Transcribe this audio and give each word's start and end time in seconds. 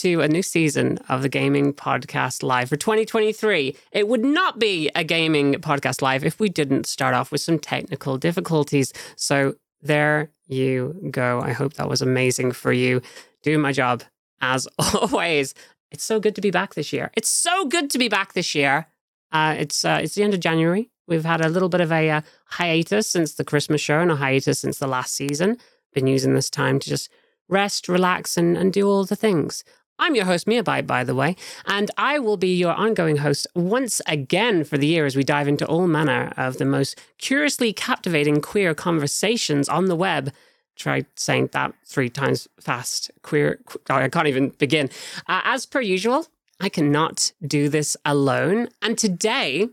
to 0.00 0.22
a 0.22 0.28
new 0.28 0.42
season 0.42 0.96
of 1.10 1.20
the 1.20 1.28
Gayming 1.28 1.74
Podcast 1.74 2.42
Live 2.42 2.70
for 2.70 2.76
2023. 2.78 3.76
It 3.92 4.08
would 4.08 4.24
not 4.24 4.58
be 4.58 4.88
a 4.94 5.04
Gayming 5.04 5.56
podcast 5.56 6.00
live 6.00 6.24
if 6.24 6.40
we 6.40 6.48
didn't 6.48 6.86
start 6.86 7.14
off 7.14 7.30
with 7.30 7.42
some 7.42 7.58
technical 7.58 8.16
difficulties. 8.16 8.94
So 9.16 9.56
there 9.82 10.30
you 10.48 11.08
go. 11.10 11.42
I 11.42 11.52
hope 11.52 11.74
that 11.74 11.90
was 11.90 12.00
amazing 12.00 12.52
for 12.52 12.72
you. 12.72 13.02
Do 13.42 13.58
my 13.58 13.72
job 13.72 14.02
as 14.40 14.66
always. 14.94 15.52
It's 15.90 16.04
so 16.04 16.18
good 16.18 16.34
to 16.36 16.40
be 16.40 16.50
back 16.50 16.72
this 16.72 16.94
year. 16.94 17.10
It's 17.14 17.28
so 17.28 17.66
good 17.66 17.90
to 17.90 17.98
be 17.98 18.08
back 18.08 18.32
this 18.32 18.54
year. 18.54 18.86
Uh, 19.32 19.54
it's 19.58 19.84
uh, 19.84 20.00
it's 20.02 20.14
the 20.14 20.22
end 20.22 20.32
of 20.32 20.40
January. 20.40 20.88
We've 21.08 21.26
had 21.26 21.42
a 21.42 21.50
little 21.50 21.68
bit 21.68 21.82
of 21.82 21.92
a 21.92 22.08
uh, 22.08 22.20
hiatus 22.46 23.06
since 23.06 23.34
the 23.34 23.44
Christmas 23.44 23.82
show 23.82 24.00
and 24.00 24.10
a 24.10 24.16
hiatus 24.16 24.60
since 24.60 24.78
the 24.78 24.86
last 24.86 25.14
season. 25.14 25.58
Been 25.92 26.06
using 26.06 26.34
this 26.34 26.48
time 26.48 26.78
to 26.78 26.88
just 26.88 27.10
rest, 27.50 27.88
relax, 27.88 28.38
and, 28.38 28.56
and 28.56 28.72
do 28.72 28.88
all 28.88 29.04
the 29.04 29.16
things. 29.16 29.62
I'm 30.00 30.14
your 30.14 30.24
host, 30.24 30.46
Mia 30.46 30.62
by 30.62 31.04
the 31.04 31.14
way, 31.14 31.36
and 31.66 31.90
I 31.98 32.18
will 32.18 32.38
be 32.38 32.56
your 32.56 32.72
ongoing 32.72 33.18
host 33.18 33.46
once 33.54 34.00
again 34.06 34.64
for 34.64 34.78
the 34.78 34.86
year 34.86 35.04
as 35.04 35.14
we 35.14 35.22
dive 35.22 35.46
into 35.46 35.66
all 35.66 35.86
manner 35.86 36.32
of 36.38 36.56
the 36.56 36.64
most 36.64 36.98
curiously 37.18 37.74
captivating 37.74 38.40
queer 38.40 38.74
conversations 38.74 39.68
on 39.68 39.84
the 39.84 39.94
web. 39.94 40.32
Try 40.74 41.04
saying 41.16 41.50
that 41.52 41.74
three 41.84 42.08
times 42.08 42.48
fast. 42.58 43.10
Queer, 43.22 43.60
I 43.90 44.08
can't 44.08 44.26
even 44.26 44.48
begin. 44.58 44.88
Uh, 45.28 45.42
as 45.44 45.66
per 45.66 45.82
usual, 45.82 46.26
I 46.58 46.70
cannot 46.70 47.32
do 47.46 47.68
this 47.68 47.94
alone. 48.02 48.68
And 48.80 48.96
today 48.96 49.68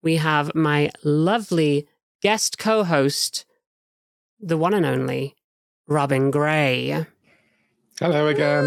we 0.00 0.16
have 0.16 0.54
my 0.54 0.90
lovely 1.02 1.88
guest 2.22 2.56
co 2.56 2.84
host, 2.84 3.44
the 4.38 4.56
one 4.56 4.74
and 4.74 4.86
only 4.86 5.34
Robin 5.88 6.30
Gray. 6.30 7.04
Hello 8.02 8.26
again. 8.26 8.64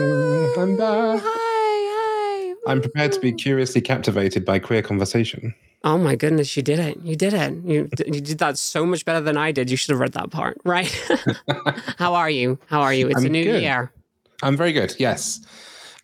I'm 0.57 0.77
back. 0.77 1.19
Hi, 1.21 1.25
hi. 1.25 2.55
I'm 2.71 2.79
prepared 2.79 3.11
to 3.11 3.19
be 3.19 3.33
curiously 3.33 3.81
captivated 3.81 4.45
by 4.45 4.59
queer 4.59 4.81
conversation. 4.81 5.53
Oh 5.83 5.97
my 5.97 6.15
goodness, 6.15 6.55
you 6.55 6.63
did 6.63 6.79
it. 6.79 7.01
You 7.03 7.17
did 7.17 7.33
it. 7.33 7.53
You, 7.65 7.89
you 8.07 8.21
did 8.21 8.37
that 8.37 8.57
so 8.57 8.85
much 8.85 9.03
better 9.03 9.19
than 9.19 9.35
I 9.35 9.51
did. 9.51 9.69
You 9.69 9.75
should 9.75 9.89
have 9.91 9.99
read 9.99 10.13
that 10.13 10.31
part, 10.31 10.57
right? 10.63 10.87
How 11.97 12.15
are 12.15 12.29
you? 12.29 12.57
How 12.67 12.79
are 12.79 12.93
you? 12.93 13.09
It's 13.09 13.19
I'm 13.19 13.25
a 13.25 13.29
new 13.29 13.43
good. 13.43 13.61
year. 13.61 13.91
I'm 14.41 14.55
very 14.55 14.71
good, 14.71 14.95
yes. 14.99 15.41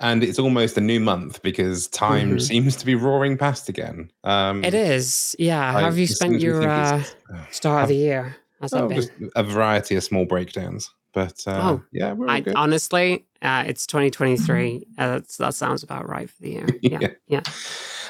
And 0.01 0.25
it's 0.25 0.37
almost 0.37 0.77
a 0.77 0.81
new 0.81 0.99
month 0.99 1.41
because 1.41 1.87
time 1.87 2.31
Mhm. 2.35 2.41
seems 2.41 2.75
to 2.75 2.85
be 2.85 2.95
roaring 2.95 3.37
past 3.37 3.69
again. 3.69 4.11
Um, 4.25 4.61
It 4.65 4.73
is. 4.73 5.37
Yeah. 5.39 5.71
How 5.71 5.79
have 5.79 5.97
you 5.97 6.07
spent 6.07 6.41
your 6.41 6.67
uh, 6.67 7.01
start 7.51 7.83
of 7.83 7.87
the 7.87 7.95
year? 7.95 8.35
How's 8.59 8.71
that 8.71 8.83
oh, 8.83 8.87
been? 8.89 8.97
just 8.97 9.11
a 9.37 9.43
variety 9.43 9.95
of 9.95 10.03
small 10.03 10.25
breakdowns. 10.25 10.91
But 11.13 11.43
uh, 11.47 11.59
Oh, 11.61 11.83
yeah, 11.91 12.15
I, 12.27 12.43
honestly, 12.55 13.25
uh, 13.41 13.63
it's 13.67 13.85
2023. 13.87 14.85
Uh, 14.97 15.07
that's, 15.09 15.37
that 15.37 15.53
sounds 15.55 15.83
about 15.83 16.07
right 16.07 16.29
for 16.29 16.41
the 16.41 16.49
year. 16.51 16.67
Yeah. 16.81 16.97
Yeah. 17.01 17.07
yeah. 17.27 17.41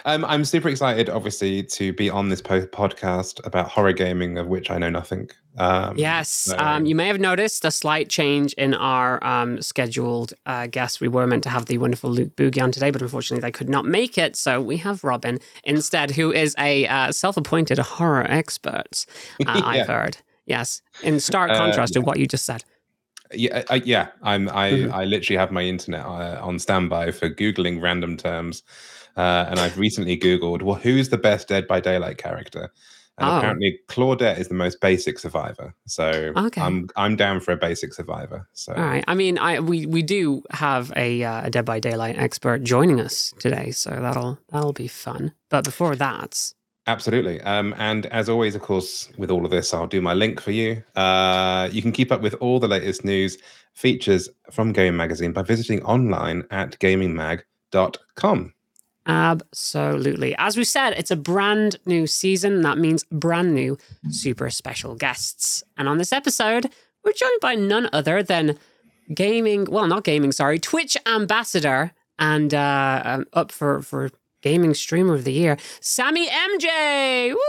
Um, 0.04 0.26
I'm 0.26 0.46
super 0.46 0.68
excited, 0.68 1.10
obviously, 1.12 1.62
to 1.64 1.94
be 1.94 2.10
on 2.10 2.30
this 2.30 2.42
po- 2.42 2.66
podcast 2.66 3.46
about 3.46 3.68
horror 3.70 3.94
gaming, 3.94 4.40
of 4.40 4.48
which 4.48 4.72
I 4.72 4.80
know 4.80 4.90
nothing. 4.90 5.30
Um, 5.60 5.96
Yes. 5.96 6.28
so- 6.30 6.58
Um, 6.58 6.86
you 6.88 6.96
may 6.96 7.06
have 7.08 7.20
noticed 7.20 7.66
a 7.66 7.72
slight 7.72 8.10
change 8.10 8.54
in 8.54 8.74
our 8.74 9.24
um, 9.24 9.62
scheduled 9.62 10.34
uh, 10.48 10.66
guests. 10.68 11.00
We 11.00 11.08
were 11.08 11.28
meant 11.28 11.44
to 11.44 11.50
have 11.50 11.68
the 11.68 11.78
wonderful 11.78 12.10
Luke 12.10 12.36
Boogie 12.36 12.64
on 12.64 12.72
today, 12.72 12.90
but 12.90 13.02
unfortunately 13.04 13.42
they 13.42 13.52
could 13.52 13.70
not 13.70 13.86
make 13.86 14.18
it. 14.18 14.36
So 14.36 14.60
we 14.60 14.78
have 14.78 15.04
Robin 15.04 15.38
instead, 15.66 16.12
who 16.12 16.32
is 16.32 16.56
a 16.58 16.88
uh, 16.88 17.12
self 17.12 17.38
appointed 17.38 17.78
horror 17.78 18.26
expert, 18.28 19.06
uh, 19.46 19.62
I've 19.66 19.88
heard. 19.88 20.18
Yes. 20.48 20.82
In 21.04 21.20
stark 21.20 21.52
Uh, 21.52 21.58
contrast 21.58 21.94
to 21.94 22.02
what 22.02 22.18
you 22.18 22.26
just 22.26 22.46
said. 22.46 22.64
Yeah, 23.34 23.64
I, 23.70 23.76
yeah. 23.86 24.08
I'm. 24.22 24.50
I, 24.50 24.72
Mhm. 24.72 24.92
I 24.92 25.06
literally 25.06 25.38
have 25.38 25.52
my 25.52 25.62
internet 25.64 26.06
uh, 26.06 26.40
on 26.42 26.60
standby 26.60 27.12
for 27.12 27.30
googling 27.30 27.82
random 27.82 28.18
terms, 28.18 28.64
uh, 29.18 29.46
and 29.50 29.60
I've 29.60 29.78
recently 29.78 30.18
googled, 30.18 30.62
well, 30.62 30.76
who's 30.76 31.10
the 31.10 31.18
best 31.18 31.48
Dead 31.48 31.68
by 31.68 31.80
Daylight 31.80 32.18
character? 32.18 32.72
And 33.18 33.30
Oh. 33.30 33.38
apparently, 33.38 33.80
Claudette 33.88 34.40
is 34.40 34.48
the 34.48 34.54
most 34.56 34.80
basic 34.82 35.20
survivor. 35.20 35.76
So 35.86 36.34
Okay. 36.36 36.62
I'm 36.62 36.88
I'm 36.96 37.16
down 37.16 37.40
for 37.42 37.52
a 37.52 37.58
basic 37.58 37.94
survivor. 37.94 38.48
So 38.54 38.74
All 38.74 38.84
right. 38.84 39.04
I 39.08 39.14
mean, 39.16 39.38
I 39.38 39.60
we, 39.60 39.86
we 39.86 40.02
do 40.02 40.42
have 40.52 40.92
a, 40.96 41.24
uh, 41.24 41.46
a 41.48 41.50
Dead 41.52 41.66
by 41.66 41.80
Daylight 41.80 42.18
expert 42.18 42.64
joining 42.64 43.00
us 43.02 43.34
today, 43.38 43.72
so 43.72 43.90
that'll 43.92 44.40
that'll 44.50 44.74
be 44.74 44.88
fun. 44.88 45.34
But 45.50 45.66
before 45.66 45.96
that, 45.98 46.54
Absolutely. 46.88 47.40
Um, 47.42 47.76
and 47.78 48.08
as 48.08 48.28
always, 48.28 48.56
of 48.56 48.62
course, 48.62 49.10
with 49.18 49.30
all 49.30 49.46
of 49.46 49.52
this, 49.52 49.74
I'll 49.74 49.88
do 49.88 50.02
my 50.02 50.14
link 50.14 50.42
for 50.42 50.52
you. 50.52 50.84
Uh, 50.96 51.70
you 51.72 51.82
can 51.82 51.92
keep 51.92 52.12
up 52.12 52.22
with 52.22 52.34
all 52.36 52.60
the 52.60 52.68
latest 52.68 53.06
news 53.06 53.38
features 53.74 54.28
from 54.52 54.72
Game 54.72 54.98
Magazine 54.98 55.32
by 55.32 55.44
visiting 55.44 55.84
online 55.84 56.44
at 56.50 56.80
gaymingmag.com. 56.80 58.54
Absolutely. 59.08 60.36
As 60.38 60.58
we 60.58 60.64
said, 60.64 60.92
it's 60.92 61.12
a 61.12 61.16
brand 61.16 61.78
new 61.86 62.06
season. 62.08 62.62
That 62.62 62.78
means 62.78 63.04
brand 63.12 63.54
new, 63.54 63.78
super 64.10 64.50
special 64.50 64.96
guests. 64.96 65.64
And 65.78 65.88
on 65.88 65.98
this 65.98 66.14
episode, 66.14 66.70
we're 67.04 67.14
joined 67.14 67.42
by 67.42 67.56
none 67.56 67.90
other 67.94 68.22
than 68.22 68.58
gaming, 69.14 69.66
well, 69.66 69.88
not 69.88 70.04
gaming, 70.04 70.32
sorry, 70.32 70.60
Twitch 70.60 70.96
ambassador 71.06 71.92
and 72.20 72.54
uh, 72.54 73.02
um, 73.04 73.26
up 73.34 73.52
for, 73.52 73.82
for 73.82 74.12
gaming 74.42 74.74
streamer 74.74 75.14
of 75.14 75.24
the 75.24 75.34
year, 75.34 75.58
Sammy 75.80 76.28
MJ. 76.28 77.32
Woo! 77.34 77.40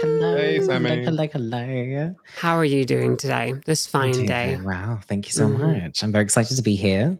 Hello, 0.00 0.36
Hey, 0.36 0.60
Sammy. 0.60 1.04
hello, 1.04 1.28
hello. 1.32 2.14
How 2.38 2.56
are 2.56 2.64
you 2.64 2.84
doing 2.84 3.16
today? 3.16 3.54
This 3.66 3.86
fine 3.86 4.12
Doing 4.12 4.26
day. 4.26 4.54
very 4.56 4.66
Wow, 4.66 4.98
thank 5.06 5.26
you 5.26 5.32
so 5.32 5.46
Mhm. 5.48 5.82
much. 5.84 6.02
I'm 6.02 6.10
very 6.12 6.24
excited 6.24 6.56
to 6.56 6.62
be 6.62 6.74
here. 6.74 7.18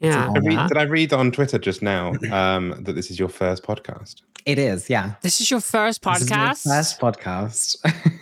Yeah. 0.00 0.28
Did 0.34 0.44
I, 0.44 0.56
read, 0.56 0.68
did 0.68 0.76
I 0.78 0.82
read 0.82 1.12
on 1.12 1.30
Twitter 1.30 1.58
just 1.58 1.80
now 1.80 2.12
um, 2.32 2.74
that 2.82 2.94
this 2.94 3.10
is 3.10 3.18
your 3.18 3.28
first 3.28 3.62
podcast? 3.62 4.16
It 4.44 4.58
is, 4.58 4.90
yeah. 4.90 5.12
This 5.22 5.40
is 5.40 5.48
your 5.50 5.60
first 5.60 6.02
This 6.02 6.22
is 6.22 6.30
my 6.30 6.36
podcast. 6.36 6.64
first 6.64 7.00
podcast. 7.00 7.76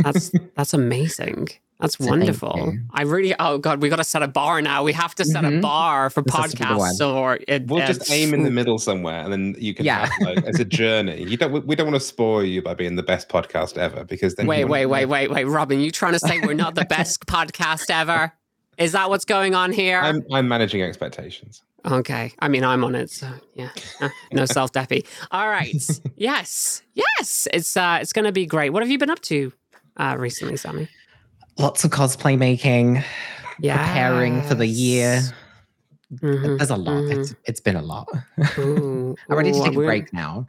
That's 0.05 0.31
that's 0.57 0.75
amazing. 0.75 1.49
That's 1.81 1.97
So 1.97 2.07
wonderful. 2.07 2.77
I 2.93 3.03
really 3.03 3.35
oh 3.39 3.59
god, 3.59 3.81
we 3.81 3.89
got 3.89 3.97
to 3.97 4.05
set 4.05 4.23
a 4.23 4.29
bar 4.29 4.61
now. 4.61 4.83
We 4.85 4.93
have 4.93 5.15
to 5.17 5.25
set 5.25 5.45
a 5.45 5.49
Mhm. 5.49 5.63
bar 5.63 6.11
for 6.11 6.23
This 6.23 6.35
has 6.35 6.51
to 6.53 6.57
be 6.59 6.65
the 6.65 6.71
podcasts 6.71 7.15
or 7.15 7.39
it, 7.49 7.67
We'll 7.67 7.87
just 7.87 8.11
aim 8.11 8.35
in 8.35 8.43
the 8.45 8.51
middle 8.51 8.79
somewhere, 8.79 9.21
and 9.25 9.33
then 9.33 9.55
you 9.59 9.73
can 9.75 9.87
Yeah. 9.87 10.07
have 10.07 10.13
like 10.21 10.45
as 10.45 10.61
a 10.61 10.65
journey. 10.65 11.25
You 11.25 11.37
don't. 11.37 11.67
We 11.67 11.75
don't 11.77 11.87
want 11.87 11.97
to 12.01 12.07
spoil 12.07 12.45
you 12.45 12.61
by 12.63 12.75
being 12.75 12.97
the 12.97 13.03
best 13.03 13.29
podcast 13.29 13.79
ever, 13.79 14.05
because 14.05 14.35
then. 14.35 14.47
you 14.47 14.51
Wait, 14.51 14.65
wait, 14.67 14.87
wait, 14.87 15.07
wait, 15.07 15.31
wait, 15.31 15.45
Robin, 15.45 15.81
you 15.81 15.91
trying 15.91 16.13
to 16.13 16.19
say 16.19 16.39
we're 16.41 16.53
not 16.55 16.75
the 16.75 16.85
best 16.85 17.25
podcast 17.27 17.89
ever? 17.89 18.33
Is 18.77 18.93
that 18.93 19.09
what's 19.11 19.25
going 19.25 19.55
on 19.55 19.73
here? 19.73 20.01
I'm 20.03 20.23
I'm 20.33 20.49
managing 20.49 20.83
expectations. 20.83 21.63
okay. 21.87 22.33
I 22.41 22.49
mean, 22.49 22.63
I'm 22.65 22.85
on 22.85 22.95
it, 22.95 23.11
so 23.11 23.29
yeah. 23.55 23.71
No 24.33 24.45
self 24.59 24.71
deppy. 24.73 25.07
All 25.31 25.49
right. 25.49 25.75
yes. 26.17 26.83
Yes. 26.95 27.49
It's 27.55 27.75
uh 27.77 27.99
it's 28.03 28.13
gonna 28.13 28.33
be 28.33 28.45
great. 28.45 28.71
What 28.71 28.83
have 28.83 28.91
you 28.91 28.99
been 28.99 29.11
up 29.11 29.21
to 29.23 29.53
uh 29.97 30.17
recently, 30.19 30.57
Sammy? 30.59 30.89
Lots 31.59 31.85
of 31.85 31.91
cosplay 31.91 32.39
making, 32.39 33.03
Yeah. 33.59 33.77
preparing 33.87 34.43
for 34.43 34.55
the 34.55 34.67
year. 34.67 35.23
Mhm, 36.15 36.59
There's 36.59 36.71
a 36.71 36.77
lot. 36.77 37.05
mhm. 37.05 37.19
It's, 37.19 37.35
it's 37.45 37.61
been 37.61 37.77
a 37.77 37.83
lot. 37.83 38.09
Ooh, 38.59 39.15
I'm 39.31 39.37
ready 39.37 39.53
to 39.53 39.63
take 39.63 39.73
a 39.75 39.77
break 39.77 40.13
now. 40.13 40.47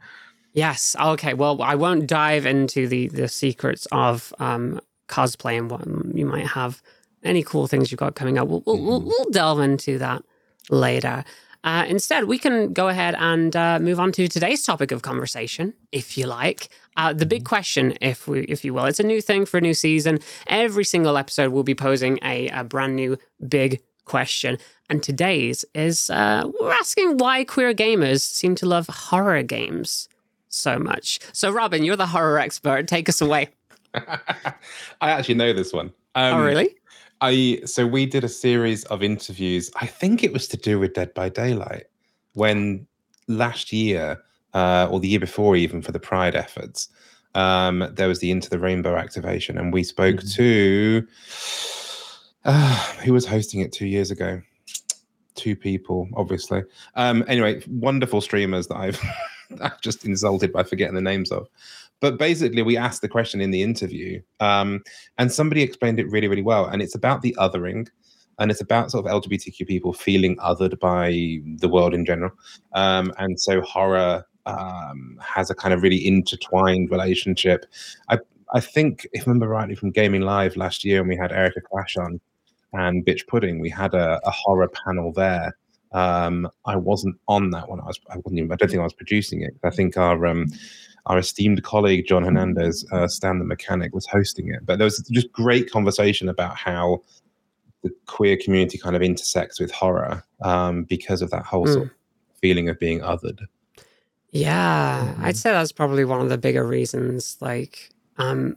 Yes. 0.54 0.96
Okay. 1.00 1.34
Well, 1.34 1.62
I 1.62 1.74
won't 1.76 2.06
dive 2.06 2.44
into 2.46 2.86
the 2.88 3.08
the 3.08 3.28
secrets 3.28 3.86
of 3.92 4.34
um, 4.38 4.80
cosplay 5.08 5.56
and 5.58 5.70
what 5.70 5.86
you 6.16 6.26
might 6.26 6.46
have. 6.48 6.82
Any 7.22 7.42
cool 7.42 7.66
things 7.68 7.90
you've 7.92 8.00
got 8.00 8.16
coming 8.16 8.38
up? 8.38 8.48
We'll 8.48 8.62
we'll, 8.66 9.00
Mhm. 9.00 9.04
we'll 9.04 9.30
delve 9.30 9.60
into 9.60 9.98
that 9.98 10.22
later. 10.68 11.24
Uh, 11.64 11.84
instead, 11.88 12.24
we 12.24 12.38
can 12.38 12.72
go 12.72 12.88
ahead 12.88 13.14
and 13.18 13.54
uh, 13.54 13.78
move 13.78 14.00
on 14.00 14.10
to 14.12 14.26
today's 14.26 14.64
topic 14.64 14.90
of 14.90 15.02
conversation, 15.02 15.72
if 15.92 16.18
you 16.18 16.26
like. 16.26 16.68
Uh, 16.96 17.12
the 17.12 17.26
big 17.26 17.44
question, 17.44 17.94
if 18.00 18.28
we, 18.28 18.42
if 18.42 18.64
you 18.64 18.74
will, 18.74 18.84
it's 18.84 19.00
a 19.00 19.04
new 19.04 19.20
thing 19.20 19.46
for 19.46 19.58
a 19.58 19.60
new 19.60 19.74
season. 19.74 20.18
Every 20.46 20.84
single 20.84 21.16
episode, 21.16 21.52
we'll 21.52 21.62
be 21.62 21.74
posing 21.74 22.18
a, 22.22 22.48
a 22.48 22.64
brand 22.64 22.96
new 22.96 23.16
big 23.48 23.80
question. 24.04 24.58
And 24.90 25.02
today's 25.02 25.64
is 25.74 26.10
uh, 26.10 26.44
we're 26.60 26.72
asking 26.72 27.16
why 27.18 27.44
queer 27.44 27.72
gamers 27.72 28.20
seem 28.20 28.54
to 28.56 28.66
love 28.66 28.86
horror 28.88 29.42
games 29.42 30.08
so 30.48 30.78
much. 30.78 31.18
So, 31.32 31.50
Robin, 31.50 31.82
you're 31.82 31.96
the 31.96 32.06
horror 32.06 32.38
expert. 32.38 32.88
Take 32.88 33.08
us 33.08 33.20
away. 33.20 33.48
I 33.94 34.54
actually 35.00 35.36
know 35.36 35.52
this 35.52 35.72
one. 35.72 35.92
Um, 36.14 36.34
oh, 36.34 36.44
really? 36.44 36.76
I 37.22 37.60
so 37.64 37.86
we 37.86 38.04
did 38.04 38.24
a 38.24 38.28
series 38.28 38.84
of 38.86 39.02
interviews. 39.02 39.70
I 39.76 39.86
think 39.86 40.24
it 40.24 40.32
was 40.32 40.48
to 40.48 40.56
do 40.56 40.78
with 40.78 40.94
Dead 40.94 41.14
by 41.14 41.28
Daylight 41.28 41.84
when 42.34 42.86
last 43.28 43.72
year 43.72 44.20
uh, 44.54 44.88
or 44.90 45.00
the 45.00 45.08
year 45.08 45.20
before, 45.20 45.56
even 45.56 45.82
for 45.82 45.92
the 45.92 46.00
Pride 46.00 46.34
efforts, 46.34 46.88
um, 47.34 47.88
there 47.92 48.08
was 48.08 48.20
the 48.20 48.30
Into 48.30 48.50
the 48.50 48.58
Rainbow 48.58 48.96
activation, 48.96 49.58
and 49.58 49.72
we 49.72 49.82
spoke 49.82 50.16
Mhm. 50.16 50.34
to 50.34 51.06
uh, 52.44 52.76
who 53.04 53.12
was 53.12 53.24
hosting 53.26 53.60
it 53.60 53.72
two 53.72 53.86
years 53.86 54.10
ago. 54.10 54.42
Two 55.34 55.54
people, 55.56 56.08
obviously. 56.16 56.62
Um, 56.96 57.24
anyway, 57.28 57.62
wonderful 57.68 58.20
streamers 58.20 58.66
that 58.68 58.76
I've 58.76 59.00
I've 59.60 59.80
just 59.80 60.04
insulted 60.04 60.52
by 60.52 60.62
forgetting 60.62 60.94
the 60.94 61.00
names 61.00 61.30
of. 61.30 61.46
But 62.00 62.18
basically, 62.18 62.62
we 62.62 62.76
asked 62.76 63.00
the 63.00 63.08
question 63.08 63.40
in 63.40 63.52
the 63.52 63.62
interview, 63.62 64.20
um, 64.40 64.82
and 65.18 65.30
somebody 65.30 65.62
explained 65.62 66.00
it 66.00 66.10
really, 66.10 66.26
really 66.26 66.42
well. 66.42 66.66
And 66.66 66.82
it's 66.82 66.96
about 66.96 67.22
the 67.22 67.36
othering 67.38 67.86
and 68.38 68.50
it's 68.50 68.60
about 68.60 68.90
sort 68.90 69.06
of 69.06 69.12
LGBTQ 69.22 69.66
people 69.68 69.92
feeling 69.92 70.36
othered 70.38 70.78
by 70.80 71.38
the 71.58 71.68
world 71.68 71.94
in 71.94 72.04
general. 72.04 72.32
Um, 72.72 73.12
and 73.18 73.38
so 73.40 73.60
horror 73.60 74.24
um, 74.46 75.18
has 75.22 75.50
a 75.50 75.54
kind 75.54 75.74
of 75.74 75.82
really 75.82 76.06
intertwined 76.06 76.90
relationship. 76.90 77.66
I 78.08 78.18
I 78.52 78.60
think 78.60 79.06
if 79.12 79.22
I 79.22 79.30
remember 79.30 79.48
rightly 79.48 79.74
from 79.74 79.90
Gaming 79.90 80.22
Live 80.22 80.56
last 80.56 80.84
year, 80.84 81.00
when 81.00 81.08
we 81.08 81.16
had 81.16 81.32
Erica 81.32 81.60
Clash 81.60 81.96
on 81.96 82.20
and 82.74 83.04
Bitch 83.04 83.26
Pudding, 83.26 83.60
we 83.60 83.70
had 83.70 83.94
a, 83.94 84.20
a 84.24 84.30
horror 84.30 84.68
panel 84.68 85.12
there. 85.12 85.56
Um, 85.92 86.48
I 86.64 86.76
wasn't 86.76 87.16
on 87.28 87.50
that 87.50 87.68
one. 87.68 87.80
I 87.80 87.84
was. 87.84 88.00
I 88.10 88.16
wasn't. 88.16 88.38
Even, 88.38 88.52
I 88.52 88.56
don't 88.56 88.68
think 88.68 88.80
I 88.80 88.84
was 88.84 88.94
producing 88.94 89.42
it. 89.42 89.54
I 89.62 89.70
think 89.70 89.96
our 89.96 90.26
um, 90.26 90.46
our 91.06 91.18
esteemed 91.18 91.62
colleague 91.62 92.06
John 92.06 92.24
Hernandez, 92.24 92.86
uh, 92.92 93.08
Stan 93.08 93.38
the 93.38 93.44
mechanic, 93.44 93.94
was 93.94 94.06
hosting 94.06 94.48
it. 94.48 94.64
But 94.64 94.78
there 94.78 94.86
was 94.86 95.06
just 95.10 95.32
great 95.32 95.70
conversation 95.70 96.28
about 96.28 96.56
how 96.56 97.02
the 97.82 97.90
queer 98.06 98.36
community 98.36 98.78
kind 98.78 98.96
of 98.96 99.02
intersects 99.02 99.60
with 99.60 99.70
horror 99.72 100.24
um, 100.42 100.84
because 100.84 101.20
of 101.20 101.30
that 101.30 101.44
whole 101.44 101.66
sort 101.66 101.86
of 101.86 101.90
feeling 102.40 102.68
of 102.68 102.78
being 102.78 103.00
othered. 103.00 103.40
Yeah, 104.32 105.14
Mhm. 105.18 105.24
I'd 105.24 105.36
say 105.36 105.52
that's 105.52 105.72
probably 105.72 106.04
one 106.04 106.20
of 106.20 106.28
the 106.30 106.38
bigger 106.38 106.66
reasons. 106.66 107.36
Like, 107.40 107.90
um, 108.16 108.56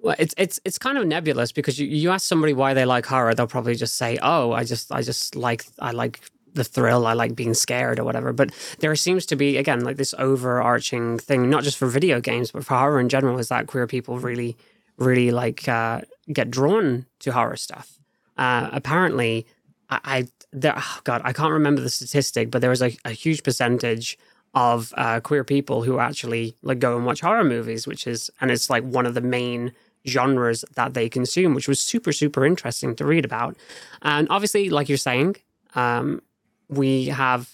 well, 0.00 0.16
it's 0.18 0.34
it's 0.38 0.60
it's 0.64 0.78
kind 0.78 0.98
of 0.98 1.06
nebulous 1.06 1.52
because 1.52 1.78
you, 1.78 1.86
you 1.86 2.10
ask 2.10 2.26
somebody 2.26 2.52
why 2.54 2.74
they 2.74 2.84
like 2.84 3.06
horror, 3.06 3.34
they'll 3.34 3.46
probably 3.48 3.74
just 3.76 3.96
say, 3.96 4.18
"Oh, 4.22 4.52
I 4.52 4.64
just 4.64 4.92
I 4.92 5.02
just 5.02 5.36
like 5.36 5.66
I 5.80 5.92
like 5.92 6.20
the 6.54 6.64
thrill, 6.64 7.06
I 7.06 7.14
like 7.14 7.34
being 7.36 7.54
scared 7.54 7.98
or 7.98 8.04
whatever." 8.04 8.32
But 8.32 8.52
there 8.80 8.94
seems 8.96 9.26
to 9.26 9.36
be 9.36 9.56
again 9.58 9.80
like 9.84 9.96
this 9.96 10.14
overarching 10.18 11.18
thing, 11.18 11.50
not 11.50 11.64
just 11.64 11.78
for 11.78 11.88
video 11.88 12.20
games, 12.20 12.50
but 12.52 12.64
for 12.64 12.74
horror 12.76 13.00
in 13.00 13.08
general, 13.08 13.38
is 13.38 13.48
that 13.48 13.66
queer 13.68 13.86
people 13.86 14.18
really, 14.20 14.56
really 14.98 15.30
like 15.32 15.68
uh, 15.68 16.02
get 16.32 16.50
drawn 16.50 17.06
to 17.20 17.32
horror 17.32 17.56
stuff. 17.56 17.98
Uh, 18.36 18.68
apparently, 18.72 19.46
I, 19.90 20.00
I 20.04 20.28
there, 20.52 20.74
oh 20.76 21.00
God, 21.04 21.22
I 21.24 21.32
can't 21.32 21.52
remember 21.52 21.80
the 21.80 21.90
statistic, 21.90 22.50
but 22.50 22.60
there 22.60 22.70
was 22.70 22.82
a, 22.82 22.96
a 23.04 23.10
huge 23.12 23.42
percentage 23.42 24.18
of 24.54 24.94
uh, 24.96 25.20
queer 25.20 25.44
people 25.44 25.82
who 25.82 25.98
actually 25.98 26.56
like 26.62 26.78
go 26.78 26.96
and 26.96 27.04
watch 27.04 27.20
horror 27.20 27.44
movies, 27.44 27.86
which 27.86 28.06
is 28.06 28.30
and 28.40 28.50
it's 28.50 28.70
like 28.70 28.84
one 28.84 29.06
of 29.06 29.14
the 29.14 29.20
main 29.20 29.72
genres 30.06 30.64
that 30.74 30.94
they 30.94 31.08
consume, 31.08 31.54
which 31.54 31.68
was 31.68 31.80
super 31.80 32.12
super 32.12 32.44
interesting 32.44 32.94
to 32.96 33.04
read 33.04 33.24
about. 33.24 33.56
And 34.02 34.28
obviously, 34.30 34.70
like 34.70 34.88
you're 34.88 34.98
saying, 34.98 35.36
um, 35.74 36.22
we 36.68 37.06
have 37.06 37.50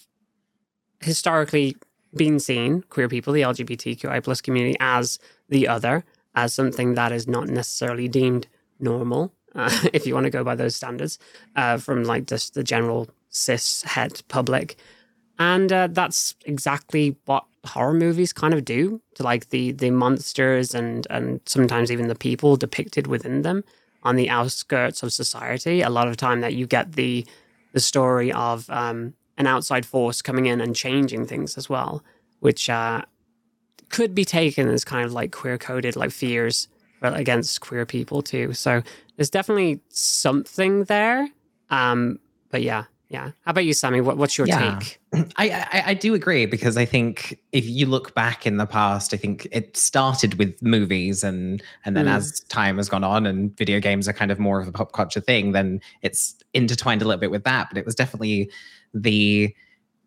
historically 0.99 1.75
been 2.15 2.39
seen 2.39 2.83
queer 2.89 3.09
people, 3.09 3.33
the 3.33 3.41
LGBTQI 3.41 4.23
plus 4.23 4.41
community, 4.41 4.75
as 4.79 5.19
the 5.49 5.67
other, 5.67 6.03
as 6.35 6.53
something 6.53 6.95
that 6.95 7.11
is 7.11 7.27
not 7.27 7.47
necessarily 7.47 8.07
deemed 8.07 8.47
normal, 8.79 9.33
uh, 9.55 9.69
if 9.93 10.05
you 10.05 10.13
want 10.13 10.25
to 10.25 10.29
go 10.29 10.43
by 10.43 10.55
those 10.55 10.75
standards, 10.75 11.19
uh, 11.55 11.77
from 11.77 12.03
like 12.03 12.27
just 12.27 12.53
the 12.53 12.63
general 12.63 13.09
cis 13.29 13.83
het 13.83 14.23
public. 14.27 14.77
And 15.39 15.71
uh, 15.71 15.87
that's 15.91 16.35
exactly 16.45 17.15
what 17.25 17.45
horror 17.65 17.93
movies 17.93 18.33
kind 18.33 18.53
of 18.53 18.65
do 18.65 19.01
to 19.15 19.23
like 19.23 19.49
the 19.49 19.71
the 19.71 19.91
monsters 19.91 20.73
and 20.73 21.05
and 21.09 21.39
sometimes 21.45 21.91
even 21.91 22.07
the 22.07 22.15
people 22.15 22.55
depicted 22.55 23.07
within 23.07 23.43
them 23.43 23.63
on 24.03 24.15
the 24.15 24.29
outskirts 24.29 25.03
of 25.03 25.13
society. 25.13 25.81
A 25.81 25.89
lot 25.89 26.07
of 26.07 26.17
time 26.17 26.41
that 26.41 26.53
you 26.53 26.65
get 26.65 26.93
the 26.93 27.25
the 27.73 27.79
story 27.79 28.31
of 28.31 28.69
um, 28.69 29.13
an 29.37 29.47
outside 29.47 29.85
force 29.85 30.21
coming 30.21 30.45
in 30.45 30.59
and 30.59 30.75
changing 30.75 31.25
things 31.25 31.57
as 31.57 31.69
well, 31.69 32.03
which 32.39 32.69
uh, 32.69 33.01
could 33.89 34.13
be 34.13 34.25
taken 34.25 34.67
as 34.67 34.83
kind 34.83 35.05
of 35.05 35.13
like 35.13 35.31
queer 35.31 35.57
coded 35.57 35.95
like 35.95 36.11
fears 36.11 36.67
against 37.01 37.61
queer 37.61 37.85
people 37.85 38.21
too. 38.21 38.53
So 38.53 38.81
there's 39.15 39.29
definitely 39.29 39.79
something 39.89 40.83
there. 40.85 41.27
Um, 41.69 42.19
but 42.49 42.61
yeah, 42.61 42.85
yeah. 43.11 43.31
How 43.41 43.51
about 43.51 43.65
you, 43.65 43.73
Sammy? 43.73 43.99
What, 43.99 44.17
what's 44.17 44.37
your 44.37 44.47
Yeah. 44.47 44.79
take? 44.79 44.99
I, 45.35 45.49
I 45.71 45.83
I 45.87 45.93
do 45.93 46.13
agree 46.13 46.45
because 46.45 46.77
I 46.77 46.85
think 46.85 47.37
if 47.51 47.65
you 47.67 47.85
look 47.85 48.15
back 48.15 48.47
in 48.47 48.55
the 48.57 48.65
past, 48.65 49.13
I 49.13 49.17
think 49.17 49.47
it 49.51 49.75
started 49.75 50.35
with 50.35 50.61
movies 50.61 51.23
and 51.23 51.61
and 51.85 51.95
then 51.97 52.05
Mm. 52.05 52.15
as 52.15 52.39
time 52.47 52.77
has 52.77 52.87
gone 52.89 53.03
on 53.03 53.25
and 53.25 53.55
video 53.57 53.79
games 53.81 54.07
are 54.07 54.13
kind 54.13 54.31
of 54.31 54.39
more 54.39 54.61
of 54.61 54.67
a 54.67 54.71
pop 54.71 54.93
culture 54.93 55.19
thing, 55.19 55.51
then 55.51 55.81
it's 56.01 56.35
intertwined 56.53 57.01
a 57.01 57.05
little 57.05 57.19
bit 57.19 57.31
with 57.31 57.43
that. 57.43 57.67
But 57.69 57.77
it 57.77 57.85
was 57.85 57.95
definitely 57.95 58.49
the 58.93 59.53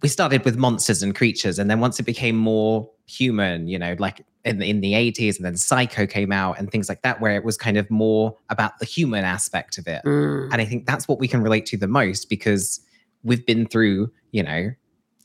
we 0.02 0.08
started 0.08 0.44
with 0.44 0.56
monsters 0.56 1.02
and 1.02 1.14
creatures, 1.14 1.58
and 1.58 1.70
then 1.70 1.80
once 1.80 1.98
it 2.00 2.04
became 2.04 2.36
more 2.36 2.90
human, 3.06 3.68
you 3.68 3.78
know, 3.78 3.94
like 3.98 4.24
in 4.44 4.58
the, 4.58 4.66
in 4.68 4.80
the 4.80 4.92
80s, 4.92 5.36
and 5.36 5.44
then 5.46 5.56
Psycho 5.56 6.06
came 6.06 6.32
out 6.32 6.58
and 6.58 6.70
things 6.70 6.88
like 6.90 7.00
that, 7.02 7.20
where 7.22 7.36
it 7.36 7.44
was 7.44 7.56
kind 7.56 7.76
of 7.78 7.90
more 7.90 8.36
about 8.50 8.78
the 8.80 8.84
human 8.84 9.24
aspect 9.24 9.78
of 9.78 9.86
it. 9.86 10.02
Mm, 10.04 10.48
And 10.52 10.60
I 10.60 10.64
think 10.66 10.86
that's 10.86 11.06
what 11.08 11.18
we 11.18 11.28
can 11.28 11.42
relate 11.42 11.64
to 11.66 11.76
the 11.78 11.88
most 11.88 12.28
because 12.28 12.80
we've 13.24 13.44
been 13.46 13.66
through, 13.66 14.10
you 14.32 14.42
know, 14.42 14.70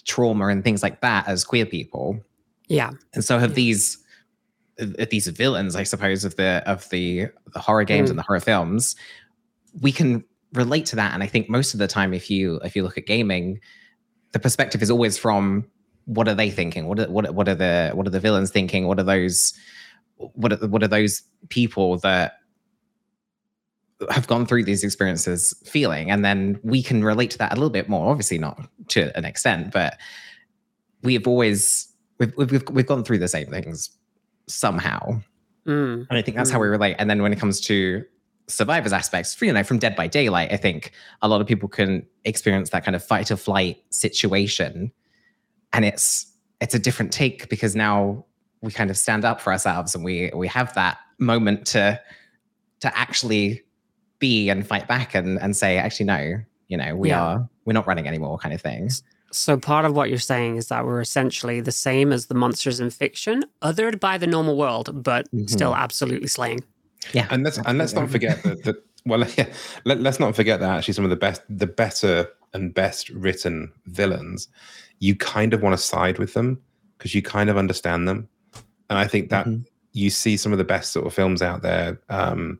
trauma 0.05 0.47
and 0.47 0.63
things 0.63 0.81
like 0.81 1.01
that 1.01 1.27
as 1.27 1.43
queer 1.43 1.65
people. 1.65 2.19
yeah. 2.67 2.91
And 3.13 3.23
so 3.23 3.37
have 3.37 3.53
these 3.55 3.97
uh, 4.81 5.05
these 5.11 5.27
villains, 5.27 5.75
I 5.75 5.83
suppose, 5.83 6.23
of 6.23 6.35
the 6.37 6.63
of 6.65 6.89
the, 6.89 7.27
the 7.53 7.59
horror 7.59 7.83
games 7.83 8.07
Mm. 8.07 8.11
and 8.11 8.19
the 8.19 8.23
horror 8.23 8.39
films. 8.39 8.95
We 9.81 9.91
can 9.91 10.23
relate 10.53 10.85
to 10.87 10.95
that. 10.95 11.13
And 11.13 11.21
I 11.21 11.27
think 11.27 11.49
most 11.49 11.73
of 11.73 11.79
the 11.79 11.87
time 11.87 12.13
if 12.13 12.31
you 12.31 12.59
if 12.63 12.75
you 12.75 12.83
look 12.83 12.97
at 12.97 13.05
gaming, 13.05 13.59
the 14.31 14.39
perspective 14.39 14.81
is 14.81 14.89
always 14.89 15.17
from 15.17 15.65
what 16.05 16.27
are 16.27 16.33
they 16.33 16.49
thinking? 16.49 16.87
What 16.87 16.99
are, 16.99 17.09
what 17.11 17.33
what 17.35 17.47
are 17.47 17.55
the 17.55 17.91
what 17.93 18.07
are 18.07 18.11
the 18.11 18.19
villains 18.19 18.49
thinking? 18.51 18.87
What 18.87 18.99
are 18.99 19.03
those 19.03 19.53
what 20.17 20.53
are, 20.53 20.67
what 20.67 20.81
are 20.83 20.87
those 20.87 21.21
people 21.49 21.97
that 21.99 22.38
have 24.09 24.27
gone 24.27 24.45
through 24.45 24.63
these 24.63 24.83
experiences 24.83 25.53
feeling 25.65 26.09
and 26.09 26.23
then 26.23 26.59
we 26.63 26.81
can 26.81 27.03
relate 27.03 27.31
to 27.31 27.37
that 27.37 27.51
a 27.51 27.55
little 27.55 27.69
bit 27.69 27.89
more 27.89 28.11
obviously 28.11 28.37
not 28.37 28.59
to 28.87 29.15
an 29.17 29.25
extent 29.25 29.71
but 29.71 29.97
we've 31.01 31.27
always 31.27 31.89
we've 32.19 32.33
we've, 32.37 32.69
we've 32.69 32.85
gone 32.85 33.03
through 33.03 33.17
the 33.17 33.27
same 33.27 33.47
things 33.47 33.89
somehow. 34.47 34.99
Mm, 35.65 36.07
and 36.09 36.17
i 36.17 36.21
think 36.21 36.37
that's 36.37 36.49
how 36.49 36.59
we 36.59 36.67
relate. 36.67 36.95
And 36.99 37.09
then 37.09 37.21
when 37.21 37.33
it 37.33 37.39
comes 37.39 37.59
to 37.61 38.03
survivors 38.47 38.91
aspects 38.91 39.39
you 39.41 39.53
know 39.53 39.63
from 39.63 39.77
dead 39.77 39.95
by 39.95 40.07
daylight 40.07 40.51
i 40.51 40.57
think 40.57 40.91
a 41.21 41.27
lot 41.27 41.39
of 41.39 41.45
people 41.45 41.69
can 41.69 42.03
experience 42.25 42.71
that 42.71 42.83
kind 42.83 42.95
of 42.95 43.03
fight 43.03 43.29
or 43.31 43.35
flight 43.35 43.77
situation. 43.89 44.91
And 45.73 45.85
it's 45.85 46.31
it's 46.61 46.75
a 46.75 46.79
different 46.79 47.11
take 47.11 47.49
because 47.49 47.75
now 47.75 48.25
we 48.61 48.71
kind 48.71 48.89
of 48.89 48.97
stand 48.97 49.23
up 49.23 49.39
for 49.39 49.51
ourselves 49.51 49.95
and 49.95 50.03
we 50.03 50.31
we 50.33 50.47
have 50.47 50.73
that 50.73 50.97
moment 51.19 51.65
to 51.67 51.99
to 52.79 52.97
actually 52.97 53.61
be 54.19 54.49
and 54.49 54.67
fight 54.67 54.87
back 54.87 55.15
and 55.15 55.39
and 55.39 55.55
say 55.55 55.77
actually 55.77 56.05
no 56.05 56.35
you 56.67 56.77
know 56.77 56.95
we 56.95 57.09
Yeah. 57.09 57.21
are 57.21 57.49
we're 57.65 57.73
not 57.73 57.87
running 57.87 58.07
anymore 58.07 58.37
kind 58.37 58.53
of 58.53 58.61
things. 58.61 59.03
So 59.31 59.57
part 59.57 59.85
of 59.85 59.95
what 59.95 60.09
you're 60.09 60.17
saying 60.17 60.57
is 60.57 60.69
that 60.69 60.85
we're 60.85 61.01
essentially 61.01 61.61
the 61.61 61.71
same 61.71 62.11
as 62.11 62.25
the 62.25 62.33
monsters 62.33 62.79
in 62.79 62.89
fiction, 62.89 63.45
othered 63.61 63.99
by 63.99 64.17
the 64.17 64.25
normal 64.25 64.57
world, 64.57 65.03
but 65.03 65.29
Mhm. 65.31 65.49
still 65.49 65.75
absolutely 65.75 66.27
slaying. 66.27 66.63
yeah 67.13 67.27
And 67.29 67.43
let's 67.43 67.57
and 67.59 67.77
let's 67.77 67.93
not 67.93 68.09
forget 68.09 68.41
that, 68.43 68.63
that 68.63 68.75
well, 69.05 69.23
yeah, 69.37 69.45
let, 69.85 70.01
let's 70.01 70.19
not 70.19 70.35
forget 70.35 70.59
that 70.61 70.69
actually 70.77 70.95
some 70.95 71.03
of 71.03 71.09
the 71.11 71.15
best, 71.15 71.41
the 71.47 71.67
better 71.67 72.27
and 72.53 72.73
best 72.73 73.09
written 73.09 73.71
villains, 73.85 74.47
you 74.99 75.15
kind 75.15 75.53
of 75.53 75.61
want 75.61 75.73
to 75.77 75.81
side 75.81 76.17
with 76.17 76.33
them 76.33 76.59
because 76.97 77.13
you 77.13 77.21
kind 77.21 77.49
of 77.51 77.57
understand 77.57 78.07
them, 78.07 78.27
and 78.89 78.97
I 78.97 79.05
think 79.07 79.29
that 79.29 79.45
Mhm. 79.45 79.65
you 79.93 80.09
see 80.09 80.35
some 80.37 80.51
of 80.51 80.57
the 80.57 80.63
best 80.63 80.91
sort 80.91 81.05
of 81.05 81.13
films 81.13 81.41
out 81.43 81.61
there, 81.61 81.99
um, 82.09 82.59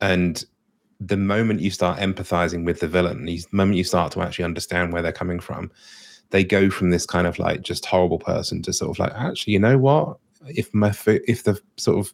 and 0.00 0.44
the 1.00 1.16
moment 1.16 1.60
you 1.60 1.70
start 1.70 1.98
empathizing 1.98 2.64
with 2.64 2.80
the 2.80 2.88
villain, 2.88 3.24
the 3.24 3.42
moment 3.52 3.76
you 3.76 3.84
start 3.84 4.12
to 4.12 4.22
actually 4.22 4.44
understand 4.44 4.92
where 4.92 5.02
they're 5.02 5.12
coming 5.12 5.40
from, 5.40 5.70
they 6.30 6.44
go 6.44 6.70
from 6.70 6.90
this 6.90 7.06
kind 7.06 7.26
of 7.26 7.38
like 7.38 7.62
just 7.62 7.86
horrible 7.86 8.18
person 8.18 8.62
to 8.62 8.72
sort 8.72 8.90
of 8.90 8.98
like 8.98 9.12
actually, 9.14 9.52
you 9.52 9.58
know 9.58 9.78
what? 9.78 10.18
If 10.46 10.72
my 10.74 10.92
foot, 10.92 11.22
if 11.26 11.44
the 11.44 11.60
sort 11.76 11.98
of 11.98 12.12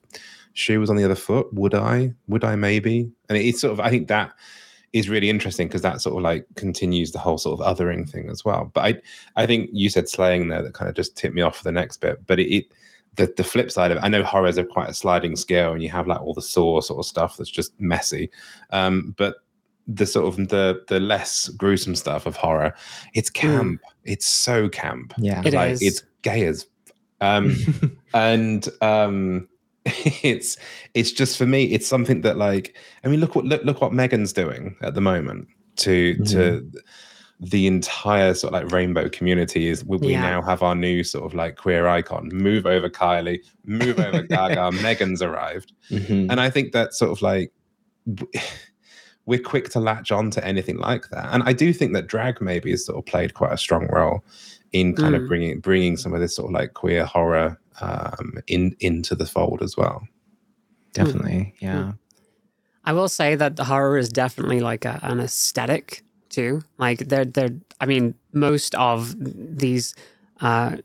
shoe 0.53 0.81
was 0.81 0.91
on 0.91 0.97
the 0.97 1.05
other 1.05 1.15
foot, 1.15 1.53
would 1.53 1.75
I? 1.75 2.13
Would 2.29 2.45
I 2.45 2.57
maybe? 2.57 3.11
And 3.29 3.39
it's 3.39 3.61
sort 3.61 3.73
of, 3.73 3.81
I 3.81 3.91
think 3.91 4.09
that 4.09 4.33
is 4.93 5.09
really 5.09 5.31
interesting 5.31 5.69
because 5.69 5.83
that 5.83 6.01
sort 6.01 6.17
of 6.17 6.23
like 6.23 6.45
continues 6.57 7.13
the 7.13 7.19
whole 7.19 7.39
sort 7.39 7.61
of 7.61 7.77
othering 7.77 8.09
thing 8.09 8.29
as 8.29 8.45
well. 8.45 8.71
But 8.75 8.85
I, 8.85 9.43
I 9.43 9.47
think 9.47 9.71
you 9.73 9.89
said 9.89 10.09
slaying 10.09 10.49
there 10.49 10.63
that 10.63 10.75
kind 10.75 10.89
of 10.89 10.97
just 10.97 11.17
tipped 11.17 11.35
me 11.35 11.43
off 11.43 11.57
for 11.57 11.65
the 11.65 11.73
next 11.73 11.99
bit. 11.99 12.27
But 12.27 12.41
it, 12.41 12.53
it 12.53 12.73
the 13.17 13.33
the 13.37 13.45
flip 13.45 13.71
side 13.71 13.91
of 13.91 13.99
it, 13.99 14.05
I 14.05 14.09
know 14.09 14.23
horrors 14.23 14.59
are 14.59 14.65
quite 14.65 14.89
a 14.91 14.95
sliding 14.95 15.37
scale, 15.37 15.73
and 15.73 15.83
you 15.83 15.89
have 15.91 16.07
like 16.07 16.21
all 16.21 16.35
the 16.35 16.43
saw 16.43 16.81
sort 16.81 16.99
of 17.01 17.07
stuff 17.07 17.37
that's 17.37 17.51
just 17.51 17.79
messy. 17.81 18.31
Um, 18.71 19.15
but 19.19 19.37
the 19.87 20.07
sort 20.07 20.27
of 20.27 20.49
the 20.49 20.83
the 20.89 21.01
less 21.01 21.49
gruesome 21.49 21.97
stuff 21.97 22.27
of 22.27 22.37
horror, 22.37 22.75
it's 23.15 23.31
camp. 23.31 23.81
It's 24.05 24.27
so 24.27 24.69
camp. 24.69 25.15
yeah 25.19 25.43
It 25.45 25.55
like 25.55 25.73
is. 25.73 25.83
it's 25.83 26.03
gay 26.23 26.47
as 26.47 26.67
um 27.21 27.55
and 28.15 28.69
um 28.81 29.49
it's 29.85 30.57
it's 30.95 31.13
just 31.13 31.37
for 31.39 31.47
me 31.47 31.65
it's 31.65 31.87
something 31.87 32.21
that 32.21 32.37
like 32.37 32.77
i 33.05 33.09
mean 33.09 33.21
look 33.21 33.35
what 33.35 33.45
look, 33.45 33.63
look 33.65 33.81
what 33.81 33.93
megan's 33.93 34.33
doing 34.33 34.77
at 34.83 34.95
the 34.95 35.01
moment 35.01 35.49
to 35.77 36.17
to 36.25 36.71
the 37.43 37.67
entire 37.67 38.35
sort 38.35 38.53
of 38.55 38.63
like 38.63 38.71
rainbow 38.73 39.09
community 39.09 39.69
is 39.69 39.83
we, 39.85 39.97
we 39.97 40.13
Yeah. 40.13 40.21
now 40.21 40.43
have 40.43 40.63
our 40.63 40.75
new 40.75 41.03
sort 41.03 41.25
of 41.25 41.33
like 41.35 41.57
queer 41.57 41.89
icon 41.89 42.29
move 42.33 42.67
over 42.67 42.91
kylie 42.91 43.39
move 43.65 43.99
over 43.99 44.23
gaga 44.35 44.71
megan's 44.83 45.23
arrived 45.23 45.73
Mhm. 45.91 46.31
and 46.31 46.39
i 46.41 46.51
think 46.51 46.73
that 46.73 46.93
sort 46.93 47.11
of 47.11 47.23
like 47.23 47.51
we're 49.27 49.39
quick 49.41 49.69
to 49.71 49.81
latch 49.81 50.11
on 50.11 50.31
to 50.31 50.45
anything 50.45 50.79
like 50.79 51.09
that. 51.11 51.29
And 51.33 51.43
I 51.45 51.53
do 51.53 51.73
think 51.73 51.93
that 51.93 52.07
drag 52.09 52.41
maybe 52.41 52.71
has 52.71 52.85
sort 52.87 52.99
of 52.99 53.05
played 53.07 53.35
quite 53.35 53.53
a 53.53 53.59
strong 53.59 53.87
role 53.89 54.25
in 54.73 54.95
kind 54.97 55.15
Mm. 55.15 55.23
of 55.23 55.29
bringing 55.29 55.61
bringing 55.61 55.97
some 55.97 56.15
of 56.15 56.21
this 56.21 56.35
sort 56.35 56.49
of 56.49 56.55
like 56.55 56.75
queer 56.75 57.05
horror 57.05 57.61
um, 57.81 58.39
in 58.49 58.75
into 58.81 59.15
the 59.15 59.27
fold 59.27 59.63
as 59.63 59.77
well. 59.77 60.03
Definitely. 60.95 61.55
Yeah. 61.61 61.93
I 62.85 62.93
will 62.93 63.09
say 63.09 63.37
that 63.37 63.57
the 63.57 63.65
horror 63.65 63.99
is 63.99 64.09
definitely 64.09 64.61
like 64.61 64.85
a, 64.85 64.99
an 65.03 65.21
aesthetic 65.21 66.03
too. 66.31 66.63
Like 66.79 67.01
they're 67.01 67.25
they're. 67.25 67.51
I 67.81 67.87
mean, 67.87 68.15
most 68.33 68.75
of 68.75 69.15
these 69.19 69.95
uh, 70.41 70.77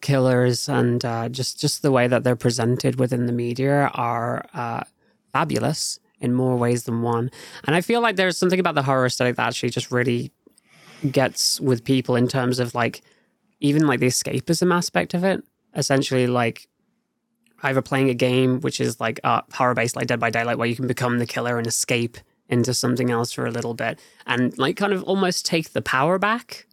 killers 0.00 0.68
and 0.68 1.04
uh, 1.04 1.28
just 1.28 1.60
just 1.60 1.82
the 1.82 1.90
way 1.92 2.08
that 2.08 2.24
they're 2.24 2.36
presented 2.36 2.98
within 2.98 3.26
the 3.26 3.32
media 3.32 3.90
are 3.94 4.44
uh, 4.54 4.84
fabulous 5.32 5.98
in 6.20 6.32
more 6.32 6.56
ways 6.56 6.84
than 6.84 7.02
one. 7.02 7.30
And 7.64 7.76
I 7.76 7.80
feel 7.80 8.00
like 8.00 8.16
there's 8.16 8.38
something 8.38 8.60
about 8.60 8.74
the 8.74 8.82
horror 8.82 9.06
aesthetic 9.06 9.36
that 9.36 9.46
actually 9.48 9.70
just 9.70 9.90
really 9.90 10.32
gets 11.10 11.60
with 11.60 11.84
people 11.84 12.16
in 12.16 12.28
terms 12.28 12.58
of 12.58 12.74
like 12.74 13.02
even 13.60 13.86
like 13.86 14.00
the 14.00 14.06
escapism 14.06 14.74
aspect 14.74 15.14
of 15.14 15.24
it. 15.24 15.44
Essentially, 15.76 16.26
like 16.26 16.68
either 17.62 17.82
playing 17.82 18.10
a 18.10 18.14
game 18.14 18.60
which 18.60 18.80
is 18.80 19.00
like 19.00 19.18
uh, 19.24 19.42
horror 19.52 19.74
based, 19.74 19.96
like 19.96 20.06
Dead 20.06 20.20
by 20.20 20.30
Daylight, 20.30 20.58
where 20.58 20.68
you 20.68 20.76
can 20.76 20.86
become 20.86 21.18
the 21.18 21.26
killer 21.26 21.58
and 21.58 21.66
escape 21.66 22.18
into 22.48 22.74
something 22.74 23.10
else 23.10 23.32
for 23.32 23.46
a 23.46 23.50
little 23.50 23.74
bit, 23.74 24.00
and 24.26 24.56
like 24.58 24.76
kind 24.76 24.92
of 24.92 25.02
almost 25.04 25.46
take 25.46 25.72
the 25.72 25.82
power 25.82 26.18
back. 26.18 26.66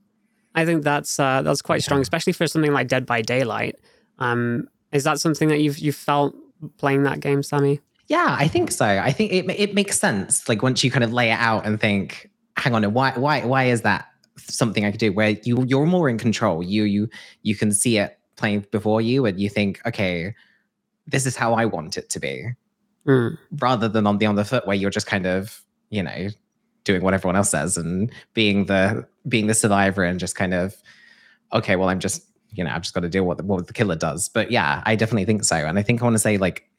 I 0.54 0.66
think 0.66 0.84
that's 0.84 1.20
uh, 1.20 1.42
that's 1.42 1.62
quite 1.62 1.84
strong, 1.84 2.01
especially 2.01 2.34
for 2.34 2.48
something 2.48 2.74
like 2.74 2.88
Dead 2.88 3.06
by 3.06 3.22
Daylight. 3.22 3.78
Um, 4.20 4.68
is 4.92 5.04
that 5.06 5.20
something 5.20 5.48
that 5.50 5.60
you've 5.60 5.80
you 5.80 5.92
felt 5.92 6.36
playing 6.78 7.04
that 7.04 7.20
game, 7.20 7.44
Sammy? 7.44 7.80
Yeah, 8.08 8.36
I 8.38 8.48
think 8.48 8.72
so. 8.72 8.86
I 8.86 9.12
think 9.12 9.32
it 9.32 9.50
it 9.50 9.74
makes 9.74 9.98
sense. 10.00 10.50
Like 10.50 10.62
once 10.62 10.84
you 10.84 10.92
kind 10.92 11.04
of 11.04 11.13
lay 11.13 11.32
it 11.32 11.40
out 11.40 11.66
and 11.66 11.80
think, 11.80 12.30
hang 12.58 12.75
on, 12.75 12.84
why 12.94 13.12
why 13.12 13.46
why 13.46 13.66
is 13.66 13.82
that 13.82 14.08
something 14.38 14.84
I 14.86 14.92
could 14.92 15.00
do? 15.00 15.13
Where 15.13 15.30
you 15.44 15.63
you're 15.66 15.86
more 15.86 16.10
in 16.10 16.18
control. 16.18 16.62
You 16.62 16.84
you 16.84 17.10
you 17.44 17.56
can 17.56 17.72
see 17.72 17.98
it 17.98 18.20
playing 18.36 18.66
before 18.72 19.01
you, 19.01 19.25
and 19.25 19.40
you 19.40 19.50
think, 19.50 19.80
okay, 19.86 20.36
this 21.08 21.25
is 21.25 21.36
how 21.36 21.54
I 21.54 21.66
want 21.66 21.98
it 21.98 22.10
to 22.10 22.20
be, 22.20 22.48
Mm. 23.08 23.38
rather 23.60 23.89
than 23.89 24.05
on 24.05 24.20
the 24.20 24.27
on 24.27 24.36
the 24.36 24.46
foot 24.46 24.67
where 24.67 24.75
you're 24.75 24.91
just 24.91 25.08
kind 25.08 25.25
of 25.25 25.63
you 25.89 26.03
know 26.03 26.27
doing 26.84 27.01
what 27.01 27.15
everyone 27.15 27.36
else 27.36 27.50
says 27.50 27.75
and 27.75 28.12
being 28.36 28.65
the 28.65 29.08
being 29.27 29.48
the 29.48 29.55
survivor 29.55 30.03
and 30.03 30.20
just 30.20 30.36
kind 30.36 30.53
of 30.53 30.75
okay, 31.53 31.75
well 31.75 31.89
I'm 31.89 32.00
just 32.00 32.24
you 32.51 32.63
know 32.63 32.72
I've 32.72 32.81
just 32.81 32.93
got 32.93 33.01
to 33.01 33.10
deal 33.10 33.25
with 33.25 33.41
what 33.41 33.67
the 33.67 33.74
killer 33.74 33.96
does. 33.96 34.29
But 34.29 34.51
yeah, 34.51 34.81
I 34.86 34.96
definitely 34.96 35.25
think 35.25 35.43
so, 35.43 35.55
and 35.55 35.79
I 35.79 35.84
think 35.84 36.01
I 36.01 36.05
want 36.05 36.15
to 36.15 36.20
say 36.20 36.38
like 36.38 36.70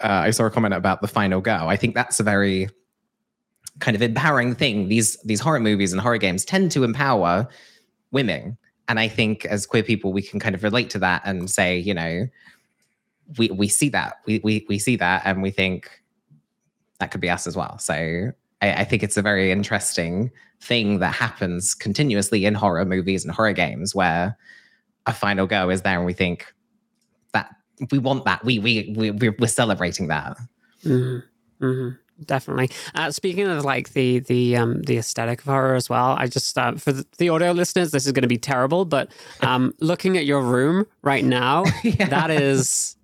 uh, 0.00 0.24
I 0.24 0.30
saw 0.30 0.44
a 0.44 0.50
comment 0.50 0.74
about 0.74 1.00
the 1.00 1.08
final 1.08 1.40
girl. 1.40 1.68
I 1.68 1.76
think 1.76 1.94
that's 1.94 2.18
a 2.18 2.22
very 2.22 2.68
kind 3.78 3.94
of 3.94 4.02
empowering 4.02 4.54
thing. 4.54 4.88
These 4.88 5.16
these 5.22 5.40
horror 5.40 5.60
movies 5.60 5.92
and 5.92 6.00
horror 6.00 6.18
games 6.18 6.44
tend 6.44 6.70
to 6.72 6.84
empower 6.84 7.48
women, 8.10 8.56
and 8.88 8.98
I 8.98 9.08
think 9.08 9.44
as 9.46 9.66
queer 9.66 9.82
people 9.82 10.12
we 10.12 10.22
can 10.22 10.40
kind 10.40 10.54
of 10.54 10.62
relate 10.62 10.90
to 10.90 10.98
that 11.00 11.22
and 11.24 11.50
say, 11.50 11.78
you 11.78 11.94
know, 11.94 12.26
we 13.38 13.50
we 13.50 13.68
see 13.68 13.88
that 13.90 14.16
we 14.26 14.40
we 14.44 14.66
we 14.68 14.78
see 14.78 14.96
that, 14.96 15.22
and 15.24 15.42
we 15.42 15.50
think 15.50 15.88
that 16.98 17.10
could 17.10 17.20
be 17.20 17.30
us 17.30 17.46
as 17.46 17.56
well. 17.56 17.78
So 17.78 17.94
I, 18.60 18.72
I 18.72 18.84
think 18.84 19.02
it's 19.02 19.16
a 19.16 19.22
very 19.22 19.50
interesting 19.50 20.30
thing 20.60 21.00
that 21.00 21.14
happens 21.14 21.74
continuously 21.74 22.44
in 22.44 22.54
horror 22.54 22.84
movies 22.84 23.24
and 23.24 23.34
horror 23.34 23.52
games 23.52 23.94
where 23.94 24.36
a 25.06 25.12
final 25.12 25.46
girl 25.46 25.70
is 25.70 25.82
there, 25.82 25.96
and 25.96 26.06
we 26.06 26.12
think 26.12 26.52
that 27.32 27.50
we 27.90 27.98
want 27.98 28.24
that. 28.24 28.44
We 28.44 28.58
we 28.58 28.94
we 28.96 29.10
we're, 29.10 29.34
we're 29.38 29.46
celebrating 29.48 30.08
that. 30.08 30.36
hmm 30.82 31.18
hmm 31.60 31.88
Definitely. 32.26 32.70
Uh, 32.94 33.10
speaking 33.10 33.48
of 33.48 33.64
like 33.64 33.94
the 33.94 34.20
the 34.20 34.56
um 34.56 34.82
the 34.82 34.98
aesthetic 34.98 35.40
of 35.40 35.46
horror 35.46 35.74
as 35.74 35.88
well, 35.88 36.14
I 36.16 36.28
just 36.28 36.56
uh, 36.56 36.74
for 36.74 36.92
the, 36.92 37.06
the 37.18 37.30
audio 37.30 37.50
listeners, 37.50 37.90
this 37.90 38.06
is 38.06 38.12
going 38.12 38.22
to 38.22 38.28
be 38.28 38.38
terrible, 38.38 38.84
but 38.84 39.10
um, 39.40 39.74
looking 39.80 40.16
at 40.16 40.24
your 40.24 40.40
room 40.42 40.86
right 41.02 41.24
now, 41.24 41.64
Yeah. 41.82 42.06
that 42.08 42.30
is 42.30 42.96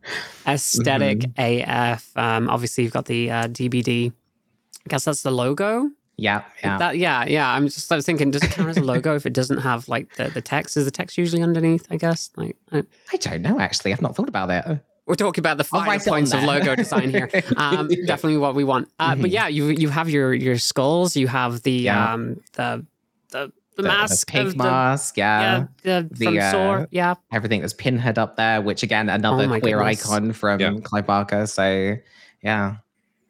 aesthetic 0.47 1.25
AF. 1.37 2.11
Um, 2.17 2.49
obviously, 2.49 2.85
you've 2.85 2.93
got 2.93 3.07
the 3.07 3.31
uh, 3.31 3.49
DBD. 3.49 4.11
I 4.11 4.89
guess 4.89 5.05
that's 5.05 5.23
the 5.23 5.31
logo. 5.31 5.91
Yeah, 6.17 6.43
yeah. 6.65 6.79
That 6.79 6.99
yeah, 6.99 7.25
yeah. 7.27 7.49
I'm 7.49 7.69
just 7.69 7.91
like, 7.91 8.03
thinking, 8.03 8.31
does 8.33 8.43
it 8.43 8.51
count 8.51 8.69
as 8.69 8.77
a 8.77 8.83
logo 8.83 9.15
if 9.15 9.25
it 9.25 9.33
doesn't 9.33 9.59
have 9.59 9.89
like 9.89 10.15
the, 10.17 10.29
the 10.31 10.41
text? 10.41 10.77
Is 10.77 10.85
the 10.85 10.91
text 10.91 11.17
usually 11.17 11.43
underneath? 11.43 11.87
I 11.91 11.97
guess. 11.97 12.31
Like 12.37 12.57
I, 12.73 12.83
I 13.13 13.17
don't 13.19 13.43
know. 13.43 13.61
Actually, 13.61 13.93
I've 13.93 14.03
not 14.03 14.17
thought 14.17 14.29
about 14.29 14.51
it. 14.51 14.81
we're 15.07 15.15
talking 15.15 15.41
about 15.43 15.59
the 15.59 15.65
I'll 15.73 15.81
finer 15.81 15.91
write 15.93 16.01
it 16.03 16.09
on 16.09 16.13
points 16.15 16.35
of 16.35 16.43
logo 16.43 16.75
design 16.75 17.11
here. 17.11 17.31
Um, 17.57 17.89
Yeah. 17.91 18.05
Definitely 18.07 18.39
what 18.39 18.55
we 18.57 18.65
want. 18.65 18.89
Uh, 18.99 19.15
But 19.15 19.31
Mhm. 19.31 19.33
yeah, 19.33 19.47
you 19.49 19.67
you 19.69 19.91
have 19.91 20.09
your 20.11 20.35
your 20.35 20.59
skulls. 20.59 21.17
You 21.17 21.29
have 21.29 21.63
the 21.63 21.73
Yeah. 21.73 22.13
um 22.15 22.41
the 22.55 22.85
the 23.31 23.53
the, 23.79 23.83
The- 23.85 23.89
mask 23.89 24.27
the 24.27 24.33
pig 24.33 24.47
of 24.49 24.57
mask. 24.57 25.17
Yeah. 25.17 25.67
the, 25.83 25.89
yeah 25.89 26.01
the, 26.03 26.09
The, 26.15 26.25
from 26.25 26.39
uh, 26.39 26.51
Saw. 26.51 26.87
Yeah, 26.91 27.15
Everything 27.33 27.61
that's 27.63 27.73
pinhead 27.73 28.19
up 28.19 28.37
there, 28.37 28.61
which 28.61 28.83
again, 28.83 29.09
another 29.09 29.45
Oh 29.45 29.61
queer 29.61 29.79
goodness. 29.79 30.05
icon 30.07 30.33
from 30.33 30.61
Yeah. 30.61 30.75
Clive 30.83 31.07
Barker. 31.07 31.47
So, 31.47 31.97
yeah. 32.43 32.77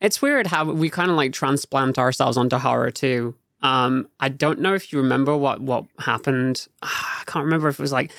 it's 0.00 0.20
weird 0.22 0.46
how 0.48 0.64
we 0.64 0.90
kind 0.90 1.10
of 1.10 1.16
like 1.16 1.32
transplant 1.32 1.98
ourselves 1.98 2.36
onto 2.36 2.56
horror 2.56 2.90
too. 2.90 3.34
Um, 3.62 4.08
I 4.20 4.28
don't 4.28 4.60
know 4.60 4.74
if 4.74 4.92
you 4.92 5.00
remember 5.00 5.36
what 5.36 5.60
what 5.60 5.84
happened. 5.98 6.66
I 6.82 7.22
can't 7.26 7.44
remember 7.44 7.68
if 7.68 7.78
it 7.78 7.82
was 7.82 7.92
like 7.92 8.12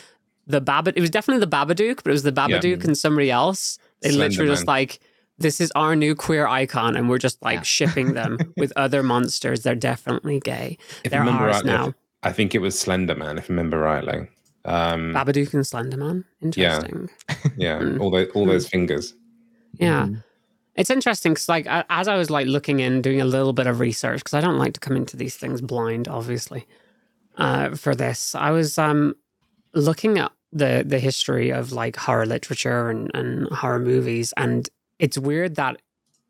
the 0.48 0.62
Babadook. 0.62 0.94
It 0.98 1.02
was 1.02 1.10
definitely 1.10 1.40
the 1.46 1.52
Babadook, 1.52 1.98
but 2.04 2.08
it 2.08 2.12
was 2.12 2.24
the 2.24 2.32
Babadook 2.32 2.84
and 2.84 2.98
somebody 2.98 3.32
else. 3.32 3.78
They 4.02 4.10
Slender 4.10 4.30
literally 4.30 4.52
just 4.52 4.68
like, 4.68 5.00
this 5.38 5.62
is 5.62 5.72
our 5.76 5.96
new 5.96 6.16
queer 6.16 6.46
icon, 6.48 6.98
and 6.98 7.08
we're 7.10 7.18
just 7.20 7.42
like 7.42 7.60
Yeah. 7.60 7.62
shipping 7.64 8.14
them 8.14 8.38
with 8.58 8.74
other 8.76 9.02
monsters. 9.04 9.64
They're 9.64 9.76
definitely 9.76 10.42
gay. 10.42 10.78
If 11.06 11.12
They're 11.12 11.24
ours 11.24 11.56
rightly, 11.64 11.72
now. 11.72 11.94
I 12.24 12.32
think 12.32 12.54
it 12.56 12.60
was 12.60 12.78
Slender 12.80 13.16
Man, 13.16 13.38
if 13.38 13.46
I 13.46 13.54
remember 13.54 13.80
rightly. 13.80 14.28
Um, 14.66 15.14
Babadook 15.14 15.54
and 15.54 15.64
Slenderman. 15.64 16.26
Interesting. 16.42 17.10
yeah, 17.58 17.80
Mm. 17.80 18.00
all 18.02 18.12
those 18.12 18.28
all 18.36 18.46
those 18.46 18.68
fingers. 18.68 19.14
Yeah. 19.74 20.06
Mhm. 20.08 20.24
It's 20.76 20.90
interesting 20.90 21.34
because, 21.34 21.50
like, 21.50 21.66
as 21.90 22.08
I 22.08 22.16
was 22.18 22.30
like 22.30 22.48
looking 22.48 22.80
in, 22.80 23.02
doing 23.02 23.20
a 23.22 23.26
little 23.26 23.52
bit 23.54 23.68
of 23.68 23.80
research, 23.80 24.20
because 24.20 24.34
I 24.34 24.42
don't 24.42 24.58
like 24.58 24.74
to 24.74 24.80
come 24.80 24.96
into 24.96 25.18
these 25.18 25.36
things 25.36 25.62
blind, 25.62 26.08
obviously. 26.08 26.66
Uh, 27.38 27.76
for 27.76 27.96
this, 27.96 28.36
I 28.36 28.52
was 28.52 28.78
um 28.78 29.16
looking 29.74 30.18
at 30.20 30.32
the 30.52 30.84
the 30.86 31.00
history 31.00 31.52
of 31.52 31.72
like 31.72 31.96
horror 31.96 32.26
literature 32.26 32.90
and 32.90 33.10
and 33.14 33.48
horror 33.50 33.80
movies, 33.80 34.34
and 34.38 34.70
it's 35.00 35.18
weird 35.18 35.56
that 35.56 35.82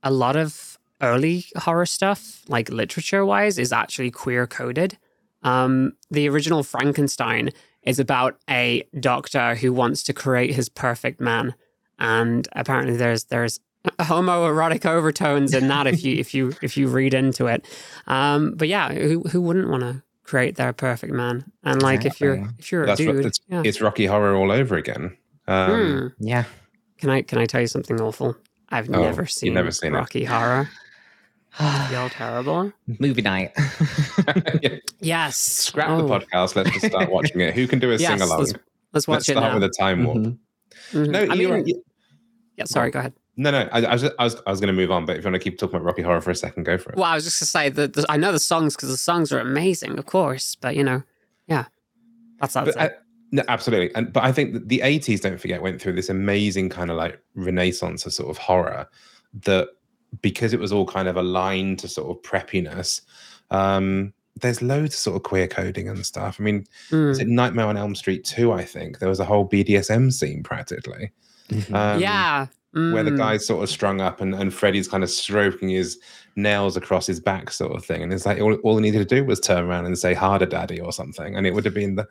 a 0.04 0.12
lot 0.12 0.36
of 0.36 0.78
early 1.02 1.46
horror 1.58 1.86
stuff, 1.86 2.44
like 2.48 2.70
literature 2.70 3.26
wise, 3.26 3.58
is 3.58 3.72
actually 3.74 4.12
queer 4.12 4.46
coded. 4.48 4.98
Um, 5.44 5.94
the 6.12 6.28
original 6.30 6.64
Frankenstein 6.64 7.50
is 7.84 8.00
about 8.00 8.38
a 8.50 8.84
doctor 9.00 9.56
who 9.56 9.72
wants 9.74 10.04
to 10.04 10.14
create 10.14 10.54
his 10.54 10.70
perfect 10.70 11.22
man, 11.22 11.56
and 11.98 12.48
apparently 12.54 12.98
there's 12.98 13.26
there's 13.26 13.60
homoerotic 14.00 14.86
overtones 14.86 15.54
in 15.54 15.68
that 15.70 15.88
if 15.88 16.04
you 16.04 16.16
if 16.18 16.34
you 16.34 16.54
if 16.62 16.76
you 16.78 16.88
read 16.88 17.14
into 17.14 17.48
it. 17.48 17.66
Um, 18.08 18.54
but 18.56 18.68
yeah, 18.68 18.92
who 18.94 19.22
who 19.22 19.42
wouldn't 19.42 19.70
want 19.70 19.84
to 19.84 20.04
create 20.24 20.56
their 20.56 20.74
perfect 20.74 21.14
man? 21.14 21.50
And 21.64 21.82
like 21.82 22.06
if 22.06 22.20
you're 22.20 22.50
if 22.60 22.72
you're 22.72 22.84
a 22.84 22.88
That's 22.88 23.00
what- 23.06 23.14
dude, 23.16 23.26
it's, 23.26 23.40
yeah. 23.48 23.62
it's 23.66 23.82
Rocky 23.82 24.06
Horror 24.06 24.36
all 24.36 24.52
over 24.52 24.76
again. 24.76 25.16
Um, 25.48 25.72
Hmm. 25.72 26.08
Yeah. 26.28 26.44
Can 26.98 27.10
I 27.10 27.22
can 27.22 27.38
I 27.40 27.46
tell 27.46 27.62
you 27.62 27.68
something 27.68 28.00
awful? 28.02 28.36
I've 28.70 28.90
Oh, 28.90 29.02
never 29.02 29.26
seen, 29.26 29.54
never 29.54 29.72
seen 29.72 29.94
it. 29.96 29.98
Rocky 29.98 30.26
Horror. 30.26 30.70
Feel 31.90 32.10
terrible. 32.10 32.72
Movie 33.00 33.22
night. 33.22 33.52
yeah, 34.62 34.78
Yes. 35.02 35.38
Scrap 35.38 35.90
Oh, 35.90 36.08
the 36.08 36.20
podcast. 36.20 36.56
Let's 36.56 36.72
just 36.72 36.86
start 36.88 37.12
watching 37.12 37.42
it. 37.42 37.54
Who 37.54 37.68
can 37.68 37.80
do 37.80 37.92
a 37.92 37.96
Yes, 37.98 38.10
sing 38.12 38.22
along? 38.22 38.40
let's, 38.40 38.54
let's 38.94 39.08
watch 39.08 39.16
Let's 39.18 39.30
it 39.30 39.32
start 39.34 39.54
now. 39.54 39.60
with 39.60 39.64
a 39.64 39.70
time 39.70 40.06
warp. 40.06 40.18
Mhm. 40.18 40.38
Mhm. 40.92 41.10
No, 41.10 41.20
I 41.30 41.36
mean, 41.36 41.50
right. 41.50 41.68
yeah. 42.56 42.64
Sorry, 42.66 42.92
go 42.92 43.00
ahead. 43.00 43.14
No, 43.36 43.52
no. 43.52 43.70
I, 43.72 43.84
I 43.86 43.94
was, 43.94 44.04
I 44.04 44.24
was, 44.24 44.36
I 44.48 44.52
was 44.52 44.60
going 44.60 44.68
to 44.68 44.74
move 44.74 44.92
on, 44.92 45.06
but 45.06 45.16
if 45.18 45.24
you 45.24 45.32
want 45.32 45.42
to 45.42 45.50
keep 45.50 45.58
talking 45.60 45.76
about 45.76 45.86
Rocky 45.86 46.02
Horror 46.02 46.22
for 46.22 46.32
a 46.32 46.36
second, 46.36 46.64
go 46.64 46.78
for 46.78 46.92
it. 46.92 46.96
Well, 46.98 47.06
I 47.06 47.16
was 47.16 47.24
just 47.24 47.40
gonna 47.40 47.48
say 47.48 47.70
that 47.70 47.94
the, 47.94 48.06
I 48.10 48.18
know 48.18 48.32
the 48.32 48.40
songs 48.40 48.76
because 48.76 48.90
the 48.90 48.98
songs 48.98 49.32
are 49.32 49.40
amazing, 49.40 49.98
of 49.98 50.06
course. 50.06 50.56
But 50.56 50.76
you 50.76 50.84
know, 50.84 51.04
yeah, 51.48 51.66
that's 52.40 52.54
that's 52.54 52.76
but 52.76 52.82
I, 52.82 52.90
no, 53.32 53.44
absolutely. 53.48 53.94
And 53.96 54.12
but 54.12 54.24
I 54.24 54.32
think 54.32 54.54
that 54.54 54.68
the 54.70 54.82
eighties, 54.82 55.22
don't 55.22 55.40
forget, 55.40 55.62
went 55.62 55.82
through 55.82 55.94
this 55.94 56.10
amazing 56.10 56.70
kind 56.70 56.90
of 56.92 56.98
like 56.98 57.22
renaissance 57.36 58.06
of 58.06 58.14
sort 58.14 58.30
of 58.30 58.38
horror 58.38 58.88
that 59.46 59.70
because 60.22 60.54
it 60.54 60.60
was 60.60 60.72
all 60.72 60.86
kind 60.86 61.08
of 61.08 61.18
aligned 61.18 61.80
to 61.80 61.88
sort 61.88 62.10
of 62.10 62.22
preppiness. 62.24 63.02
Um, 63.52 64.14
there's 64.42 64.62
loads 64.62 64.96
of 64.96 65.00
sort 65.00 65.16
of 65.18 65.24
queer 65.24 65.48
coding 65.48 65.90
and 65.90 66.06
stuff. 66.06 66.38
I 66.40 66.44
mean, 66.44 66.66
Mm. 66.92 67.28
Nightmare 67.28 67.66
on 67.68 67.78
Elm 67.78 67.96
Street 67.96 68.24
2? 68.24 68.52
I 68.54 68.64
think 68.64 69.00
there 69.00 69.10
was 69.10 69.20
a 69.20 69.26
whole 69.26 69.48
BDSM 69.48 70.12
scene 70.14 70.44
practically. 70.44 71.12
Mhm. 71.50 71.74
Um, 71.74 72.00
yeah, 72.00 72.46
where 72.72 73.04
the 73.04 73.12
Mm. 73.12 73.18
guy's 73.18 73.46
sort 73.48 73.64
of 73.64 73.70
strung 73.70 74.00
up 74.02 74.22
and, 74.22 74.34
and 74.36 74.54
Freddy's 74.54 74.88
kind 74.88 75.04
of 75.04 75.10
stroking 75.10 75.70
his 75.70 75.98
nails 76.36 76.78
across 76.78 77.06
his 77.08 77.20
back, 77.20 77.52
sort 77.52 77.76
of 77.76 77.84
thing. 77.84 78.02
And 78.04 78.14
it's 78.14 78.26
like 78.26 78.40
all, 78.40 78.54
all 78.64 78.78
he 78.78 78.82
needed 78.84 79.00
to 79.10 79.16
do 79.16 79.26
was 79.26 79.40
turn 79.40 79.66
around 79.66 79.88
and 79.88 79.98
say 79.98 80.14
harder 80.14 80.46
daddy 80.46 80.80
or 80.80 80.94
something, 80.94 81.36
and 81.36 81.46
it 81.48 81.54
would 81.54 81.66
have 81.66 81.74
been 81.74 81.96
the 81.96 82.08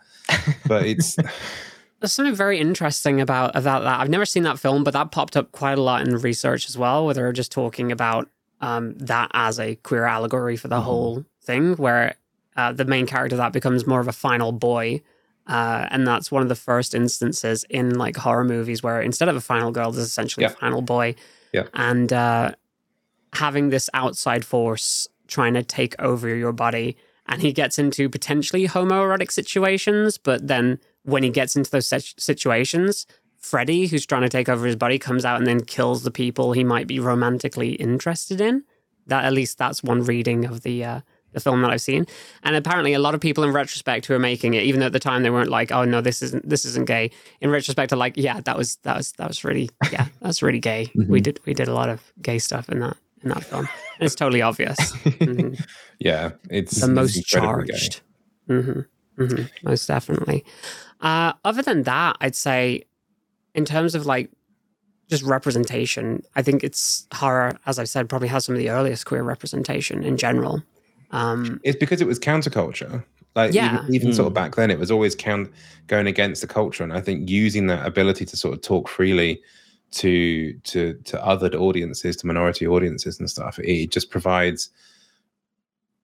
but 0.66 0.84
it's 0.84 1.16
There's 2.00 2.12
something 2.12 2.34
very 2.34 2.58
interesting 2.60 3.20
about 3.20 3.56
about 3.56 3.82
that. 3.82 4.00
I've 4.00 4.08
never 4.08 4.24
seen 4.26 4.44
that 4.44 4.58
film, 4.58 4.84
but 4.84 4.92
that 4.94 5.10
popped 5.10 5.36
up 5.36 5.50
quite 5.52 5.78
a 5.78 5.82
lot 5.82 6.06
in 6.06 6.16
research 6.18 6.68
as 6.68 6.78
well, 6.78 7.04
where 7.04 7.14
they're 7.14 7.32
just 7.32 7.50
talking 7.50 7.90
about 7.90 8.28
um, 8.60 8.94
that 8.98 9.30
as 9.34 9.58
a 9.58 9.74
queer 9.76 10.04
allegory 10.04 10.56
for 10.56 10.68
the 10.68 10.80
whole 10.80 11.24
thing, 11.42 11.74
where 11.76 12.14
uh, 12.56 12.72
the 12.72 12.84
main 12.84 13.06
character 13.06 13.36
that 13.36 13.52
becomes 13.52 13.86
more 13.86 14.00
of 14.00 14.08
a 14.08 14.12
final 14.12 14.52
boy. 14.52 15.00
Uh, 15.46 15.88
and 15.90 16.06
that's 16.06 16.30
one 16.30 16.42
of 16.42 16.48
the 16.48 16.54
first 16.54 16.94
instances 16.94 17.64
in 17.70 17.96
like 17.96 18.16
horror 18.16 18.44
movies 18.44 18.82
where 18.82 19.00
instead 19.00 19.28
of 19.28 19.34
a 19.36 19.40
final 19.40 19.70
girl, 19.70 19.90
there's 19.90 20.04
essentially 20.06 20.44
Yeah. 20.44 20.50
a 20.52 20.54
final 20.56 20.82
boy. 20.82 21.14
Yeah. 21.54 21.64
And 21.72 22.12
uh, 22.12 22.52
having 23.32 23.70
this 23.70 23.88
outside 23.94 24.44
force 24.44 25.08
trying 25.26 25.54
to 25.54 25.62
take 25.62 25.94
over 26.00 26.28
your 26.34 26.52
body. 26.52 26.96
And 27.26 27.40
he 27.42 27.52
gets 27.52 27.78
into 27.78 28.08
potentially 28.08 28.66
homoerotic 28.68 29.30
situations, 29.30 30.18
but 30.18 30.46
then 30.48 30.78
when 31.08 31.22
he 31.22 31.30
gets 31.30 31.56
into 31.56 31.70
those 31.70 31.88
situations, 32.18 33.06
Freddy, 33.38 33.86
who's 33.86 34.04
trying 34.04 34.22
to 34.22 34.28
take 34.28 34.48
over 34.48 34.66
his 34.66 34.76
body, 34.76 34.98
comes 34.98 35.24
out 35.24 35.38
and 35.38 35.46
then 35.46 35.64
kills 35.64 36.02
the 36.02 36.10
people 36.10 36.52
he 36.52 36.64
might 36.64 36.86
be 36.86 37.00
romantically 37.00 37.72
interested 37.72 38.40
in. 38.40 38.64
That 39.06 39.24
at 39.24 39.32
least 39.32 39.56
that's 39.56 39.82
one 39.82 40.02
reading 40.02 40.44
of 40.44 40.62
the 40.62 40.84
uh, 40.84 41.00
the 41.32 41.40
film 41.40 41.62
that 41.62 41.70
I've 41.70 41.80
seen. 41.80 42.06
And 42.42 42.56
apparently, 42.56 42.92
a 42.92 42.98
lot 42.98 43.14
of 43.14 43.22
people 43.22 43.42
in 43.42 43.52
retrospect 43.52 44.04
who 44.04 44.12
are 44.12 44.18
making 44.18 44.52
it, 44.52 44.64
even 44.64 44.80
though 44.80 44.86
at 44.86 44.92
the 44.92 44.98
time 45.00 45.22
they 45.22 45.30
weren't 45.30 45.48
like, 45.48 45.72
"Oh 45.72 45.84
no, 45.86 46.02
this 46.02 46.20
isn't 46.22 46.46
this 46.46 46.66
isn't 46.66 46.86
gay." 46.86 47.10
In 47.40 47.48
retrospect, 47.48 47.90
are 47.92 47.96
like, 47.96 48.18
"Yeah, 48.18 48.40
that 48.42 48.58
was 48.58 48.76
that 48.82 48.98
was 48.98 49.12
that 49.12 49.28
was 49.28 49.44
really 49.44 49.70
yeah, 49.90 50.08
that's 50.20 50.42
really 50.42 50.60
gay. 50.60 50.92
We 51.08 51.22
did 51.22 51.40
we 51.46 51.54
did 51.54 51.68
a 51.68 51.74
lot 51.74 51.88
of 51.88 52.02
gay 52.20 52.38
stuff 52.38 52.68
in 52.68 52.80
that 52.80 52.98
in 53.22 53.30
that 53.30 53.44
film. 53.44 53.66
And 53.98 54.06
it's 54.06 54.14
totally 54.14 54.42
obvious. 54.42 54.78
Mhm 54.92 55.58
Yeah, 55.98 56.32
it's 56.50 56.80
the 56.80 56.88
most 56.88 57.14
gay. 57.14 57.22
charged. 57.22 58.02
hmm 58.46 58.80
hmm 59.16 59.42
most 59.62 59.88
definitely. 59.88 60.44
Uh, 61.00 61.32
other 61.44 61.62
than 61.62 61.84
that, 61.84 62.16
I'd 62.20 62.34
say, 62.34 62.84
in 63.54 63.64
terms 63.64 63.94
of 63.94 64.06
like 64.06 64.30
just 65.08 65.22
representation, 65.22 66.22
I 66.36 66.42
think 66.42 66.62
it's 66.64 67.06
horror, 67.14 67.58
as 67.66 67.78
I 67.78 67.84
said, 67.84 68.08
probably 68.08 68.28
has 68.28 68.44
some 68.44 68.54
of 68.54 68.58
the 68.58 68.70
earliest 68.70 69.06
queer 69.06 69.22
representation 69.22 70.04
in 70.04 70.16
general. 70.16 70.62
Um, 71.10 71.60
It's 71.64 71.78
because 71.78 72.00
it 72.00 72.06
was 72.06 72.18
counterculture. 72.18 73.02
Like 73.34 73.54
Yeah. 73.54 73.82
even, 73.84 73.94
even 73.94 74.12
sort 74.12 74.26
of 74.26 74.32
Mm. 74.32 74.34
back 74.34 74.56
then, 74.56 74.70
it 74.70 74.78
was 74.78 74.90
always 74.90 75.14
count 75.14 75.50
going 75.86 76.06
against 76.06 76.40
the 76.42 76.46
culture, 76.46 76.82
and 76.84 76.92
I 76.92 77.00
think 77.00 77.30
using 77.30 77.68
that 77.68 77.86
ability 77.86 78.24
to 78.26 78.36
sort 78.36 78.54
of 78.54 78.60
talk 78.62 78.88
freely 78.88 79.40
to 79.92 80.52
to 80.64 80.94
to 81.04 81.16
othered 81.18 81.54
audiences, 81.54 82.16
to 82.16 82.26
minority 82.26 82.66
audiences 82.66 83.18
and 83.18 83.30
stuff, 83.30 83.58
it 83.60 83.90
just 83.90 84.10
provides. 84.10 84.70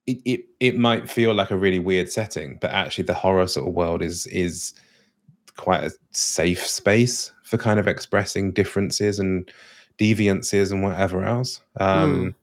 It, 0.07 0.19
it 0.25 0.45
it 0.59 0.77
might 0.77 1.09
feel 1.09 1.33
like 1.33 1.51
a 1.51 1.57
really 1.57 1.79
weird 1.79 2.11
setting, 2.11 2.57
but 2.61 2.71
actually 2.71 3.05
the 3.05 3.13
horror 3.13 3.47
sort 3.47 3.67
of 3.67 3.73
world 3.73 4.01
is 4.01 4.27
is 4.27 4.73
quite 5.57 5.83
a 5.83 5.91
safe 6.11 6.65
space 6.65 7.31
for 7.43 7.57
kind 7.57 7.79
of 7.79 7.87
expressing 7.87 8.51
differences 8.51 9.19
and 9.19 9.49
deviances 9.97 10.71
and 10.71 10.83
whatever 10.83 11.23
else. 11.23 11.61
Um, 11.79 12.35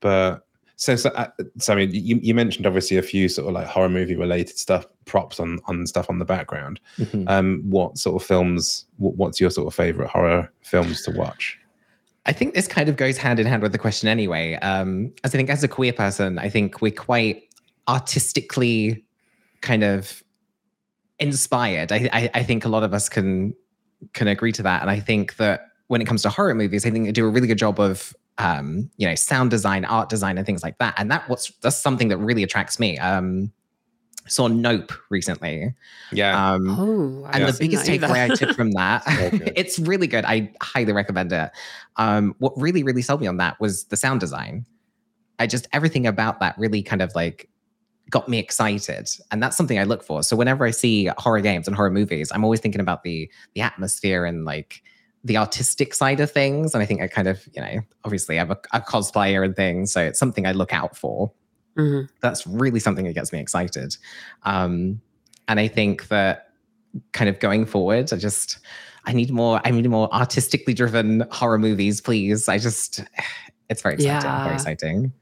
But 0.00 0.46
so, 0.76 0.96
so, 0.96 1.10
uh, 1.10 1.28
so 1.58 1.74
I 1.74 1.76
mean, 1.76 1.90
you, 1.92 2.18
you 2.22 2.34
mentioned 2.34 2.66
obviously 2.66 2.96
a 2.96 3.02
few 3.02 3.28
sort 3.28 3.48
of 3.48 3.54
like 3.54 3.66
horror 3.66 3.90
movie 3.90 4.16
related 4.16 4.56
stuff, 4.56 4.86
props 5.04 5.38
on 5.38 5.58
on 5.66 5.86
stuff 5.86 6.08
on 6.08 6.18
the 6.18 6.24
background. 6.24 6.80
Mhm. 6.98 7.28
Um, 7.28 7.62
what 7.68 7.98
sort 7.98 8.20
of 8.22 8.26
films? 8.26 8.86
What, 8.96 9.16
what's 9.16 9.40
your 9.40 9.50
sort 9.50 9.66
of 9.66 9.74
favorite 9.74 10.08
horror 10.08 10.50
films 10.62 11.02
to 11.02 11.10
watch? 11.10 11.58
I 12.26 12.32
think 12.32 12.54
this 12.54 12.68
kind 12.68 12.88
of 12.88 12.96
goes 12.96 13.16
hand 13.16 13.40
in 13.40 13.46
hand 13.46 13.62
with 13.62 13.72
the 13.72 13.78
question 13.78 14.08
anyway. 14.08 14.54
Um, 14.56 15.12
as 15.24 15.34
I 15.34 15.38
think, 15.38 15.50
as 15.50 15.64
a 15.64 15.68
queer 15.68 15.92
person, 15.92 16.38
I 16.38 16.48
think 16.48 16.82
we're 16.82 16.92
quite 16.92 17.44
artistically 17.88 19.04
kind 19.62 19.82
of 19.82 20.22
inspired. 21.18 21.92
I, 21.92 22.08
I, 22.12 22.30
I 22.34 22.42
think 22.42 22.64
a 22.64 22.68
lot 22.68 22.82
of 22.82 22.92
us 22.92 23.08
can 23.08 23.54
can 24.12 24.28
agree 24.28 24.52
to 24.52 24.62
that, 24.62 24.82
and 24.82 24.90
I 24.90 25.00
think 25.00 25.36
that 25.36 25.66
when 25.88 26.00
it 26.00 26.04
comes 26.04 26.22
to 26.22 26.30
horror 26.30 26.54
movies, 26.54 26.86
I 26.86 26.90
think 26.90 27.06
they 27.06 27.12
do 27.12 27.26
a 27.26 27.30
really 27.30 27.48
good 27.48 27.58
job 27.58 27.80
of 27.80 28.14
um, 28.38 28.90
you 28.96 29.06
know 29.06 29.14
sound 29.14 29.50
design, 29.50 29.84
art 29.84 30.08
design, 30.08 30.36
and 30.36 30.46
things 30.46 30.62
like 30.62 30.78
that. 30.78 30.94
And 30.98 31.10
that 31.10 31.28
what's 31.28 31.50
that's 31.62 31.76
something 31.76 32.08
that 32.08 32.18
really 32.18 32.42
attracts 32.42 32.78
me. 32.78 32.98
Um, 32.98 33.52
saw 34.30 34.46
Nope 34.46 34.92
recently. 35.10 35.74
Yeah, 36.12 36.52
Um, 36.52 36.70
oh, 36.70 37.28
and 37.32 37.44
the 37.44 37.56
biggest 37.58 37.86
takeaway 37.86 38.30
I 38.30 38.34
took 38.34 38.56
from 38.56 38.70
that, 38.72 39.04
So 39.04 39.30
good. 39.30 39.52
it's 39.56 39.78
really 39.78 40.06
good. 40.06 40.24
I 40.24 40.52
highly 40.62 40.92
recommend 40.92 41.32
it. 41.32 41.50
Um, 41.96 42.34
what 42.38 42.52
really, 42.56 42.82
really 42.82 43.02
sold 43.02 43.20
me 43.20 43.26
on 43.26 43.36
that 43.38 43.60
was 43.60 43.84
the 43.84 43.96
sound 43.96 44.20
design. 44.20 44.66
I 45.38 45.46
just 45.46 45.68
everything 45.72 46.06
about 46.06 46.40
that 46.40 46.56
really 46.58 46.82
kind 46.82 47.02
of 47.02 47.14
like 47.14 47.48
got 48.10 48.28
me 48.28 48.38
excited, 48.38 49.08
and 49.30 49.42
that's 49.42 49.56
something 49.56 49.78
I 49.78 49.84
look 49.84 50.02
for. 50.02 50.22
So 50.22 50.36
whenever 50.36 50.64
I 50.64 50.70
see 50.70 51.06
horror 51.18 51.40
games 51.40 51.66
and 51.66 51.76
horror 51.76 51.90
movies, 51.90 52.30
I'm 52.32 52.44
always 52.44 52.60
thinking 52.60 52.80
about 52.80 53.02
the 53.02 53.30
the 53.54 53.60
atmosphere 53.62 54.24
and 54.24 54.44
like 54.44 54.82
the 55.24 55.36
artistic 55.36 55.92
side 55.92 56.20
of 56.20 56.30
things. 56.30 56.72
And 56.72 56.82
I 56.82 56.86
think 56.86 57.02
I 57.02 57.06
kind 57.06 57.28
of, 57.28 57.46
you 57.52 57.60
know, 57.60 57.80
obviously 58.04 58.40
I'm 58.40 58.50
a, 58.50 58.56
a 58.72 58.80
cosplayer 58.80 59.44
and 59.44 59.54
things, 59.54 59.92
so 59.92 60.00
it's 60.00 60.18
something 60.18 60.46
I 60.46 60.52
look 60.52 60.72
out 60.72 60.96
for 60.96 61.32
Mhm. 61.78 62.08
that's 62.20 62.46
really 62.46 62.80
something 62.80 63.04
that 63.06 63.12
gets 63.14 63.32
me 63.32 63.38
excited. 63.38 63.96
Um, 64.42 65.00
and 65.48 65.60
I 65.60 65.68
think 65.68 66.08
that 66.08 66.48
kind 67.12 67.28
of 67.30 67.38
going 67.40 67.66
forward, 67.66 68.12
I 68.12 68.16
just 68.16 68.58
I 69.06 69.12
need 69.12 69.30
more. 69.30 69.60
I 69.64 69.70
need 69.70 69.88
more 69.88 70.12
artistically 70.12 70.74
driven 70.74 71.24
horror 71.30 71.58
movies, 71.58 72.00
please. 72.00 72.48
I 72.48 72.58
just 72.58 73.02
it's 73.70 73.82
very 73.82 73.94
exciting. 73.94 74.22
Yeah. 74.22 74.42
Very 74.44 74.54
exciting. 74.54 75.12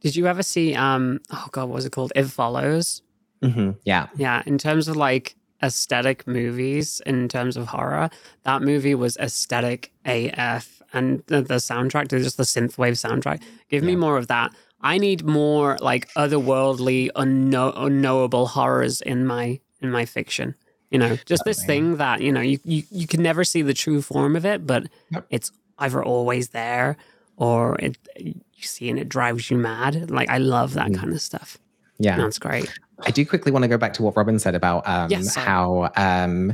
Did 0.00 0.16
you 0.16 0.26
ever 0.26 0.42
see? 0.42 0.74
Um, 0.74 1.20
oh 1.30 1.46
God, 1.52 1.68
what 1.68 1.74
was 1.74 1.84
it 1.86 1.92
called? 1.92 2.12
It 2.16 2.24
Follows. 2.24 3.02
Mhm. 3.42 3.76
Yeah. 3.84 4.06
Yeah, 4.16 4.42
in 4.46 4.56
terms 4.58 4.88
of 4.88 4.96
like 4.96 5.34
aesthetic 5.62 6.26
movies, 6.26 7.02
in 7.04 7.28
terms 7.28 7.56
of 7.56 7.66
horror, 7.66 8.08
that 8.44 8.62
movie 8.62 8.94
was 8.94 9.16
aesthetic 9.18 9.92
AF, 10.06 10.80
and 10.94 11.22
the, 11.26 11.42
the 11.42 11.54
soundtrack, 11.56 12.08
just 12.08 12.36
the 12.38 12.42
synthwave 12.44 12.92
soundtrack. 12.92 13.42
Give 13.68 13.82
me 13.82 13.94
more 13.96 14.16
of 14.16 14.28
that. 14.28 14.52
I 14.82 14.98
need 14.98 15.24
more 15.24 15.76
like 15.80 16.08
otherworldly, 16.14 17.10
unknow- 17.16 17.74
unknowable 17.76 18.46
horrors 18.46 19.00
in 19.00 19.26
my 19.26 19.60
in 19.80 19.90
my 19.90 20.04
fiction. 20.06 20.54
You 20.90 20.98
know, 20.98 21.16
just 21.26 21.44
this 21.44 21.64
thing 21.64 21.96
that 21.98 22.20
you 22.20 22.32
know 22.32 22.40
you 22.40 22.58
you, 22.64 22.82
you 22.90 23.06
can 23.06 23.22
never 23.22 23.44
see 23.44 23.62
the 23.62 23.74
true 23.74 24.02
form 24.02 24.36
of 24.36 24.44
it, 24.44 24.66
but 24.66 24.84
it's 25.30 25.52
either 25.78 26.02
always 26.02 26.48
there 26.50 26.96
or 27.36 27.76
it 27.78 27.96
you 28.18 28.34
see 28.62 28.90
and 28.90 28.98
it 28.98 29.08
drives 29.08 29.50
you 29.50 29.56
mad. 29.56 30.10
Like 30.10 30.28
I 30.28 30.38
love 30.38 30.74
that 30.74 30.88
Mm. 30.88 30.98
kind 30.98 31.12
of 31.12 31.20
stuff. 31.20 31.58
Yeah. 31.98 32.16
That's 32.16 32.38
great. 32.38 32.70
I 33.06 33.10
do 33.10 33.24
quickly 33.24 33.52
want 33.52 33.62
to 33.62 33.68
go 33.68 33.78
back 33.78 33.92
to 33.94 34.02
what 34.02 34.16
Robin 34.16 34.38
said 34.38 34.54
about 34.54 34.86
um, 34.88 35.10
Yes, 35.10 35.34
how 35.34 35.90
um, 35.96 36.52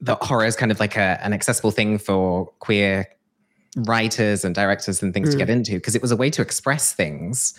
the 0.00 0.14
horror 0.16 0.44
is 0.46 0.56
kind 0.56 0.70
of 0.70 0.78
like 0.80 0.96
a, 0.96 1.18
an 1.22 1.32
accessible 1.32 1.70
thing 1.70 1.98
for 1.98 2.46
queer 2.60 3.06
writers 3.76 4.44
and 4.44 4.54
directors 4.54 5.02
and 5.02 5.12
things 5.14 5.30
to 5.30 5.36
Mm. 5.36 5.38
get 5.38 5.50
into 5.50 5.72
because 5.74 5.94
it 5.94 6.02
was 6.02 6.10
a 6.10 6.16
way 6.16 6.30
to 6.30 6.42
express 6.42 6.92
things 6.92 7.54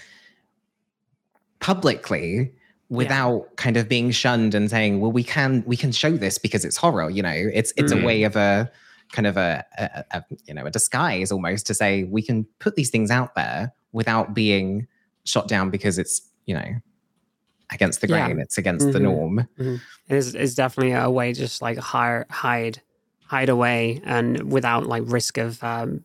publicly 1.60 2.54
without 2.89 3.56
kind 3.58 3.78
of 3.78 3.88
being 3.88 4.10
shunned 4.10 4.56
and 4.56 4.69
saying 4.69 5.00
well 5.00 5.12
we 5.12 5.24
can 5.24 5.63
we 5.67 5.78
can 5.78 5.91
show 5.91 6.12
this 6.17 6.38
because 6.39 6.65
it's 6.65 6.76
horror 6.78 7.10
you 7.10 7.22
know 7.22 7.30
it's 7.54 7.72
it's 7.78 7.93
Mm. 7.93 8.02
a 8.02 8.06
way 8.06 8.24
of 8.24 8.36
a 8.36 8.72
kind 9.12 9.28
of 9.28 9.38
a, 9.38 9.63
a, 9.78 10.04
a 10.17 10.24
you 10.48 10.54
know 10.54 10.65
a 10.65 10.72
disguise 10.72 11.32
almost 11.32 11.67
to 11.67 11.74
say 11.74 12.04
we 12.06 12.22
can 12.24 12.45
put 12.60 12.76
these 12.76 12.89
things 12.89 13.12
out 13.12 13.36
there 13.36 13.72
without 13.91 14.34
being 14.34 14.88
shot 15.26 15.48
down 15.48 15.69
because 15.69 16.00
it's 16.00 16.22
you 16.45 16.56
know 16.56 16.76
against 17.72 18.02
the 18.02 18.08
Yeah. 18.08 18.26
grain 18.26 18.39
it's 18.39 18.58
against 18.58 18.91
the 18.91 19.00
Mhm. 19.00 19.04
norm 19.04 19.48
It 19.60 19.80
is 20.15 20.34
is 20.34 20.56
definitely 20.56 20.93
a 20.93 21.10
way 21.10 21.34
just 21.34 21.62
like 21.62 21.78
hide 21.78 22.82
hide 23.30 23.50
away 23.50 24.02
and 24.06 24.52
without 24.52 24.86
like 24.88 25.04
risk 25.06 25.38
of 25.38 25.63
um, 25.63 26.04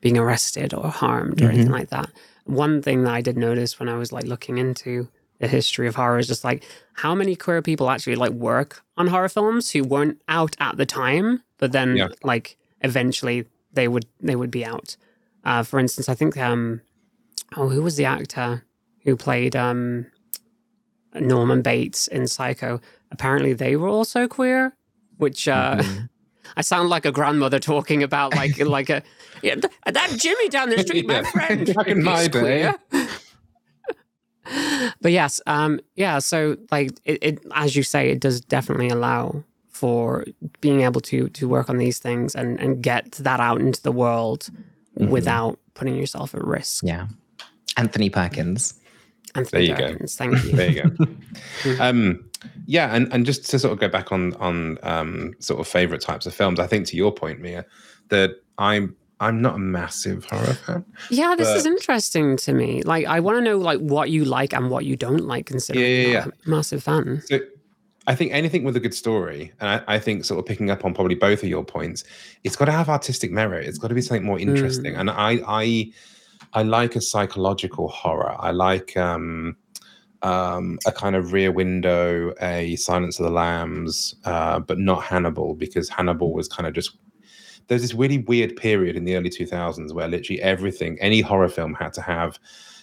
being 0.00 0.18
arrested 0.18 0.74
or 0.74 0.88
harmed 0.88 1.40
or 1.42 1.48
anything 1.50 1.72
like 1.72 1.88
that. 1.90 2.08
One 2.44 2.82
thing 2.82 3.02
that 3.04 3.14
I 3.14 3.22
did 3.22 3.36
notice 3.36 3.78
when 3.80 3.88
I 3.88 3.96
was 3.96 4.12
like 4.12 4.24
looking 4.24 4.58
into 4.58 5.08
the 5.40 5.48
history 5.48 5.86
of 5.88 5.94
horror 5.96 6.18
is 6.18 6.26
just 6.28 6.44
like 6.44 6.64
how 6.94 7.14
many 7.14 7.34
queer 7.36 7.60
people 7.62 7.90
actually 7.90 8.16
like 8.16 8.32
work 8.32 8.82
on 8.96 9.06
horror 9.08 9.28
films 9.28 9.70
who 9.72 9.82
weren't 9.84 10.20
out 10.28 10.54
at 10.60 10.76
the 10.76 10.86
time, 10.86 11.42
but 11.58 11.72
then 11.72 11.96
Yeah. 11.96 12.08
like 12.22 12.56
eventually 12.82 13.46
they 13.72 13.88
would 13.88 14.06
they 14.20 14.36
would 14.36 14.50
be 14.50 14.64
out. 14.64 14.96
Uh, 15.44 15.62
for 15.62 15.78
instance, 15.80 16.08
I 16.08 16.14
think 16.14 16.36
um 16.38 16.80
oh 17.56 17.68
who 17.68 17.82
was 17.82 17.96
the 17.96 18.04
actor 18.04 18.64
who 19.04 19.16
played 19.16 19.54
um 19.56 20.06
Norman 21.14 21.62
Bates 21.62 22.06
in 22.06 22.26
Psycho? 22.26 22.80
Apparently 23.10 23.52
they 23.52 23.76
were 23.76 23.88
also 23.88 24.28
queer, 24.28 24.76
which 25.18 25.48
uh 25.48 25.76
Mhm. 25.76 26.08
I 26.56 26.62
sound 26.62 26.88
like 26.88 27.04
a 27.06 27.12
grandmother 27.12 27.58
talking 27.58 28.02
about 28.02 28.34
like 28.34 28.58
like 28.60 28.90
a 28.90 29.02
yeah, 29.42 29.56
that 29.86 30.10
Jimmy 30.18 30.48
down 30.48 30.70
the 30.70 30.78
street, 30.82 31.06
my 31.06 31.22
friend. 31.24 31.66
Back 31.74 31.88
in 31.88 32.02
my 32.02 32.26
day. 32.28 32.72
but 35.00 35.12
yes, 35.12 35.40
um, 35.46 35.80
yeah. 35.96 36.18
So 36.20 36.56
like 36.70 36.92
it, 37.04 37.18
it, 37.22 37.38
as 37.54 37.74
you 37.76 37.82
say, 37.82 38.10
it 38.10 38.20
does 38.20 38.40
definitely 38.40 38.88
allow 38.88 39.42
for 39.68 40.24
being 40.60 40.82
able 40.82 41.00
to 41.02 41.28
to 41.30 41.48
work 41.48 41.68
on 41.68 41.78
these 41.78 41.98
things 41.98 42.34
and 42.34 42.58
and 42.60 42.82
get 42.82 43.12
that 43.12 43.40
out 43.40 43.60
into 43.60 43.82
the 43.82 43.92
world 43.92 44.48
Mhm. 44.98 45.10
without 45.10 45.58
putting 45.74 45.94
yourself 45.94 46.34
at 46.34 46.42
risk. 46.42 46.82
yeah 46.82 47.08
anthony 47.76 48.08
perkins 48.08 48.72
Anthony 49.36 49.68
There 49.68 49.90
you 49.90 49.98
go. 49.98 50.06
Thank 50.06 50.44
you. 50.44 50.52
there 50.52 50.70
you 50.70 50.82
go. 50.82 51.78
um, 51.80 52.28
yeah, 52.66 52.94
and, 52.94 53.12
and 53.12 53.26
just 53.26 53.48
to 53.50 53.58
sort 53.58 53.72
of 53.72 53.78
go 53.78 53.88
back 53.88 54.12
on 54.12 54.34
on 54.34 54.78
um, 54.82 55.34
sort 55.38 55.60
of 55.60 55.68
favorite 55.68 56.00
types 56.00 56.26
of 56.26 56.34
films, 56.34 56.58
I 56.58 56.66
think 56.66 56.86
to 56.88 56.96
your 56.96 57.12
point, 57.12 57.40
Mia, 57.40 57.64
that 58.08 58.42
I'm 58.58 58.96
I'm 59.20 59.40
not 59.40 59.54
a 59.54 59.58
massive 59.58 60.24
horror 60.26 60.54
fan. 60.54 60.84
Yeah, 61.10 61.34
this 61.36 61.48
is 61.48 61.64
interesting 61.64 62.36
to 62.38 62.52
me. 62.52 62.82
Like, 62.82 63.06
I 63.06 63.20
want 63.20 63.38
to 63.38 63.42
know 63.42 63.56
like 63.56 63.78
what 63.78 64.10
you 64.10 64.24
like 64.24 64.52
and 64.52 64.70
what 64.70 64.84
you 64.84 64.96
don't 64.96 65.26
like. 65.26 65.46
Considering 65.46 65.86
Yeah, 65.86 65.92
yeah, 65.92 66.08
yeah. 66.08 66.26
a 66.26 66.48
massive 66.50 66.82
fan. 66.82 67.22
So 67.24 67.40
I 68.06 68.14
think 68.14 68.32
anything 68.32 68.62
with 68.62 68.76
a 68.76 68.80
good 68.80 68.94
story, 68.94 69.52
and 69.60 69.70
I, 69.70 69.94
I 69.94 69.98
think 69.98 70.24
sort 70.24 70.38
of 70.38 70.46
picking 70.46 70.70
up 70.70 70.84
on 70.84 70.92
probably 70.92 71.14
both 71.14 71.42
of 71.42 71.48
your 71.48 71.64
points, 71.64 72.04
it's 72.44 72.56
got 72.56 72.66
to 72.66 72.72
have 72.72 72.88
artistic 72.88 73.30
merit. 73.30 73.66
It's 73.66 73.78
got 73.78 73.88
to 73.88 73.94
be 73.94 74.02
something 74.02 74.24
more 74.24 74.38
interesting. 74.38 74.94
And 74.94 75.10
I 75.10 75.40
I 75.46 75.92
I 76.56 76.62
like 76.62 76.96
a 76.96 77.02
psychological 77.02 77.86
horror. 77.88 78.34
I 78.38 78.50
like 78.50 78.96
um 78.96 79.56
um 80.22 80.78
a 80.86 80.92
kind 80.92 81.14
of 81.14 81.34
rear 81.34 81.52
window, 81.52 82.32
a 82.40 82.76
Silence 82.76 83.20
of 83.20 83.26
the 83.26 83.30
Lambs, 83.30 84.14
uh, 84.24 84.58
but 84.60 84.78
not 84.78 85.02
Hannibal, 85.02 85.54
because 85.54 85.90
Hannibal 85.90 86.32
was 86.32 86.48
kind 86.48 86.66
of 86.66 86.72
just 86.72 86.96
there's 87.68 87.82
this 87.82 87.94
really 87.94 88.18
weird 88.18 88.56
period 88.56 88.96
in 88.96 89.04
the 89.04 89.16
early 89.16 89.28
2000s 89.28 89.92
where 89.92 90.08
literally 90.08 90.40
everything, 90.40 90.96
any 91.00 91.20
horror 91.20 91.48
film 91.48 91.74
had 91.74 91.92
to 91.94 92.00
have, 92.00 92.38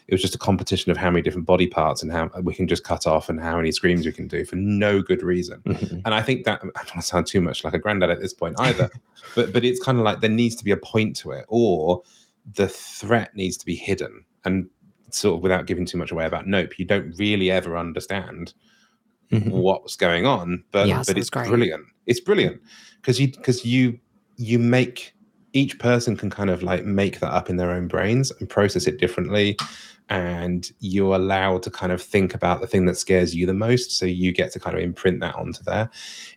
it 0.07 0.13
was 0.13 0.21
just 0.21 0.35
a 0.35 0.37
competition 0.37 0.91
of 0.91 0.97
how 0.97 1.09
many 1.09 1.21
different 1.21 1.47
body 1.47 1.67
parts 1.67 2.03
and 2.03 2.11
how 2.11 2.29
we 2.41 2.53
can 2.53 2.67
just 2.67 2.83
cut 2.83 3.07
off 3.07 3.29
and 3.29 3.39
how 3.39 3.55
many 3.55 3.71
screams 3.71 4.05
we 4.05 4.11
can 4.11 4.27
do 4.27 4.43
for 4.43 4.57
no 4.57 5.01
good 5.01 5.23
reason. 5.23 5.61
Mhm. 5.65 6.01
And 6.05 6.13
I 6.13 6.21
think 6.21 6.43
that 6.45 6.59
I 6.75 6.83
don't 6.83 6.95
want 6.95 7.01
to 7.01 7.01
sound 7.01 7.27
too 7.27 7.41
much 7.41 7.63
like 7.63 7.73
a 7.73 7.79
granddad 7.79 8.11
at 8.11 8.19
this 8.19 8.33
point 8.33 8.55
either, 8.59 8.91
but 9.35 9.51
but 9.53 9.63
it's 9.63 9.81
kind 9.81 9.97
of 9.97 10.03
like 10.03 10.19
there 10.19 10.29
needs 10.29 10.55
to 10.57 10.63
be 10.63 10.71
a 10.71 10.77
point 10.77 11.15
to 11.17 11.31
it, 11.31 11.45
or 11.47 12.03
the 12.55 12.67
threat 12.67 13.35
needs 13.35 13.57
to 13.57 13.65
be 13.65 13.75
hidden. 13.75 14.25
And 14.45 14.69
sort 15.11 15.37
of 15.37 15.43
without 15.43 15.67
giving 15.67 15.85
too 15.85 15.97
much 15.97 16.11
away 16.11 16.25
about 16.25 16.47
Nope, 16.47 16.77
you 16.79 16.85
don't 16.85 17.13
really 17.17 17.51
ever 17.51 17.77
understand 17.77 18.53
Mhm. 19.31 19.49
what's 19.51 19.95
going 19.95 20.25
on 20.25 20.63
but 20.71 20.87
Yeah, 20.87 21.01
but 21.07 21.17
it's 21.17 21.29
great. 21.29 21.47
brilliant 21.47 21.85
it's 22.05 22.19
brilliant 22.19 22.61
because 23.01 23.19
you 23.19 23.29
because 23.29 23.65
you 23.65 23.97
you 24.37 24.59
make 24.59 25.13
each 25.53 25.79
person 25.79 26.15
can 26.17 26.29
kind 26.29 26.49
of 26.49 26.61
like 26.63 26.85
make 26.85 27.19
that 27.19 27.31
up 27.31 27.49
in 27.49 27.57
their 27.57 27.71
own 27.71 27.87
brains 27.87 28.31
and 28.39 28.49
process 28.49 28.85
it 28.87 28.99
differently 28.99 29.57
and 30.09 30.71
you're 30.79 31.15
allowed 31.15 31.63
to 31.63 31.71
kind 31.71 31.91
of 31.91 32.01
think 32.01 32.33
about 32.35 32.59
the 32.61 32.67
thing 32.67 32.85
that 32.85 32.97
scares 32.97 33.33
you 33.33 33.45
the 33.45 33.53
most 33.53 33.91
so 33.91 34.05
you 34.05 34.31
get 34.31 34.51
to 34.51 34.59
kind 34.59 34.75
of 34.77 34.83
imprint 34.83 35.19
that 35.21 35.33
onto 35.35 35.63
there 35.63 35.89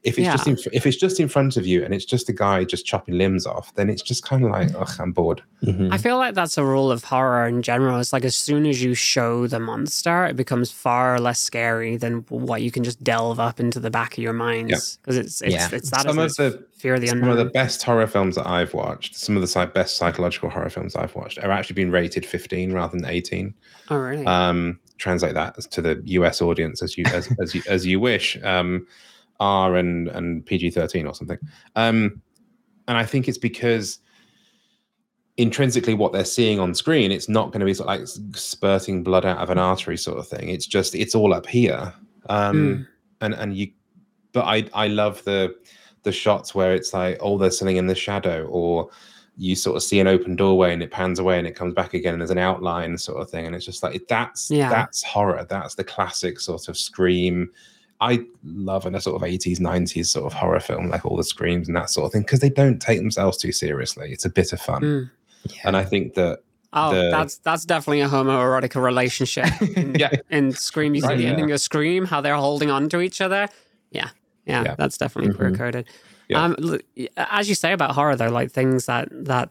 if 0.04 0.18
it's 0.18 0.28
just 0.28 0.46
in, 0.46 0.56
if 0.72 0.86
it's 0.86 0.96
just 0.96 1.18
in 1.18 1.26
front 1.28 1.56
of 1.56 1.66
you 1.66 1.84
and 1.84 1.92
it's 1.92 2.04
just 2.04 2.28
a 2.28 2.32
guy 2.32 2.62
just 2.64 2.86
chopping 2.86 3.18
limbs 3.18 3.44
off 3.44 3.74
then 3.74 3.90
it's 3.90 4.02
just 4.02 4.24
kind 4.24 4.44
of 4.44 4.50
like 4.50 4.68
ugh 4.76 4.90
i'm 5.00 5.12
bored 5.12 5.42
Mhm. 5.64 5.90
I 5.90 5.96
feel 5.96 6.18
like 6.18 6.34
that's 6.34 6.58
a 6.58 6.64
rule 6.64 6.92
of 6.92 7.02
horror 7.02 7.46
in 7.48 7.62
general. 7.62 7.98
It's 7.98 8.12
like 8.12 8.26
as 8.26 8.36
soon 8.36 8.66
as 8.66 8.82
you 8.82 8.92
show 8.92 9.46
the 9.46 9.58
monster, 9.58 10.26
it 10.26 10.36
becomes 10.36 10.70
far 10.70 11.18
less 11.18 11.40
scary 11.40 11.96
than 11.96 12.26
what 12.28 12.60
you 12.60 12.70
can 12.70 12.84
just 12.84 13.02
delve 13.02 13.40
up 13.40 13.58
into 13.58 13.80
the 13.80 13.90
back 13.90 14.12
of 14.12 14.22
your 14.22 14.34
minds. 14.34 14.98
Because 14.98 15.16
it's 15.16 15.40
it's, 15.40 15.54
Yeah. 15.54 15.68
it's 15.72 15.90
that 15.90 16.02
Some 16.02 16.18
of 16.18 16.36
the- 16.36 16.62
fear 16.76 16.94
of 16.94 17.00
the 17.00 17.06
some 17.06 17.18
unknown. 17.18 17.32
of 17.32 17.38
the 17.38 17.50
best 17.50 17.82
horror 17.82 18.06
films 18.06 18.34
that 18.34 18.46
i've 18.46 18.74
watched 18.74 19.16
some 19.16 19.36
of 19.36 19.42
the 19.42 19.70
best 19.74 19.96
psychological 19.96 20.50
horror 20.50 20.70
films 20.70 20.94
i've 20.94 21.14
watched 21.14 21.38
are 21.38 21.50
actually 21.50 21.74
being 21.74 21.90
rated 21.90 22.24
15 22.24 22.72
rather 22.72 22.96
than 22.96 23.06
18 23.08 23.54
oh 23.90 23.96
really? 23.96 24.26
um, 24.26 24.78
translate 24.98 25.34
that 25.34 25.60
to 25.70 25.82
the 25.82 26.02
US 26.04 26.40
audience 26.40 26.82
as 26.82 26.96
you 26.96 27.04
as, 27.06 27.28
as 27.40 27.54
you 27.54 27.62
as 27.68 27.86
you 27.86 28.00
wish. 28.00 28.42
Um, 28.42 28.86
R 29.38 29.76
and 29.76 30.08
and 30.08 30.44
PG 30.46 30.70
thirteen 30.70 31.06
or 31.06 31.14
something. 31.14 31.38
Um, 31.74 32.22
and 32.88 32.96
I 32.96 33.04
think 33.04 33.28
it's 33.28 33.38
because 33.38 33.98
intrinsically 35.36 35.92
what 35.92 36.12
they're 36.12 36.24
seeing 36.24 36.58
on 36.58 36.74
screen, 36.74 37.12
it's 37.12 37.28
not 37.28 37.52
going 37.52 37.60
to 37.60 37.66
be 37.66 37.74
sort 37.74 37.90
of 37.90 38.00
like 38.00 38.08
spurting 38.34 39.02
blood 39.02 39.26
out 39.26 39.38
of 39.38 39.50
an 39.50 39.58
artery 39.58 39.98
sort 39.98 40.18
of 40.18 40.26
thing. 40.26 40.48
It's 40.48 40.66
just 40.66 40.94
it's 40.94 41.14
all 41.14 41.34
up 41.34 41.46
here. 41.46 41.92
Um, 42.28 42.86
and 43.20 43.34
and 43.34 43.56
you, 43.56 43.70
but 44.32 44.44
I 44.44 44.68
I 44.72 44.88
love 44.88 45.22
the 45.24 45.54
the 46.06 46.12
shots 46.12 46.54
where 46.54 46.72
it's 46.74 46.94
like 46.94 47.18
oh 47.20 47.36
there's 47.36 47.58
something 47.58 47.76
in 47.76 47.86
the 47.88 47.94
shadow 47.94 48.46
or 48.46 48.88
you 49.36 49.54
sort 49.54 49.76
of 49.76 49.82
see 49.82 50.00
an 50.00 50.06
open 50.06 50.34
doorway 50.34 50.72
and 50.72 50.82
it 50.82 50.90
pans 50.90 51.18
away 51.18 51.36
and 51.38 51.46
it 51.46 51.54
comes 51.54 51.74
back 51.74 51.92
again 51.92 52.14
and 52.14 52.20
there's 52.22 52.30
an 52.30 52.38
outline 52.38 52.96
sort 52.96 53.20
of 53.20 53.28
thing 53.28 53.44
and 53.44 53.54
it's 53.54 53.66
just 53.66 53.82
like 53.82 54.00
that's 54.08 54.50
Yeah. 54.50 54.70
that's 54.70 55.02
horror 55.02 55.44
that's 55.48 55.74
the 55.74 55.84
classic 55.84 56.40
sort 56.40 56.68
of 56.68 56.76
scream 56.78 57.50
i 58.00 58.24
love 58.44 58.86
in 58.86 58.94
a 58.94 59.00
sort 59.00 59.16
of 59.20 59.28
80s 59.28 59.58
90s 59.60 60.06
sort 60.06 60.24
of 60.26 60.32
horror 60.32 60.60
film 60.60 60.88
like 60.88 61.04
all 61.04 61.16
the 61.18 61.24
screams 61.24 61.68
and 61.68 61.76
that 61.76 61.90
sort 61.90 62.06
of 62.06 62.12
thing 62.12 62.22
because 62.22 62.40
they 62.40 62.48
don't 62.50 62.80
take 62.80 62.98
themselves 62.98 63.36
too 63.36 63.52
seriously 63.52 64.10
it's 64.12 64.24
a 64.24 64.30
bit 64.30 64.52
of 64.54 64.60
fun 64.60 64.82
Mm. 64.82 65.10
and 65.64 65.76
i 65.76 65.84
think 65.84 66.14
that 66.14 66.40
Oh, 66.72 66.92
the- 66.94 67.10
that's 67.10 67.38
that's 67.38 67.64
definitely 67.64 68.02
a 68.02 68.08
homoerotic 68.08 68.74
relationship. 68.80 69.48
In, 69.76 69.94
Yeah. 69.98 70.10
in 70.30 70.52
Scream, 70.52 70.94
you 70.94 71.00
see 71.00 71.06
Right, 71.06 71.16
the 71.16 71.22
yeah. 71.22 71.30
ending 71.30 71.50
of 71.52 71.60
Scream, 71.60 72.04
how 72.04 72.20
they're 72.20 72.34
holding 72.36 72.70
on 72.70 72.88
to 72.90 73.00
each 73.00 73.20
other. 73.22 73.48
Yeah, 73.92 74.08
yeah, 74.46 74.62
Yeah. 74.64 74.74
that's 74.76 74.96
definitely 74.98 75.32
Mhm. 75.32 75.36
queer 75.36 75.50
coded. 75.52 75.86
Yeah. 76.28 76.42
Um, 76.42 76.56
as 77.16 77.48
you 77.48 77.54
say 77.54 77.72
about 77.72 77.92
horror, 77.94 78.16
though, 78.16 78.30
like 78.30 78.50
things 78.50 78.86
that 78.86 79.08
that 79.12 79.50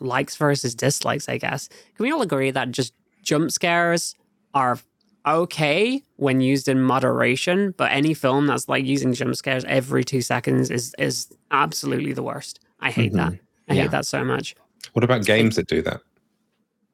likes 0.00 0.34
versus 0.36 0.74
dislikes, 0.74 1.28
I 1.28 1.38
guess. 1.38 1.68
Can 1.96 2.04
we 2.04 2.10
all 2.12 2.22
agree 2.22 2.50
that 2.50 2.70
just 2.72 2.92
jump 3.22 3.50
scares 3.52 4.14
are 4.54 4.78
okay 5.26 6.02
when 6.16 6.40
used 6.40 6.66
in 6.68 6.80
moderation, 6.82 7.74
but 7.76 7.92
any 7.92 8.14
film 8.14 8.46
that's 8.46 8.68
like 8.68 8.84
using 8.84 9.12
jump 9.12 9.36
scares 9.36 9.64
every 9.66 10.02
two 10.02 10.20
seconds 10.22 10.70
is 10.70 10.94
is 10.98 11.28
absolutely 11.50 12.12
the 12.12 12.22
worst. 12.22 12.58
I 12.80 12.90
hate 12.90 13.12
that. 13.12 13.34
I 13.68 13.74
Yeah. 13.74 13.82
hate 13.82 13.90
that 13.92 14.06
so 14.06 14.24
much. 14.24 14.54
what 14.94 15.04
about 15.04 15.24
games 15.24 15.56
that 15.56 15.66
do 15.68 15.82
that 15.82 16.00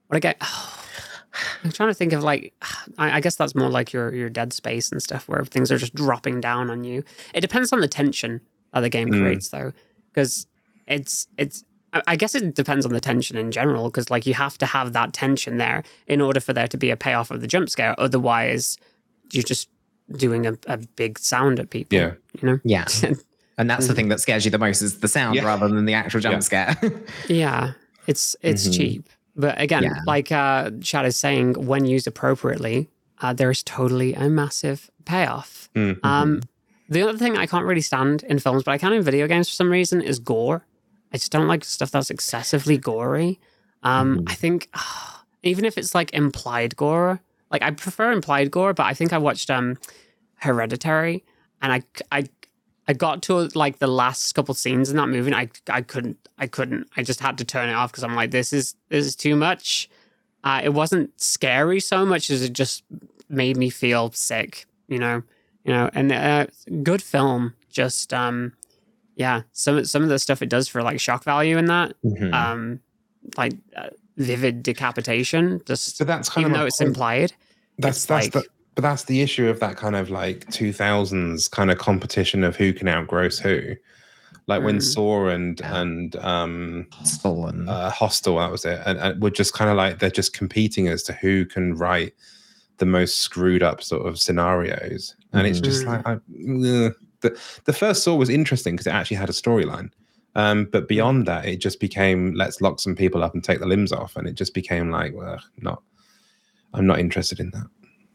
What 0.09 0.17
I 0.17 0.21
get, 0.21 0.37
I'm 1.65 1.73
trying 1.73 1.89
to 1.91 1.95
think 1.95 2.13
of 2.13 2.23
like, 2.23 2.53
I, 2.99 3.17
I 3.17 3.21
guess 3.21 3.37
that's 3.37 3.55
more 3.55 3.69
like 3.69 3.93
your 3.93 4.15
your 4.15 4.29
Dead 4.31 4.53
Space 4.53 4.91
and 4.93 5.03
stuff, 5.03 5.29
where 5.29 5.45
things 5.45 5.71
are 5.73 5.79
just 5.79 5.95
dropping 5.95 6.41
down 6.41 6.71
on 6.71 6.85
you. 6.85 7.03
It 7.35 7.41
depends 7.41 7.73
on 7.73 7.81
the 7.81 7.89
tension 7.89 8.41
that 8.73 8.81
the 8.81 8.89
game 8.89 9.09
Mm. 9.09 9.21
creates, 9.21 9.49
though, 9.49 9.73
because 10.13 10.47
it's 10.87 11.27
it's. 11.39 11.65
I 11.93 12.03
I 12.09 12.17
guess 12.17 12.35
it 12.35 12.55
depends 12.55 12.85
on 12.87 12.93
the 12.93 13.01
tension 13.01 13.37
in 13.37 13.51
general, 13.51 13.85
because 13.91 14.11
like 14.11 14.27
you 14.27 14.35
have 14.35 14.59
to 14.59 14.67
have 14.67 14.93
that 14.95 15.13
tension 15.13 15.59
there 15.59 15.83
in 16.07 16.21
order 16.21 16.41
for 16.41 16.53
there 16.53 16.69
to 16.69 16.77
be 16.77 16.91
a 16.91 16.97
payoff 16.97 17.31
of 17.31 17.41
the 17.41 17.47
jump 17.47 17.69
scare. 17.71 17.95
Otherwise, 17.99 18.77
you're 19.33 19.43
just 19.45 19.69
doing 20.17 20.47
a, 20.47 20.57
a 20.67 20.77
big 20.97 21.19
sound 21.19 21.59
at 21.59 21.71
people. 21.71 21.97
Yeah. 21.99 22.13
you 22.41 22.49
know. 22.49 22.59
Yeah. 22.65 22.87
And 23.57 23.71
that's 23.71 23.87
the 23.87 23.95
thing 23.95 24.09
that 24.09 24.19
scares 24.19 24.45
you 24.45 24.51
the 24.51 24.59
most 24.59 24.83
is 24.83 24.99
the 24.99 25.07
sound 25.07 25.37
Yeah. 25.37 25.45
rather 25.45 25.69
than 25.69 25.85
the 25.85 25.95
actual 25.95 26.19
jump 26.19 26.33
Yeah. 26.35 26.41
scare. 26.41 26.77
Yeah, 27.29 27.73
it's 28.09 28.35
it's 28.43 28.67
Mhm. 28.67 28.77
cheap, 28.77 29.09
but 29.37 29.61
again, 29.61 29.83
Yeah. 29.83 30.01
like 30.07 30.31
uh, 30.33 30.71
Chad 30.83 31.07
is 31.07 31.17
saying, 31.17 31.55
when 31.55 31.85
used 31.87 32.07
appropriately, 32.07 32.89
uh, 33.21 33.33
there 33.33 33.51
is 33.51 33.63
totally 33.63 34.15
a 34.15 34.29
massive 34.29 34.91
payoff. 35.05 35.69
Mm. 35.75 35.99
Um, 36.05 36.41
the 36.89 37.03
other 37.03 37.19
thing 37.19 37.37
I 37.37 37.47
can't 37.47 37.65
really 37.65 37.81
stand 37.81 38.23
in 38.25 38.39
films, 38.39 38.63
but 38.65 38.73
I 38.73 38.79
can 38.79 38.93
in 38.93 39.03
video 39.03 39.27
games 39.27 39.49
for 39.49 39.55
some 39.55 39.71
reason, 39.71 40.01
is 40.03 40.19
gore. 40.19 40.67
I 41.13 41.17
just 41.19 41.33
don't 41.33 41.47
like 41.49 41.65
stuff 41.65 41.91
that's 41.91 42.11
excessively 42.11 42.77
gory. 42.77 43.39
Um, 43.83 44.19
Mhm. 44.19 44.31
I 44.31 44.35
think 44.35 44.69
even 45.43 45.65
if 45.65 45.77
it's 45.79 45.95
like 45.95 46.13
implied 46.13 46.77
gore, 46.77 47.21
like 47.51 47.63
I 47.63 47.71
prefer 47.71 48.13
implied 48.13 48.51
gore, 48.51 48.75
but 48.75 48.87
I 48.87 48.95
think 48.95 49.13
I 49.13 49.19
watched 49.19 49.51
um, 49.51 49.77
Hereditary, 50.37 51.25
and 51.63 51.73
I 51.73 51.83
I 52.13 52.25
I 52.87 52.93
got 52.93 53.23
to 53.23 53.49
like 53.55 53.79
the 53.79 53.87
last 53.87 54.33
couple 54.35 54.55
scenes 54.55 54.91
in 54.91 54.97
that 54.97 55.09
movie, 55.09 55.33
and 55.33 55.35
I 55.37 55.49
I 55.73 55.81
couldn't 55.83 56.19
I 56.39 56.47
couldn't 56.47 56.89
I 56.97 57.03
just 57.03 57.21
had 57.21 57.39
to 57.39 57.45
turn 57.45 57.69
it 57.69 57.75
off 57.75 57.91
because 57.93 58.05
I'm 58.05 58.15
like 58.15 58.31
this 58.31 58.53
is 58.53 58.75
this 58.91 59.07
is 59.07 59.17
too 59.17 59.37
much. 59.37 59.89
Uh, 60.43 60.61
it 60.63 60.75
wasn't 60.75 61.11
scary 61.21 61.81
so 61.81 62.05
much 62.05 62.29
as 62.31 62.43
it 62.43 62.53
just 62.53 62.83
made 63.31 63.57
me 63.57 63.71
feel 63.71 64.11
sick, 64.13 64.67
you 64.89 64.99
know, 64.99 65.23
you 65.65 65.73
know. 65.73 65.89
And 65.95 66.13
uh, 66.13 66.47
good 66.83 67.01
film, 67.03 67.55
just 67.71 68.13
um, 68.13 68.53
yeah. 69.17 69.43
Some 69.53 69.85
some 69.87 70.03
of 70.03 70.11
the 70.11 70.19
stuff 70.19 70.43
it 70.43 70.51
does 70.51 70.69
for 70.69 70.83
like 70.83 71.01
shock 71.01 71.25
value 71.25 71.57
in 71.57 71.65
that, 71.67 71.95
Mhm. 72.05 72.35
um, 72.35 72.81
like 73.39 73.55
uh, 73.75 73.89
vivid 74.19 74.63
decapitation, 74.63 75.63
just 75.65 75.97
so 75.97 76.05
that's 76.05 76.29
kind 76.29 76.43
even 76.45 76.53
of 76.53 76.59
though 76.61 76.67
it's 76.67 76.77
point. 76.79 76.89
implied. 76.89 77.33
that's 77.79 78.05
that's 78.05 78.27
like- 78.27 78.33
the 78.35 78.45
but 78.75 78.83
that's 78.83 79.05
the 79.05 79.21
issue 79.23 79.49
of 79.49 79.61
that 79.61 79.77
kind 79.77 79.97
of 79.97 80.11
like 80.11 80.47
2000s 80.51 81.51
kind 81.51 81.71
of 81.71 81.79
competition 81.79 82.45
of 82.45 82.57
who 82.57 82.73
can 82.73 82.89
outgross 82.89 83.39
who. 83.41 83.77
Like 84.47 84.63
when 84.63 84.79
Mm. 84.79 84.83
saw 84.83 85.29
and 85.29 85.61
and 85.63 86.17
um 86.17 86.87
Stolen. 87.05 87.69
uh 87.69 87.91
hostel 87.91 88.37
that 88.39 88.51
was 88.51 88.65
it. 88.65 88.81
And, 88.85 88.99
and 88.99 89.23
we're 89.23 89.31
just 89.31 89.55
kind 89.55 89.71
of 89.71 89.77
like 89.77 89.99
they're 90.01 90.11
just 90.11 90.33
competing 90.35 90.89
as 90.89 91.03
to 91.05 91.13
who 91.15 91.47
can 91.47 91.75
write 91.77 92.13
the 92.79 92.85
most 92.87 93.19
screwed 93.19 93.63
up 93.63 93.83
sort 93.83 94.07
of 94.07 94.19
scenarios. 94.19 95.15
And 95.33 95.47
it's 95.47 95.61
just 95.61 95.85
Mhm. 95.85 95.87
like 95.87 96.07
I, 96.07 96.19
the 96.29 97.41
the 97.65 97.73
first 97.73 98.03
saw 98.05 98.15
was 98.17 98.29
interesting 98.29 98.75
because 98.75 98.87
it 98.87 98.93
actually 98.93 99.17
had 99.17 99.31
a 99.31 99.33
storyline. 99.33 99.91
Um 100.35 100.67
but 100.71 100.89
beyond 100.89 101.27
that 101.27 101.47
it 101.47 101.57
just 101.57 101.81
became 101.81 102.35
let's 102.35 102.61
lock 102.61 102.81
some 102.81 102.97
people 102.97 103.23
up 103.25 103.33
and 103.35 103.43
take 103.43 103.61
the 103.61 103.67
limbs 103.67 103.93
off. 103.93 104.17
And 104.17 104.27
it 104.29 104.35
just 104.35 104.53
became 104.53 104.91
like 104.91 105.15
well 105.15 105.41
not 105.59 105.81
i'm 106.75 106.87
not 106.87 106.99
interested 106.99 107.39
in 107.41 107.51
that 107.53 107.69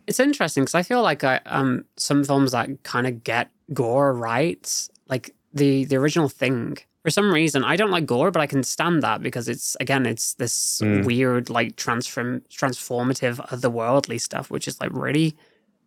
It's 0.09 0.19
interesting 0.19 0.63
because 0.63 0.73
I 0.75 0.81
feel 0.83 1.03
like 1.03 1.23
I, 1.23 1.39
um, 1.45 1.85
some 1.97 2.23
films 2.23 2.51
that 2.53 2.67
kind 2.83 3.05
of 3.05 3.23
get 3.23 3.51
gore 3.73 4.11
right, 4.13 4.65
like 5.07 5.35
the 5.53 5.85
the 5.85 5.97
original 5.97 6.27
Thing. 6.29 6.77
For 7.03 7.11
some 7.11 7.31
reason, 7.31 7.63
I 7.63 7.75
don't 7.77 7.91
like 7.91 8.05
gore, 8.07 8.31
but 8.31 8.41
I 8.41 8.47
can 8.47 8.63
stand 8.63 9.03
that 9.03 9.21
because 9.21 9.47
it's 9.47 9.77
again, 9.79 10.05
it's 10.07 10.33
this 10.33 10.81
Mm. 10.83 11.05
weird, 11.05 11.49
like 11.49 11.75
transform 11.75 12.41
transformative, 12.51 13.35
otherworldly 13.53 14.19
stuff, 14.19 14.49
which 14.49 14.67
is 14.67 14.81
like 14.81 14.91
really, 14.93 15.35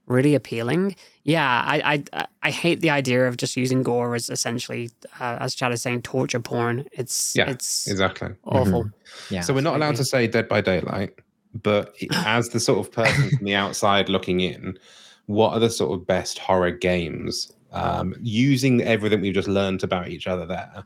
really 0.06 0.34
appealing. 0.36 0.94
Yeah, 1.24 1.50
I 1.74 1.76
I 2.14 2.26
I 2.48 2.50
hate 2.50 2.80
the 2.80 2.90
idea 2.90 3.26
of 3.28 3.36
just 3.36 3.56
using 3.56 3.82
gore 3.82 4.14
as 4.14 4.30
essentially, 4.30 4.90
uh, 5.20 5.36
as 5.40 5.54
Chad 5.56 5.72
is 5.72 5.82
saying, 5.82 6.02
torture 6.02 6.40
porn. 6.40 6.86
It's 6.92 7.34
Yeah, 7.36 7.50
it's 7.50 7.88
Exactly. 7.88 8.30
awful. 8.44 8.88
Yeah. 9.30 9.40
So 9.42 9.52
we're 9.52 9.62
not 9.68 9.74
allowed 9.76 9.96
to 9.96 10.04
say 10.04 10.28
Dead 10.28 10.48
by 10.48 10.60
Daylight, 10.62 11.12
but 11.54 11.94
as 12.24 12.48
the 12.50 12.60
sort 12.60 12.78
of 12.78 12.92
person 12.92 13.30
from 13.36 13.44
the 13.44 13.54
outside 13.54 14.08
looking 14.08 14.40
in, 14.40 14.78
what 15.26 15.52
are 15.52 15.60
the 15.60 15.70
sort 15.70 15.92
of 15.98 16.06
best 16.06 16.38
horror 16.38 16.70
games? 16.70 17.52
Um, 17.72 18.14
using 18.20 18.82
everything 18.82 19.20
we've 19.22 19.32
just 19.34 19.48
learned 19.48 19.82
about 19.82 20.08
each 20.08 20.26
other 20.26 20.44
there, 20.46 20.84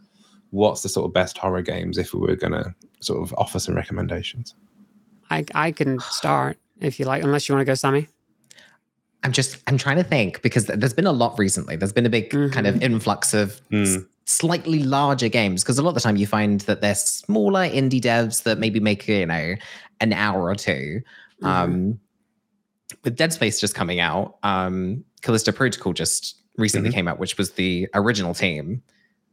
what's 0.51 0.83
the 0.83 0.89
sort 0.89 1.07
of 1.07 1.13
best 1.13 1.37
horror 1.37 1.63
games 1.63 1.99
if 1.99 2.15
we 2.15 2.21
were 2.21 2.37
going 2.37 2.53
to 2.53 2.75
sort 3.01 3.23
of 3.23 3.35
offer 3.39 3.59
some 3.59 3.75
recommendations? 3.75 4.55
I 5.31 5.45
I 5.55 5.73
can 5.73 5.99
start 6.01 6.59
if 6.81 7.01
you 7.01 7.07
like, 7.07 7.23
unless 7.25 7.49
you 7.49 7.55
want 7.55 7.67
to 7.67 7.71
go, 7.71 7.75
Sammy. 7.75 8.07
I'm 9.25 9.33
just 9.33 9.57
I'm 9.67 9.77
trying 9.79 9.97
to 9.97 10.05
think 10.05 10.43
because 10.43 10.67
there's 10.67 10.95
been 10.95 11.07
a 11.07 11.13
lot 11.13 11.37
recently. 11.39 11.75
There's 11.75 11.93
been 11.93 12.07
a 12.07 12.11
big 12.11 12.31
kind 12.53 12.67
of 12.67 12.81
influx 12.83 13.35
of 13.35 13.53
s- 13.73 13.97
Mm. 13.97 14.07
slightly 14.27 14.85
larger 14.85 15.29
games 15.29 15.65
because 15.65 15.79
a 15.79 15.83
lot 15.83 15.89
of 15.91 15.95
the 15.97 16.01
time 16.01 16.17
you 16.17 16.27
find 16.29 16.61
that 16.63 16.81
they're 16.81 16.95
smaller 16.95 17.69
indie 17.69 18.01
devs 18.01 18.45
that 18.45 18.59
maybe 18.59 18.79
make 18.79 19.09
you 19.09 19.27
know 19.27 19.57
an 20.01 20.13
hour 20.13 20.43
or 20.51 20.55
2 20.55 21.01
Mhm. 21.43 21.47
Um, 21.47 22.01
with 23.05 23.17
Dead 23.17 23.33
Space 23.33 23.61
just 23.61 23.75
coming 23.75 24.01
out, 24.01 24.37
um, 24.43 25.05
Callisto 25.23 25.53
Protocol 25.53 25.93
just 25.93 26.41
recently 26.57 26.89
Mhm. 26.91 26.95
came 26.95 27.09
out, 27.09 27.19
which 27.19 27.37
was 27.37 27.53
the 27.53 27.89
original 27.95 28.33
team, 28.33 28.83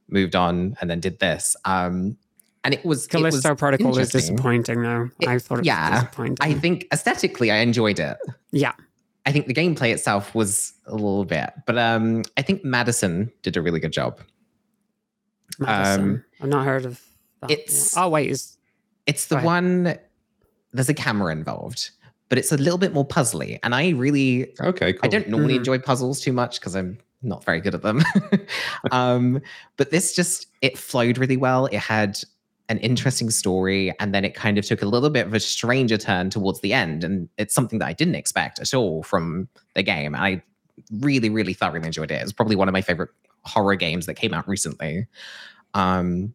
moved 0.09 0.35
on 0.35 0.75
and 0.81 0.89
then 0.89 0.99
did 0.99 1.19
this. 1.19 1.55
Um, 1.65 2.17
and 2.65 2.73
it 2.73 2.83
was 2.85 3.05
it 3.07 3.13
was 3.13 3.21
Callisto 3.41 3.55
Protocol 3.55 3.97
is 3.97 4.09
disappointing, 4.11 4.81
though. 4.81 5.09
It- 5.19 5.27
I 5.29 5.39
thought 5.39 5.59
it 5.59 5.65
yeah, 5.65 5.91
was 5.91 5.99
disappointing. 6.03 6.37
I 6.41 6.53
think 6.55 6.87
aesthetically, 6.91 7.51
I 7.51 7.57
enjoyed 7.57 7.99
it. 7.99 8.17
yeah, 8.51 8.73
I 9.25 9.31
think 9.31 9.47
the 9.47 9.53
gameplay 9.53 9.93
itself 9.93 10.33
was 10.35 10.73
a 10.85 10.93
little 10.93 11.23
bit, 11.25 11.51
but 11.65 11.77
um, 11.77 12.23
I 12.37 12.41
think 12.41 12.65
Madison 12.65 13.31
did 13.43 13.55
a 13.55 13.61
really 13.61 13.79
good 13.79 13.93
job. 13.93 14.19
Madison. 15.59 16.03
Um, 16.09 16.23
I've 16.41 16.49
not 16.49 16.65
heard 16.65 16.85
of 16.85 17.01
that. 17.41 17.51
it's- 17.51 17.93
oh 17.95 18.09
wait, 18.09 18.29
is 18.29 18.57
It's 19.05 19.27
the 19.27 19.39
one. 19.39 19.97
There's 20.73 20.89
a 20.89 20.93
camera 20.93 21.31
involved, 21.31 21.91
but 22.29 22.37
it's 22.37 22.51
a 22.51 22.57
little 22.57 22.77
bit 22.79 22.93
more 22.93 23.07
puzzly, 23.07 23.59
and 23.63 23.73
I 23.75 23.89
really 23.89 24.51
Okay, 24.59 24.93
cool. 24.93 25.01
I 25.03 25.07
don't 25.07 25.29
normally 25.29 25.53
Mhm. 25.55 25.57
enjoy 25.59 25.79
puzzles 25.79 26.19
too 26.19 26.33
much 26.33 26.59
because 26.59 26.75
I'm 26.75 26.97
not 27.21 27.43
very 27.45 27.61
good 27.61 27.75
at 27.75 27.81
them. 27.83 28.01
um, 28.91 29.41
but 29.77 29.91
this 29.91 30.15
just 30.15 30.47
it 30.61 30.77
flowed 30.77 31.17
really 31.17 31.37
well. 31.37 31.67
It 31.67 31.77
had 31.79 32.19
an 32.69 32.77
interesting 32.79 33.29
story, 33.29 33.93
and 33.99 34.13
then 34.15 34.25
it 34.25 34.33
kind 34.35 34.57
of 34.57 34.65
took 34.65 34.81
a 34.81 34.85
little 34.85 35.09
bit 35.09 35.27
of 35.27 35.33
a 35.33 35.39
stranger 35.39 35.97
turn 35.97 36.29
towards 36.29 36.61
the 36.61 36.73
end, 36.73 37.03
and 37.03 37.29
it's 37.37 37.53
something 37.53 37.79
that 37.79 37.87
I 37.87 37.93
didn't 37.93 38.15
expect 38.15 38.59
at 38.59 38.73
all 38.73 39.03
from 39.03 39.47
the 39.75 39.83
game. 39.83 40.15
I 40.15 40.41
really, 40.99 41.29
really 41.29 41.53
thoroughly 41.53 41.85
enjoyed 41.85 42.09
it. 42.09 42.21
it's 42.21 42.31
probably 42.31 42.55
one 42.55 42.67
of 42.67 42.73
my 42.73 42.81
favorite 42.81 43.09
horror 43.43 43.75
games 43.75 44.05
that 44.07 44.15
came 44.15 44.33
out 44.33 44.47
recently. 44.47 45.05
Um, 45.75 46.33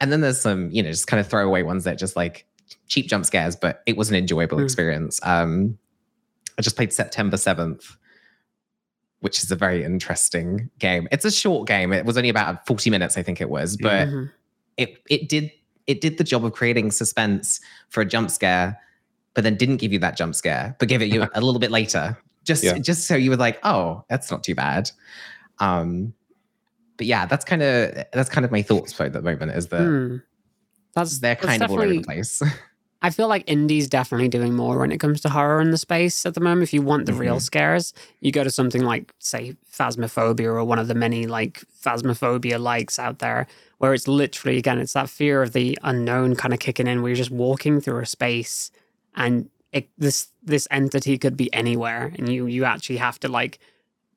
and 0.00 0.10
then 0.12 0.20
there's 0.22 0.40
some, 0.40 0.70
you 0.70 0.82
know, 0.82 0.90
just 0.90 1.06
kind 1.08 1.20
of 1.20 1.26
throwaway 1.26 1.62
ones 1.62 1.84
that 1.84 1.98
just 1.98 2.16
like 2.16 2.46
cheap 2.88 3.06
jump 3.08 3.24
scares, 3.26 3.56
but 3.56 3.82
it 3.86 3.96
was 3.96 4.08
an 4.10 4.16
enjoyable 4.16 4.58
Mm. 4.58 4.64
experience. 4.64 5.20
Um, 5.22 5.78
I 6.58 6.62
just 6.62 6.76
played 6.76 6.92
September 6.92 7.36
7th, 7.36 7.96
which 9.20 9.42
is 9.42 9.50
a 9.50 9.56
very 9.56 9.82
interesting 9.84 10.70
game. 10.78 11.08
It's 11.10 11.24
a 11.24 11.30
short 11.30 11.66
game. 11.66 11.92
It 11.92 12.04
was 12.04 12.16
only 12.16 12.28
about 12.28 12.66
40 12.66 12.90
minutes, 12.90 13.16
I 13.16 13.22
think 13.22 13.40
it 13.40 13.48
was, 13.48 13.76
but 13.76 14.08
Mhm. 14.08 14.30
it 14.76 15.02
it 15.08 15.28
did 15.28 15.50
it 15.86 16.00
did 16.00 16.16
the 16.16 16.24
job 16.24 16.44
of 16.44 16.52
creating 16.52 16.90
suspense 16.90 17.60
for 17.90 18.00
a 18.00 18.06
jump 18.06 18.30
scare, 18.30 18.78
but 19.34 19.44
then 19.44 19.54
didn't 19.56 19.76
give 19.76 19.92
you 19.92 19.98
that 19.98 20.16
jump 20.16 20.34
scare, 20.34 20.74
but 20.78 20.88
gave 20.88 21.02
it 21.02 21.12
you 21.12 21.22
a 21.34 21.40
little 21.40 21.58
bit 21.60 21.70
later. 21.70 22.16
Just 22.44 22.64
Yeah. 22.64 22.78
just 22.78 23.06
so 23.06 23.16
you 23.16 23.30
were 23.30 23.36
like, 23.36 23.58
oh, 23.64 24.04
that's 24.08 24.30
not 24.30 24.42
too 24.44 24.54
bad. 24.54 24.90
Um 25.58 26.14
but 26.96 27.06
yeah, 27.06 27.26
that's 27.26 27.44
kind 27.44 27.62
of 27.62 28.04
that's 28.12 28.30
kind 28.30 28.44
of 28.44 28.50
my 28.52 28.62
thoughts 28.62 28.92
for 28.92 29.08
the 29.08 29.20
moment 29.20 29.52
is 29.52 29.68
that 29.68 29.82
Hmm. 29.86 30.16
That's 30.94 31.18
they're 31.18 31.34
that's 31.34 31.46
kind 31.46 31.62
of 31.62 31.70
all 31.70 31.76
over 31.80 31.86
the 31.94 32.02
place. 32.02 32.42
I 33.02 33.10
feel 33.10 33.28
like 33.28 33.44
indie's 33.46 33.86
definitely 33.86 34.28
doing 34.28 34.54
more 34.54 34.78
when 34.78 34.90
it 34.90 34.98
comes 34.98 35.20
to 35.22 35.28
horror 35.28 35.60
in 35.60 35.70
the 35.72 35.76
space 35.76 36.24
at 36.24 36.32
the 36.32 36.40
moment. 36.40 36.62
If 36.62 36.72
you 36.72 36.80
want 36.80 37.04
the 37.04 37.12
real 37.12 37.36
Mhm. 37.36 37.42
scares, 37.42 37.92
you 38.20 38.32
go 38.32 38.42
to 38.42 38.50
something 38.50 38.82
like, 38.82 39.12
say, 39.18 39.56
Phasmophobia 39.70 40.46
or 40.46 40.64
one 40.64 40.78
of 40.78 40.88
the 40.88 40.94
many 40.94 41.26
like 41.26 41.62
Phasmophobia 41.84 42.58
likes 42.58 42.98
out 42.98 43.18
there, 43.18 43.46
where 43.76 43.92
it's 43.92 44.08
literally 44.08 44.56
again, 44.56 44.78
it's 44.78 44.94
that 44.94 45.10
fear 45.10 45.42
of 45.42 45.52
the 45.52 45.78
unknown 45.82 46.34
kind 46.34 46.54
of 46.54 46.60
kicking 46.60 46.86
in, 46.86 47.02
where 47.02 47.10
you're 47.10 47.16
just 47.16 47.30
walking 47.30 47.78
through 47.80 48.00
a 48.00 48.06
space 48.06 48.70
and 49.14 49.50
it, 49.72 49.88
this 49.98 50.28
this 50.42 50.66
entity 50.70 51.18
could 51.18 51.36
be 51.36 51.52
anywhere, 51.52 52.12
and 52.16 52.28
you 52.32 52.46
you 52.46 52.64
actually 52.64 52.96
have 52.98 53.18
to 53.20 53.28
like 53.28 53.58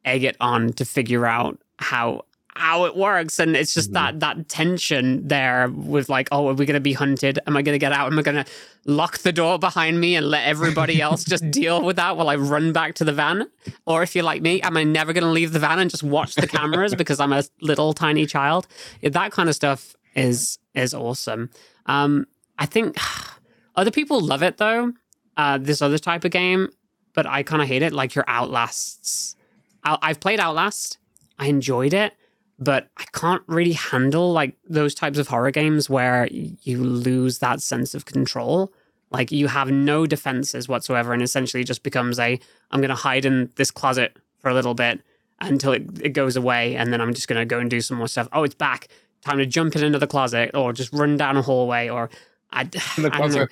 egg 0.05 0.23
it 0.23 0.37
on 0.39 0.71
to 0.73 0.85
figure 0.85 1.25
out 1.25 1.59
how 1.79 2.23
how 2.59 2.85
it 2.85 2.95
works 2.95 3.39
and 3.39 3.55
it's 3.55 3.73
just 3.73 3.89
Mhm. 3.91 3.93
that 3.93 4.19
that 4.21 4.49
tension 4.49 5.27
there 5.27 5.69
with 5.69 6.09
like 6.09 6.27
oh 6.31 6.47
are 6.49 6.53
we 6.53 6.65
going 6.65 6.73
to 6.75 6.79
be 6.79 6.93
hunted? 6.93 7.39
Am 7.47 7.55
i 7.57 7.61
going 7.61 7.73
to 7.75 7.79
get 7.79 7.91
out? 7.91 8.11
Am 8.11 8.17
i 8.19 8.21
going 8.21 8.43
to 8.43 8.45
lock 8.85 9.19
the 9.19 9.31
door 9.31 9.59
behind 9.59 9.99
me 9.99 10.15
and 10.15 10.29
let 10.29 10.45
everybody 10.45 11.01
else 11.07 11.23
just 11.23 11.49
deal 11.51 11.81
with 11.81 11.95
that 11.97 12.15
while 12.17 12.29
i 12.29 12.35
run 12.35 12.71
back 12.73 12.95
to 12.95 13.03
the 13.03 13.13
van? 13.13 13.47
Or 13.85 14.03
if 14.03 14.15
you're 14.15 14.23
like 14.23 14.41
me 14.41 14.61
am 14.61 14.75
i 14.77 14.83
never 14.83 15.13
going 15.13 15.23
to 15.23 15.29
leave 15.29 15.51
the 15.53 15.59
van 15.59 15.79
and 15.79 15.89
just 15.89 16.03
watch 16.03 16.35
the 16.35 16.47
cameras 16.47 16.95
because 17.01 17.19
i'm 17.19 17.33
a 17.33 17.43
little 17.61 17.93
tiny 17.93 18.25
child? 18.25 18.67
That 19.01 19.31
kind 19.31 19.49
of 19.49 19.55
stuff 19.55 19.95
is 20.15 20.59
is 20.73 20.93
awesome. 20.93 21.49
Um 21.85 22.25
i 22.59 22.65
think 22.65 22.95
other 23.75 23.91
people 23.91 24.19
love 24.21 24.41
it 24.43 24.57
though 24.57 24.93
uh 25.37 25.57
this 25.57 25.81
other 25.81 25.97
type 25.99 26.23
of 26.25 26.31
game 26.31 26.69
but 27.13 27.25
i 27.27 27.43
kind 27.43 27.61
of 27.61 27.67
hate 27.67 27.81
it 27.81 27.93
like 27.93 28.15
your 28.15 28.25
outlasts. 28.27 29.35
I- 29.83 29.97
i've 30.01 30.19
played 30.19 30.39
outlast. 30.39 30.97
I 31.39 31.47
enjoyed 31.47 31.93
it 31.93 32.13
but 32.59 32.89
I 32.97 33.05
can't 33.13 33.43
really 33.47 33.73
handle 33.73 34.31
like 34.31 34.55
those 34.67 34.95
types 34.95 35.17
of 35.17 35.27
horror 35.27 35.51
games 35.51 35.89
where 35.89 36.27
you 36.31 36.83
lose 36.83 37.39
that 37.39 37.61
sense 37.61 37.93
of 37.93 38.05
control. 38.05 38.73
Like 39.11 39.31
you 39.31 39.47
have 39.47 39.69
no 39.71 40.05
defenses 40.05 40.67
whatsoever, 40.67 41.13
and 41.13 41.21
essentially 41.21 41.63
just 41.63 41.83
becomes 41.83 42.19
a 42.19 42.39
I'm 42.71 42.81
going 42.81 42.89
to 42.89 42.95
hide 42.95 43.25
in 43.25 43.51
this 43.55 43.71
closet 43.71 44.17
for 44.39 44.49
a 44.49 44.53
little 44.53 44.73
bit 44.73 45.01
until 45.39 45.71
it, 45.71 45.83
it 46.01 46.09
goes 46.09 46.35
away, 46.35 46.75
and 46.75 46.91
then 46.91 46.99
I'm 46.99 47.13
just 47.13 47.27
going 47.27 47.39
to 47.39 47.45
go 47.45 47.59
and 47.59 47.69
do 47.69 47.79
some 47.79 47.97
more 47.97 48.07
stuff. 48.07 48.27
Oh, 48.33 48.43
it's 48.43 48.55
back. 48.55 48.87
Time 49.21 49.37
to 49.37 49.45
jump 49.45 49.75
in 49.75 49.83
into 49.83 49.99
the 49.99 50.07
closet, 50.07 50.51
or 50.53 50.73
just 50.73 50.91
run 50.91 51.15
down 51.15 51.37
a 51.37 51.41
hallway, 51.41 51.89
or 51.89 52.09
I, 52.51 52.61
In 52.97 53.03
the 53.03 53.13
I 53.13 53.19
don't 53.19 53.31
know. 53.31 53.45
closet. 53.45 53.51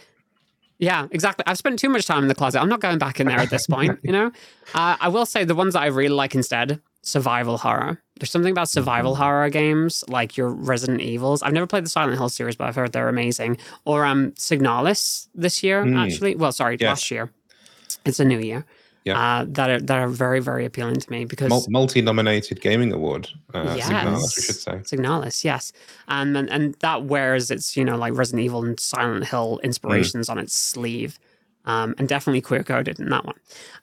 Yeah, 0.78 1.08
exactly. 1.12 1.44
I've 1.48 1.58
spent 1.58 1.80
too 1.80 1.90
much 1.90 2.06
time 2.06 2.24
in 2.24 2.28
the 2.28 2.36
closet. 2.36 2.60
I'm 2.60 2.68
not 2.68 2.82
going 2.82 2.98
back 2.98 3.20
in 3.20 3.28
there 3.28 3.40
at 3.40 3.50
this 3.50 3.66
point, 3.66 3.98
you 4.04 4.12
know? 4.12 4.28
Uh, 4.74 4.98
I 5.00 5.08
will 5.08 5.26
say 5.26 5.46
the 5.46 5.56
ones 5.56 5.74
that 5.74 5.84
I 5.84 5.86
really 5.86 6.10
like 6.10 6.36
instead 6.36 6.82
survival 7.02 7.58
horror. 7.58 8.02
There's 8.20 8.32
something 8.32 8.52
about 8.52 8.70
survival 8.70 9.14
Mm-hmm. 9.14 9.22
horror 9.24 9.50
games 9.50 10.04
like 10.08 10.38
your 10.38 10.50
Resident 10.50 11.02
Evils. 11.02 11.44
I've 11.44 11.54
never 11.54 11.68
played 11.68 11.84
the 11.86 11.90
Silent 11.90 12.18
Hill 12.18 12.30
series, 12.30 12.56
but 12.56 12.68
I've 12.68 12.76
heard 12.76 12.94
they're 12.94 13.10
amazing. 13.10 13.58
Or 13.84 14.06
um, 14.06 14.32
Signalis 14.34 15.28
this 15.36 15.62
year, 15.64 15.84
Mm. 15.84 15.98
actually. 15.98 16.36
Well, 16.36 16.52
sorry, 16.54 16.78
Yes. 16.80 16.88
last 16.88 17.12
year. 17.12 17.32
It's 18.06 18.20
a 18.20 18.26
new 18.26 18.40
year. 18.40 18.66
Yeah. 19.04 19.20
Uh, 19.42 19.46
that 19.50 19.70
are 19.70 19.80
that 19.82 20.00
are 20.00 20.08
very 20.08 20.40
very 20.40 20.66
appealing 20.66 20.96
to 20.96 21.12
me 21.12 21.26
because 21.26 21.70
multi-nominated 21.70 22.60
gaming 22.60 22.92
award. 22.92 23.30
Uh, 23.54 23.76
Yes. 23.78 23.88
Signalis, 23.90 24.36
we 24.38 24.42
should 24.44 24.56
say. 24.56 24.72
Signalis, 24.84 25.44
yes. 25.44 25.72
And, 26.08 26.36
and 26.36 26.50
and 26.50 26.74
that 26.80 27.04
wears 27.04 27.52
its, 27.52 27.78
you 27.78 27.84
know, 27.86 27.98
like 27.98 28.18
Resident 28.18 28.44
Evil 28.46 28.64
and 28.66 28.80
Silent 28.80 29.26
Hill 29.28 29.60
inspirations 29.64 30.28
on 30.30 30.40
its 30.40 30.56
sleeve. 30.56 31.20
Um, 31.66 31.94
and 31.98 32.08
definitely 32.08 32.42
queer 32.42 32.64
coded 32.64 33.00
in 33.00 33.10
that 33.10 33.26
one. 33.26 33.36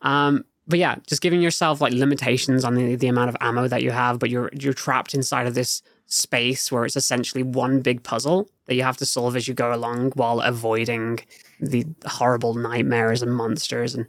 Um, 0.02 0.44
but 0.66 0.78
yeah, 0.78 0.96
just 1.06 1.22
giving 1.22 1.40
yourself 1.42 1.80
like 1.80 1.92
limitations 1.92 2.64
on 2.64 2.74
the, 2.74 2.94
the 2.96 3.08
amount 3.08 3.28
of 3.28 3.36
ammo 3.40 3.68
that 3.68 3.82
you 3.82 3.90
have, 3.90 4.18
but 4.18 4.30
you're 4.30 4.50
you're 4.52 4.72
trapped 4.72 5.14
inside 5.14 5.46
of 5.46 5.54
this 5.54 5.82
space 6.06 6.70
where 6.70 6.84
it's 6.84 6.96
essentially 6.96 7.42
one 7.42 7.80
big 7.80 8.02
puzzle 8.02 8.48
that 8.66 8.74
you 8.74 8.82
have 8.82 8.96
to 8.98 9.06
solve 9.06 9.34
as 9.34 9.48
you 9.48 9.54
go 9.54 9.74
along 9.74 10.10
while 10.12 10.40
avoiding 10.40 11.18
the 11.60 11.86
horrible 12.06 12.54
nightmares 12.54 13.22
and 13.22 13.34
monsters. 13.34 13.94
And 13.94 14.06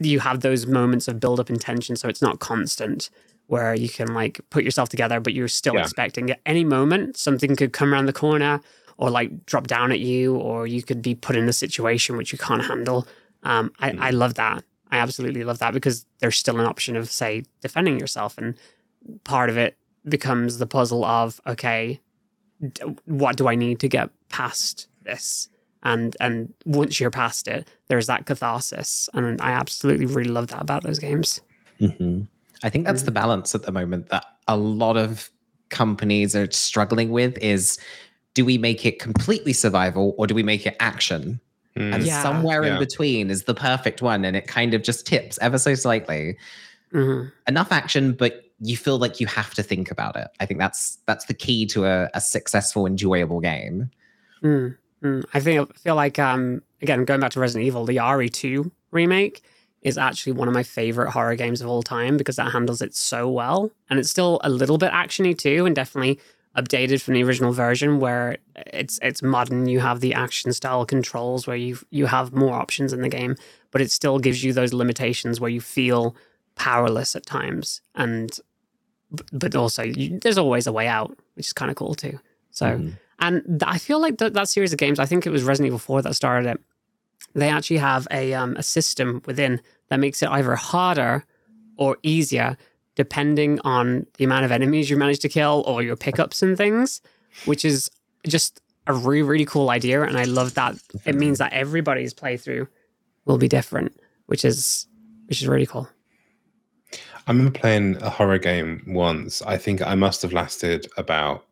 you 0.00 0.20
have 0.20 0.40
those 0.40 0.66
moments 0.66 1.08
of 1.08 1.20
build 1.20 1.40
up 1.40 1.46
tension 1.46 1.96
so 1.96 2.08
it's 2.08 2.22
not 2.22 2.40
constant 2.40 3.10
where 3.46 3.74
you 3.74 3.88
can 3.88 4.12
like 4.12 4.40
put 4.50 4.64
yourself 4.64 4.88
together 4.88 5.20
but 5.20 5.32
you're 5.34 5.48
still 5.48 5.74
Yeah. 5.74 5.82
expecting 5.82 6.30
at 6.30 6.40
any 6.46 6.64
moment 6.64 7.16
something 7.16 7.54
could 7.56 7.72
come 7.72 7.92
around 7.92 8.06
the 8.06 8.12
corner 8.12 8.60
or 8.96 9.10
like 9.10 9.46
drop 9.46 9.66
down 9.66 9.92
at 9.92 10.00
you 10.00 10.36
or 10.36 10.66
you 10.66 10.82
could 10.82 11.00
be 11.02 11.14
put 11.14 11.36
in 11.36 11.48
a 11.48 11.52
situation 11.52 12.16
which 12.16 12.32
you 12.32 12.38
can't 12.38 12.64
handle. 12.64 13.06
Um, 13.42 13.72
I, 13.78 13.90
I 13.98 14.10
love 14.10 14.34
that 14.34 14.64
i 14.94 14.98
absolutely 14.98 15.44
love 15.44 15.58
that 15.58 15.74
because 15.74 16.06
there's 16.20 16.36
still 16.36 16.58
an 16.60 16.66
option 16.66 16.96
of 16.96 17.10
say 17.10 17.42
defending 17.60 17.98
yourself 17.98 18.38
and 18.38 18.54
part 19.24 19.50
of 19.50 19.56
it 19.56 19.76
becomes 20.08 20.58
the 20.58 20.66
puzzle 20.66 21.04
of 21.04 21.40
okay 21.46 22.00
d- 22.72 22.82
what 23.04 23.36
do 23.36 23.48
i 23.48 23.54
need 23.54 23.78
to 23.80 23.88
get 23.88 24.08
past 24.28 24.88
this 25.02 25.48
and 25.82 26.16
and 26.20 26.52
once 26.64 26.98
you're 27.00 27.10
past 27.10 27.48
it 27.48 27.68
there's 27.88 28.06
that 28.06 28.24
catharsis 28.26 29.08
and 29.14 29.40
i 29.40 29.50
absolutely 29.50 30.06
really 30.06 30.30
love 30.30 30.48
that 30.48 30.62
about 30.62 30.82
those 30.82 30.98
games 30.98 31.40
Mhm. 31.80 32.28
I 32.62 32.70
think 32.70 32.86
that's 32.86 33.02
the 33.02 33.10
balance 33.10 33.54
at 33.54 33.64
the 33.64 33.72
moment 33.72 34.08
that 34.08 34.24
a 34.48 34.56
lot 34.56 34.96
of 34.96 35.28
companies 35.70 36.34
are 36.36 36.50
struggling 36.52 37.10
with 37.10 37.36
is 37.38 37.78
do 38.34 38.44
we 38.44 38.58
make 38.58 38.86
it 38.86 38.98
completely 39.00 39.52
survival 39.52 40.14
or 40.16 40.26
do 40.26 40.34
we 40.34 40.42
make 40.42 40.64
it 40.66 40.76
action? 40.80 41.40
Mm. 41.78 41.92
and 41.94 42.04
Yeah. 42.04 42.22
somewhere 42.22 42.62
in 42.62 42.78
between 42.78 43.30
is 43.30 43.44
the 43.44 43.54
perfect 43.54 44.00
one, 44.00 44.24
and 44.24 44.36
it 44.36 44.46
kind 44.46 44.74
of 44.74 44.82
just 44.82 45.06
tips 45.06 45.38
ever 45.42 45.58
so 45.58 45.74
slightly. 45.74 46.36
Mhm. 46.92 47.32
Enough 47.48 47.72
action, 47.72 48.12
but 48.12 48.42
you 48.60 48.76
feel 48.76 48.98
like 48.98 49.18
you 49.20 49.26
have 49.26 49.52
to 49.54 49.62
think 49.62 49.90
about 49.90 50.14
it. 50.14 50.28
I 50.38 50.46
think 50.46 50.60
that's 50.60 50.98
that's 51.06 51.24
the 51.24 51.34
key 51.34 51.66
to 51.66 51.84
a, 51.86 52.08
a 52.14 52.20
successful, 52.20 52.86
enjoyable 52.86 53.40
game. 53.40 53.90
Mm, 54.44 54.76
mm. 55.02 55.24
I 55.34 55.40
feel 55.40 55.66
feel 55.82 55.96
like 55.96 56.18
um 56.20 56.62
again 56.80 57.04
going 57.04 57.18
back 57.20 57.32
to 57.32 57.40
Resident 57.40 57.66
Evil, 57.66 57.84
the 57.84 57.96
RE2 57.96 58.70
remake 58.92 59.42
is 59.82 59.98
actually 59.98 60.32
one 60.32 60.46
of 60.48 60.54
my 60.54 60.62
favorite 60.62 61.10
horror 61.10 61.34
games 61.34 61.60
of 61.60 61.66
all 61.68 61.82
time 61.82 62.16
because 62.16 62.36
that 62.36 62.52
handles 62.52 62.80
it 62.80 62.94
so 62.94 63.28
well, 63.28 63.72
and 63.90 63.98
it's 63.98 64.08
still 64.10 64.40
a 64.44 64.48
little 64.48 64.78
bit 64.78 64.92
actiony 64.92 65.36
too, 65.36 65.66
and 65.66 65.74
definitely 65.74 66.20
updated 66.56 67.02
from 67.02 67.14
the 67.14 67.22
original 67.24 67.52
version 67.52 67.98
where 68.00 68.36
it's 68.56 68.98
it's 69.02 69.22
modern. 69.22 69.66
You 69.68 69.80
have 69.80 70.00
the 70.00 70.14
action 70.14 70.52
style 70.52 70.84
controls 70.86 71.46
where 71.46 71.56
you 71.56 71.78
you 71.90 72.06
have 72.06 72.32
more 72.32 72.54
options 72.54 72.92
in 72.92 73.02
the 73.02 73.08
game, 73.08 73.36
but 73.70 73.80
it 73.80 73.90
still 73.90 74.18
gives 74.18 74.42
you 74.44 74.52
those 74.52 74.72
limitations 74.72 75.40
where 75.40 75.50
you 75.50 75.60
feel 75.60 76.14
powerless 76.56 77.16
at 77.16 77.26
times, 77.26 77.80
and 77.94 78.38
but 79.32 79.54
also 79.54 79.82
you, 79.82 80.18
there's 80.20 80.38
always 80.38 80.66
a 80.66 80.72
way 80.72 80.86
out, 80.88 81.16
which 81.34 81.46
is 81.46 81.52
kind 81.52 81.70
of 81.70 81.76
cool 81.76 81.94
too. 81.94 82.18
So. 82.50 82.66
Mhm. 82.66 82.98
And 83.20 83.42
th- 83.46 83.62
I 83.64 83.78
feel 83.78 84.00
like 84.00 84.18
th- 84.18 84.32
that 84.32 84.48
series 84.48 84.72
of 84.72 84.78
games, 84.78 84.98
I 84.98 85.06
think 85.06 85.24
it 85.24 85.30
was 85.30 85.44
Resident 85.44 85.68
Evil 85.68 85.78
4 85.78 86.02
that 86.02 86.14
started 86.16 86.50
it. 86.50 86.60
They 87.32 87.48
actually 87.48 87.76
have 87.76 88.08
a, 88.10 88.34
um, 88.34 88.56
a 88.56 88.62
system 88.62 89.22
within 89.24 89.60
that 89.88 90.00
makes 90.00 90.20
it 90.20 90.28
either 90.28 90.56
harder 90.56 91.24
or 91.76 91.96
easier 92.02 92.56
depending 92.94 93.60
on 93.64 94.06
the 94.18 94.24
amount 94.24 94.44
of 94.44 94.52
enemies 94.52 94.88
you 94.88 94.96
manage 94.96 95.18
to 95.20 95.28
kill 95.28 95.64
or 95.66 95.82
your 95.82 95.96
pickups 95.96 96.42
and 96.42 96.56
things, 96.56 97.00
which 97.44 97.64
is 97.64 97.90
just 98.26 98.60
a 98.86 98.92
really, 98.92 99.22
really 99.22 99.44
cool 99.44 99.70
idea. 99.70 100.02
And 100.02 100.16
I 100.16 100.24
love 100.24 100.54
that 100.54 100.76
it 101.04 101.14
means 101.14 101.38
that 101.38 101.52
everybody's 101.52 102.14
playthrough 102.14 102.68
will 103.24 103.38
be 103.38 103.48
different, 103.48 103.96
which 104.26 104.44
is 104.44 104.86
which 105.26 105.40
is 105.40 105.48
really 105.48 105.66
cool. 105.66 105.88
I 107.26 107.32
remember 107.32 107.58
playing 107.58 107.96
a 108.02 108.10
horror 108.10 108.38
game 108.38 108.84
once. 108.86 109.40
I 109.42 109.56
think 109.56 109.80
I 109.80 109.94
must 109.94 110.20
have 110.22 110.34
lasted 110.34 110.86
about 110.98 111.46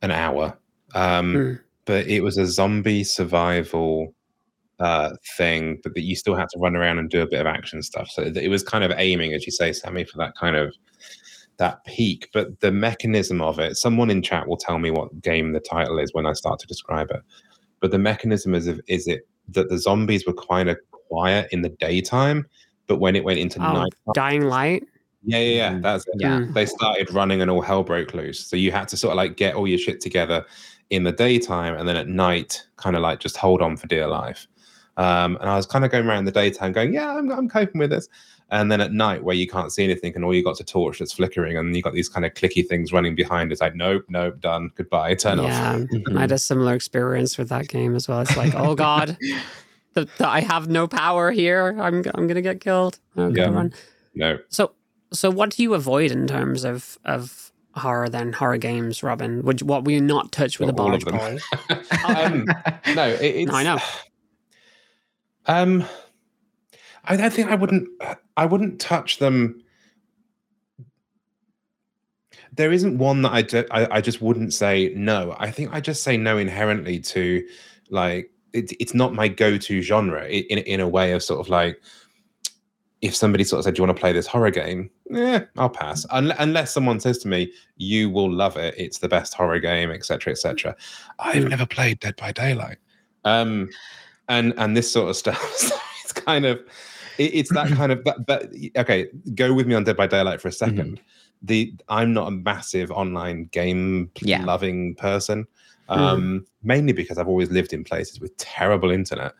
an 0.00 0.10
hour. 0.10 0.56
Um, 0.94 1.34
Hmm. 1.34 1.52
But 1.84 2.06
it 2.06 2.20
was 2.20 2.36
a 2.36 2.46
zombie 2.46 3.02
survival 3.02 4.14
uh, 4.80 5.10
thing, 5.36 5.78
but 5.82 5.94
that 5.94 6.02
you 6.02 6.14
still 6.14 6.34
had 6.36 6.48
to 6.50 6.58
run 6.58 6.76
around 6.76 6.98
and 6.98 7.10
do 7.10 7.20
a 7.22 7.26
bit 7.26 7.40
of 7.40 7.46
action 7.46 7.82
stuff. 7.82 8.08
So 8.10 8.22
it 8.22 8.48
was 8.48 8.62
kind 8.62 8.84
of 8.84 8.92
aiming, 8.96 9.32
as 9.34 9.44
you 9.46 9.52
say, 9.52 9.72
Sammy, 9.72 10.04
for 10.04 10.18
that 10.18 10.34
kind 10.36 10.56
of 10.56 10.74
that 11.56 11.84
peak. 11.84 12.28
But 12.32 12.60
the 12.60 12.70
mechanism 12.70 13.40
of 13.42 13.58
it, 13.58 13.76
someone 13.76 14.10
in 14.10 14.22
chat 14.22 14.46
will 14.46 14.56
tell 14.56 14.78
me 14.78 14.90
what 14.90 15.20
game 15.20 15.52
the 15.52 15.60
title 15.60 15.98
is 15.98 16.14
when 16.14 16.26
I 16.26 16.32
start 16.32 16.60
to 16.60 16.66
describe 16.66 17.10
it. 17.10 17.20
But 17.80 17.90
the 17.90 17.98
mechanism 17.98 18.54
is 18.54 18.66
of 18.68 18.80
is 18.88 19.06
it 19.08 19.26
that 19.48 19.68
the 19.68 19.78
zombies 19.78 20.26
were 20.26 20.34
kind 20.34 20.68
of 20.68 20.76
quiet 20.92 21.48
in 21.52 21.62
the 21.62 21.70
daytime, 21.70 22.46
but 22.86 22.98
when 22.98 23.16
it 23.16 23.24
went 23.24 23.38
into 23.38 23.58
Oh, 23.60 23.72
night, 23.72 23.92
Dying 24.14 24.42
Light. 24.44 24.84
yeah, 25.24 25.38
yeah, 25.38 25.56
yeah, 25.56 25.72
Mm. 25.72 25.82
that's 25.82 26.06
it. 26.06 26.14
Yeah. 26.18 26.38
Mm. 26.40 26.54
They 26.54 26.66
started 26.66 27.12
running 27.12 27.40
and 27.40 27.50
all 27.50 27.62
hell 27.62 27.82
broke 27.82 28.14
loose. 28.14 28.46
So 28.46 28.56
you 28.56 28.70
had 28.72 28.86
to 28.88 28.96
sort 28.96 29.12
of 29.12 29.16
like 29.16 29.36
get 29.36 29.54
all 29.54 29.66
your 29.66 29.78
shit 29.78 30.00
together 30.00 30.44
in 30.90 31.02
the 31.04 31.12
daytime 31.12 31.74
and 31.76 31.88
then 31.88 31.96
at 31.96 32.08
night, 32.08 32.62
kind 32.76 32.94
of 32.94 33.02
like 33.02 33.20
just 33.20 33.36
hold 33.36 33.62
on 33.62 33.76
for 33.76 33.86
dear 33.88 34.06
life. 34.06 34.46
Um, 34.98 35.36
and 35.40 35.48
I 35.48 35.56
was 35.56 35.64
kind 35.64 35.84
of 35.84 35.90
going 35.90 36.06
around 36.06 36.18
in 36.18 36.24
the 36.26 36.32
daytime 36.32 36.72
going, 36.72 36.92
yeah, 36.92 37.14
I'm, 37.14 37.30
I'm 37.30 37.48
coping 37.48 37.78
with 37.78 37.90
this. 37.90 38.08
And 38.50 38.72
then 38.72 38.80
at 38.80 38.92
night, 38.92 39.22
where 39.22 39.34
you 39.36 39.46
can't 39.46 39.70
see 39.72 39.84
anything 39.84 40.14
and 40.16 40.24
all 40.24 40.34
you 40.34 40.42
got 40.42 40.58
a 40.58 40.64
torch 40.64 40.98
that's 40.98 41.12
flickering 41.12 41.56
and 41.56 41.76
you 41.76 41.82
got 41.82 41.92
these 41.92 42.08
kind 42.08 42.26
of 42.26 42.34
clicky 42.34 42.66
things 42.66 42.92
running 42.92 43.14
behind, 43.14 43.52
it's 43.52 43.60
like, 43.60 43.74
nope, 43.76 44.04
nope, 44.08 44.40
done, 44.40 44.70
goodbye, 44.74 45.14
turn 45.14 45.38
yeah, 45.38 45.74
off. 45.74 45.80
Mhm. 45.92 46.16
I 46.16 46.20
had 46.22 46.32
a 46.32 46.38
similar 46.38 46.74
experience 46.74 47.38
with 47.38 47.48
that 47.50 47.68
game 47.68 47.94
as 47.94 48.08
well. 48.08 48.20
It's 48.20 48.36
like, 48.36 48.54
oh 48.54 48.74
god, 48.74 49.16
that 49.94 50.08
that 50.16 50.28
I 50.28 50.40
have 50.40 50.68
no 50.68 50.88
power 50.88 51.30
here. 51.30 51.76
I'm 51.78 52.02
I'm 52.14 52.26
gonna 52.26 52.42
get 52.42 52.60
killed. 52.60 52.98
I'm 53.16 53.36
Yeah. 53.36 53.50
run. 53.50 53.72
No. 54.14 54.38
So 54.48 54.72
so 55.12 55.30
what 55.30 55.50
do 55.50 55.62
you 55.62 55.74
avoid 55.74 56.10
in 56.10 56.26
terms 56.26 56.64
of 56.64 56.98
of 57.04 57.52
horror 57.74 58.08
then 58.08 58.32
horror 58.32 58.56
games, 58.58 59.02
Robin? 59.02 59.42
Would 59.42 59.60
you- 59.60 59.66
what 59.66 59.84
will 59.84 59.92
you 59.92 60.00
not 60.00 60.32
touch 60.32 60.58
with 60.58 60.70
a 60.70 60.72
barge 60.72 61.04
pole? 61.04 61.38
um, 62.06 62.46
no, 62.94 63.08
it, 63.08 63.22
it's. 63.22 63.52
I 63.52 63.62
know. 63.62 63.78
Um, 65.48 65.84
I 67.04 67.16
don't 67.16 67.32
think 67.32 67.50
I 67.50 67.54
wouldn't. 67.54 67.88
I 68.36 68.44
wouldn't 68.46 68.80
touch 68.80 69.18
them. 69.18 69.62
There 72.52 72.72
isn't 72.72 72.98
one 72.98 73.22
that 73.22 73.32
I, 73.32 73.42
ju- 73.42 73.66
I 73.70 73.86
I 73.98 74.00
just 74.00 74.20
wouldn't 74.20 74.52
say 74.52 74.92
no. 74.96 75.36
I 75.38 75.50
think 75.50 75.72
I 75.72 75.80
just 75.80 76.02
say 76.02 76.16
no 76.16 76.38
inherently 76.38 76.98
to, 77.00 77.46
like 77.90 78.30
it, 78.52 78.72
it's 78.80 78.94
not 78.94 79.14
my 79.14 79.28
go-to 79.28 79.80
genre 79.80 80.26
in 80.26 80.58
in 80.58 80.80
a 80.80 80.88
way 80.88 81.12
of 81.12 81.22
sort 81.22 81.40
of 81.40 81.48
like. 81.48 81.80
If 83.00 83.14
somebody 83.14 83.44
sort 83.44 83.58
of 83.60 83.64
said, 83.64 83.74
"Do 83.74 83.80
you 83.82 83.86
want 83.86 83.96
to 83.96 84.00
play 84.00 84.12
this 84.12 84.26
horror 84.26 84.50
game?" 84.50 84.90
Yeah, 85.08 85.44
I'll 85.56 85.68
pass. 85.70 86.04
Unle- 86.06 86.34
unless 86.40 86.72
someone 86.74 86.98
says 86.98 87.18
to 87.18 87.28
me, 87.28 87.52
"You 87.76 88.10
will 88.10 88.30
love 88.30 88.56
it. 88.56 88.74
It's 88.76 88.98
the 88.98 89.08
best 89.08 89.34
horror 89.34 89.60
game," 89.60 89.90
etc., 89.92 90.32
etc. 90.32 90.74
I've 91.20 91.44
Mm. 91.44 91.50
never 91.50 91.64
played 91.66 92.00
Dead 92.00 92.16
by 92.16 92.32
Daylight. 92.32 92.78
Um, 93.24 93.68
and 94.28 94.54
and 94.56 94.76
this 94.76 94.90
sort 94.90 95.10
of 95.10 95.16
stuff. 95.16 95.40
So 95.58 95.74
it's 96.04 96.12
kind 96.12 96.46
of 96.46 96.58
it, 97.18 97.34
it's 97.34 97.52
that 97.52 97.68
kind 97.72 97.92
of 97.92 98.02
but, 98.04 98.24
but 98.26 98.50
okay, 98.76 99.08
go 99.34 99.52
with 99.52 99.66
me 99.66 99.74
on 99.74 99.84
Dead 99.84 99.96
by 99.96 100.06
Daylight 100.06 100.40
for 100.40 100.48
a 100.48 100.52
2nd 100.52 100.98
The 101.42 101.74
I'm 101.88 102.12
not 102.14 102.28
a 102.28 102.30
massive 102.30 102.90
online 102.90 103.46
game 103.52 104.10
Yeah. 104.22 104.44
loving 104.44 104.94
person. 104.94 105.46
Um, 105.90 106.44
mainly 106.62 106.92
because 106.92 107.16
I've 107.16 107.28
always 107.28 107.50
lived 107.50 107.72
in 107.72 107.82
places 107.82 108.20
with 108.20 108.36
terrible 108.36 108.90
internet. 108.90 109.32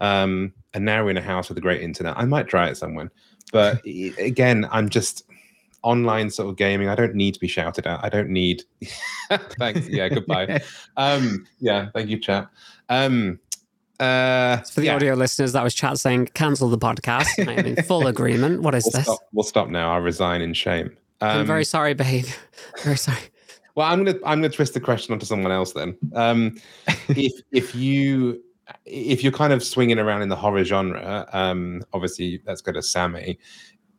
Um, 0.00 0.52
and 0.74 0.84
now 0.84 1.04
we're 1.04 1.10
in 1.10 1.16
a 1.16 1.22
house 1.22 1.48
with 1.48 1.58
a 1.58 1.60
great 1.60 1.80
internet. 1.80 2.14
I 2.16 2.24
might 2.24 2.48
try 2.48 2.68
it 2.68 2.76
someone. 2.76 3.08
But 3.52 3.80
again, 4.18 4.66
I'm 4.72 4.88
just 4.88 5.24
online 5.82 6.28
sort 6.30 6.48
of 6.48 6.56
gaming. 6.56 6.88
I 6.88 6.94
don't 6.96 7.14
need 7.14 7.34
to 7.34 7.40
be 7.40 7.46
shouted 7.48 7.86
at. 7.86 8.02
I 8.04 8.08
don't 8.08 8.30
need 8.30 8.64
thanks. 9.58 9.88
Yeah, 9.88 10.08
goodbye. 10.08 10.60
Um, 10.96 11.46
yeah, 11.60 11.88
thank 11.94 12.08
you, 12.10 12.18
chat. 12.18 12.48
Um, 12.88 13.38
uh, 14.02 14.56
For 14.62 14.80
the 14.80 14.86
yeah, 14.86 14.96
audio 14.96 15.14
listeners, 15.14 15.52
that 15.52 15.62
was 15.62 15.74
chat 15.74 15.98
saying 15.98 16.26
cancel 16.34 16.68
the 16.68 16.78
podcast. 16.78 17.28
I 17.38 17.52
am 17.52 17.66
in 17.66 17.76
full 17.84 18.06
agreement. 18.06 18.62
What 18.62 18.74
is 18.74 18.84
we'll 18.84 18.92
this? 18.92 19.04
stop, 19.04 19.20
we'll 19.32 19.44
stop 19.44 19.68
now. 19.68 19.92
I 19.92 19.98
resign 19.98 20.40
in 20.42 20.54
shame. 20.54 20.96
Um, 21.20 21.40
I'm 21.40 21.46
very 21.46 21.64
sorry, 21.64 21.94
babe. 21.94 22.26
Very 22.82 22.96
sorry. 22.96 23.18
well, 23.76 23.86
I'm 23.86 24.04
gonna 24.04 24.18
I'm 24.26 24.40
gonna 24.40 24.48
twist 24.48 24.74
the 24.74 24.80
question 24.80 25.12
onto 25.12 25.24
someone 25.24 25.52
else 25.52 25.72
then. 25.72 25.96
Um, 26.14 26.56
if 27.10 27.32
if 27.52 27.74
you 27.76 28.42
if 28.86 29.22
you're 29.22 29.32
kind 29.32 29.52
of 29.52 29.62
swinging 29.62 29.98
around 29.98 30.22
in 30.22 30.28
the 30.28 30.36
horror 30.36 30.64
genre, 30.64 31.28
um, 31.32 31.82
obviously 31.92 32.42
let's 32.46 32.60
go 32.60 32.72
to 32.72 32.82
Sammy. 32.82 33.38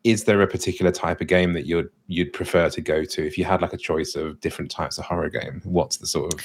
Is 0.03 0.25
there 0.25 0.41
a 0.41 0.47
particular 0.47 0.91
type 0.91 1.21
of 1.21 1.27
game 1.27 1.53
that 1.53 1.65
you'd 1.65 1.89
you'd 2.07 2.33
prefer 2.33 2.69
to 2.69 2.81
go 2.81 3.05
to 3.05 3.25
if 3.25 3.37
you 3.37 3.45
had 3.45 3.61
like 3.61 3.71
a 3.71 3.77
choice 3.77 4.15
of 4.15 4.41
different 4.41 4.69
types 4.69 4.97
of 4.97 5.05
horror 5.05 5.29
game? 5.29 5.61
What's 5.63 5.97
the 5.97 6.07
sort 6.07 6.33
of 6.33 6.41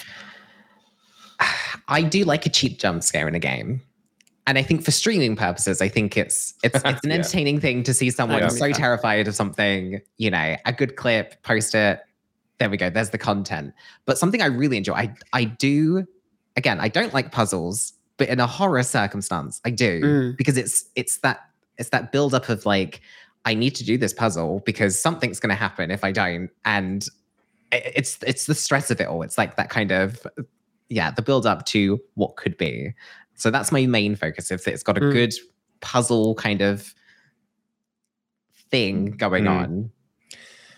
I 1.89 2.03
do 2.03 2.25
like 2.25 2.47
a 2.47 2.49
cheap 2.51 2.79
jump 2.79 3.03
scare 3.03 3.27
in 3.29 3.35
a 3.35 3.39
game. 3.39 3.83
And 4.47 4.57
I 4.57 4.63
think 4.63 4.83
for 4.83 4.91
streaming 4.91 5.37
purposes, 5.37 5.83
I 5.83 5.89
think 5.89 6.17
it's 6.17 6.55
it's 6.63 6.77
it's 6.85 7.05
an 7.05 7.11
Yeah. 7.11 7.17
entertaining 7.17 7.61
thing 7.61 7.83
to 7.83 7.93
see 7.93 8.11
someone 8.11 8.41
Yeah. 8.41 8.49
so 8.49 8.73
terrified 8.73 9.29
of 9.29 9.35
something, 9.35 10.01
you 10.17 10.31
know, 10.31 10.57
a 10.65 10.73
good 10.73 10.97
clip, 10.97 11.43
post 11.43 11.75
it. 11.75 12.01
There 12.59 12.71
we 12.71 12.77
go. 12.77 12.89
There's 12.91 13.11
the 13.11 13.19
content. 13.19 13.75
But 14.07 14.19
something 14.19 14.41
I 14.43 14.47
really 14.47 14.77
enjoy, 14.79 14.95
I 14.95 15.15
I 15.33 15.45
do 15.45 16.07
again, 16.57 16.81
I 16.81 16.89
don't 16.89 17.13
like 17.15 17.31
puzzles, 17.31 17.93
but 18.17 18.29
in 18.29 18.41
a 18.41 18.47
horror 18.47 18.83
circumstance, 18.83 19.61
I 19.65 19.71
do. 19.71 20.01
Mm. 20.01 20.37
Because 20.37 20.57
it's 20.57 20.87
it's 20.97 21.19
that 21.19 21.41
it's 21.77 21.91
that 21.91 22.11
buildup 22.11 22.49
of 22.49 22.65
like, 22.67 23.03
I 23.45 23.55
need 23.55 23.75
to 23.77 23.85
do 23.85 23.99
this 23.99 24.13
puzzle 24.15 24.63
because 24.65 25.01
something's 25.01 25.41
gonna 25.41 25.55
happen 25.55 25.91
if 25.91 26.03
I 26.05 26.13
don't. 26.13 26.49
And 26.65 27.07
it's 27.71 28.19
it's 28.27 28.47
the 28.47 28.55
stress 28.55 28.91
of 28.91 28.99
it 29.01 29.07
all. 29.09 29.23
It's 29.23 29.37
like 29.37 29.57
that 29.57 29.69
kind 29.69 29.93
of 29.93 30.27
yeah, 30.89 31.11
the 31.11 31.23
build 31.23 31.47
up 31.47 31.65
to 31.67 32.01
what 32.15 32.37
could 32.37 32.57
be. 32.57 32.95
So 33.35 33.51
that's 33.51 33.71
my 33.71 33.87
main 33.87 34.17
focus. 34.17 34.51
If 34.51 34.67
it's 34.67 34.83
got 34.83 34.97
a 34.99 35.01
Mm. 35.01 35.13
good 35.13 35.35
puzzle 35.81 36.35
kind 36.35 36.61
of 36.61 36.95
thing 38.71 39.13
going 39.13 39.45
Mm. 39.45 39.51
on, 39.63 39.91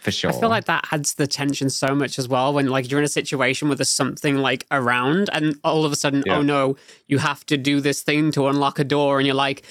for 0.01 0.11
sure. 0.11 0.31
I 0.31 0.41
feel 0.41 0.49
like 0.49 0.65
that 0.65 0.89
adds 0.93 1.15
the 1.15 1.27
tension 1.27 1.69
so 1.71 1.95
much 1.95 2.19
as 2.19 2.27
well 2.29 2.53
when 2.55 2.69
like 2.69 2.91
you're 2.91 3.01
in 3.01 3.05
a 3.05 3.09
situation 3.09 3.69
where 3.69 3.77
there's 3.77 3.89
something 3.91 4.39
like 4.39 4.67
around 4.71 5.29
and 5.33 5.59
all 5.65 5.85
of 5.85 5.93
a 5.93 5.97
sudden, 5.97 6.23
Yeah. 6.27 6.39
oh 6.39 6.43
no, 6.43 6.77
you 7.07 7.19
have 7.19 7.45
to 7.47 7.57
do 7.57 7.81
this 7.81 8.03
thing 8.03 8.33
to 8.33 8.47
unlock 8.49 8.79
a 8.79 8.85
door 8.85 9.19
and 9.19 9.27
you're 9.27 9.35
like, 9.35 9.63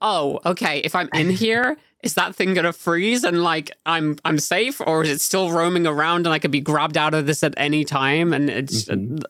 oh, 0.00 0.40
okay, 0.46 0.78
if 0.80 0.94
I'm 0.94 1.08
in 1.14 1.30
here, 1.44 1.76
is 2.02 2.14
that 2.14 2.34
thing 2.34 2.54
gonna 2.54 2.72
freeze 2.72 3.24
and 3.24 3.42
like 3.42 3.70
I'm 3.84 4.16
I'm 4.24 4.38
safe 4.38 4.80
or 4.80 5.02
is 5.02 5.10
it 5.10 5.20
still 5.20 5.50
roaming 5.50 5.86
around 5.86 6.26
and 6.26 6.32
I 6.32 6.38
could 6.38 6.50
be 6.52 6.60
grabbed 6.60 6.96
out 6.96 7.14
of 7.14 7.26
this 7.26 7.42
at 7.42 7.54
any 7.56 7.84
time? 7.84 8.32
And 8.32 8.48
it's 8.48 8.84
Mhm. 8.84 9.22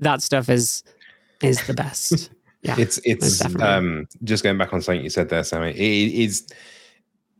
That 0.00 0.22
stuff 0.22 0.48
is 0.48 0.82
is 1.42 1.64
the 1.66 1.74
best. 1.74 2.30
Yeah. 2.66 2.76
it's 2.78 2.98
it's 3.04 3.44
um 3.60 4.08
just 4.22 4.42
going 4.42 4.56
back 4.56 4.72
on 4.72 4.80
something 4.80 5.04
you 5.04 5.10
said 5.10 5.28
there 5.28 5.44
sammy 5.44 5.72
it 5.72 6.14
is 6.14 6.46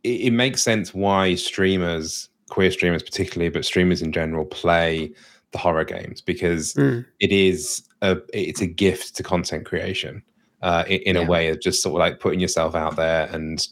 it, 0.03 0.21
it 0.21 0.31
makes 0.33 0.63
sense 0.63 0.93
why 0.93 1.35
streamers 1.35 2.29
queer 2.51 2.71
streamers 2.71 3.03
particularly 3.03 3.49
but 3.49 3.65
streamers 3.65 4.03
in 4.03 4.13
general 4.13 4.45
play 4.45 5.11
the 5.53 5.57
horror 5.59 5.85
games 5.87 6.21
because 6.21 6.75
Mm. 6.75 7.07
it 7.21 7.33
is 7.33 7.85
a 8.03 8.19
it's 8.35 8.61
a 8.61 8.67
gift 8.67 9.17
to 9.17 9.23
content 9.23 9.65
creation 9.65 10.23
uh, 10.61 10.85
in, 10.89 11.01
in 11.07 11.17
Yeah. 11.17 11.23
a 11.23 11.27
way 11.27 11.49
of 11.49 11.59
just 11.59 11.83
sort 11.83 11.95
of 11.95 12.01
like 12.01 12.21
putting 12.21 12.41
yourself 12.41 12.75
out 12.75 12.97
there 12.97 13.27
and 13.33 13.67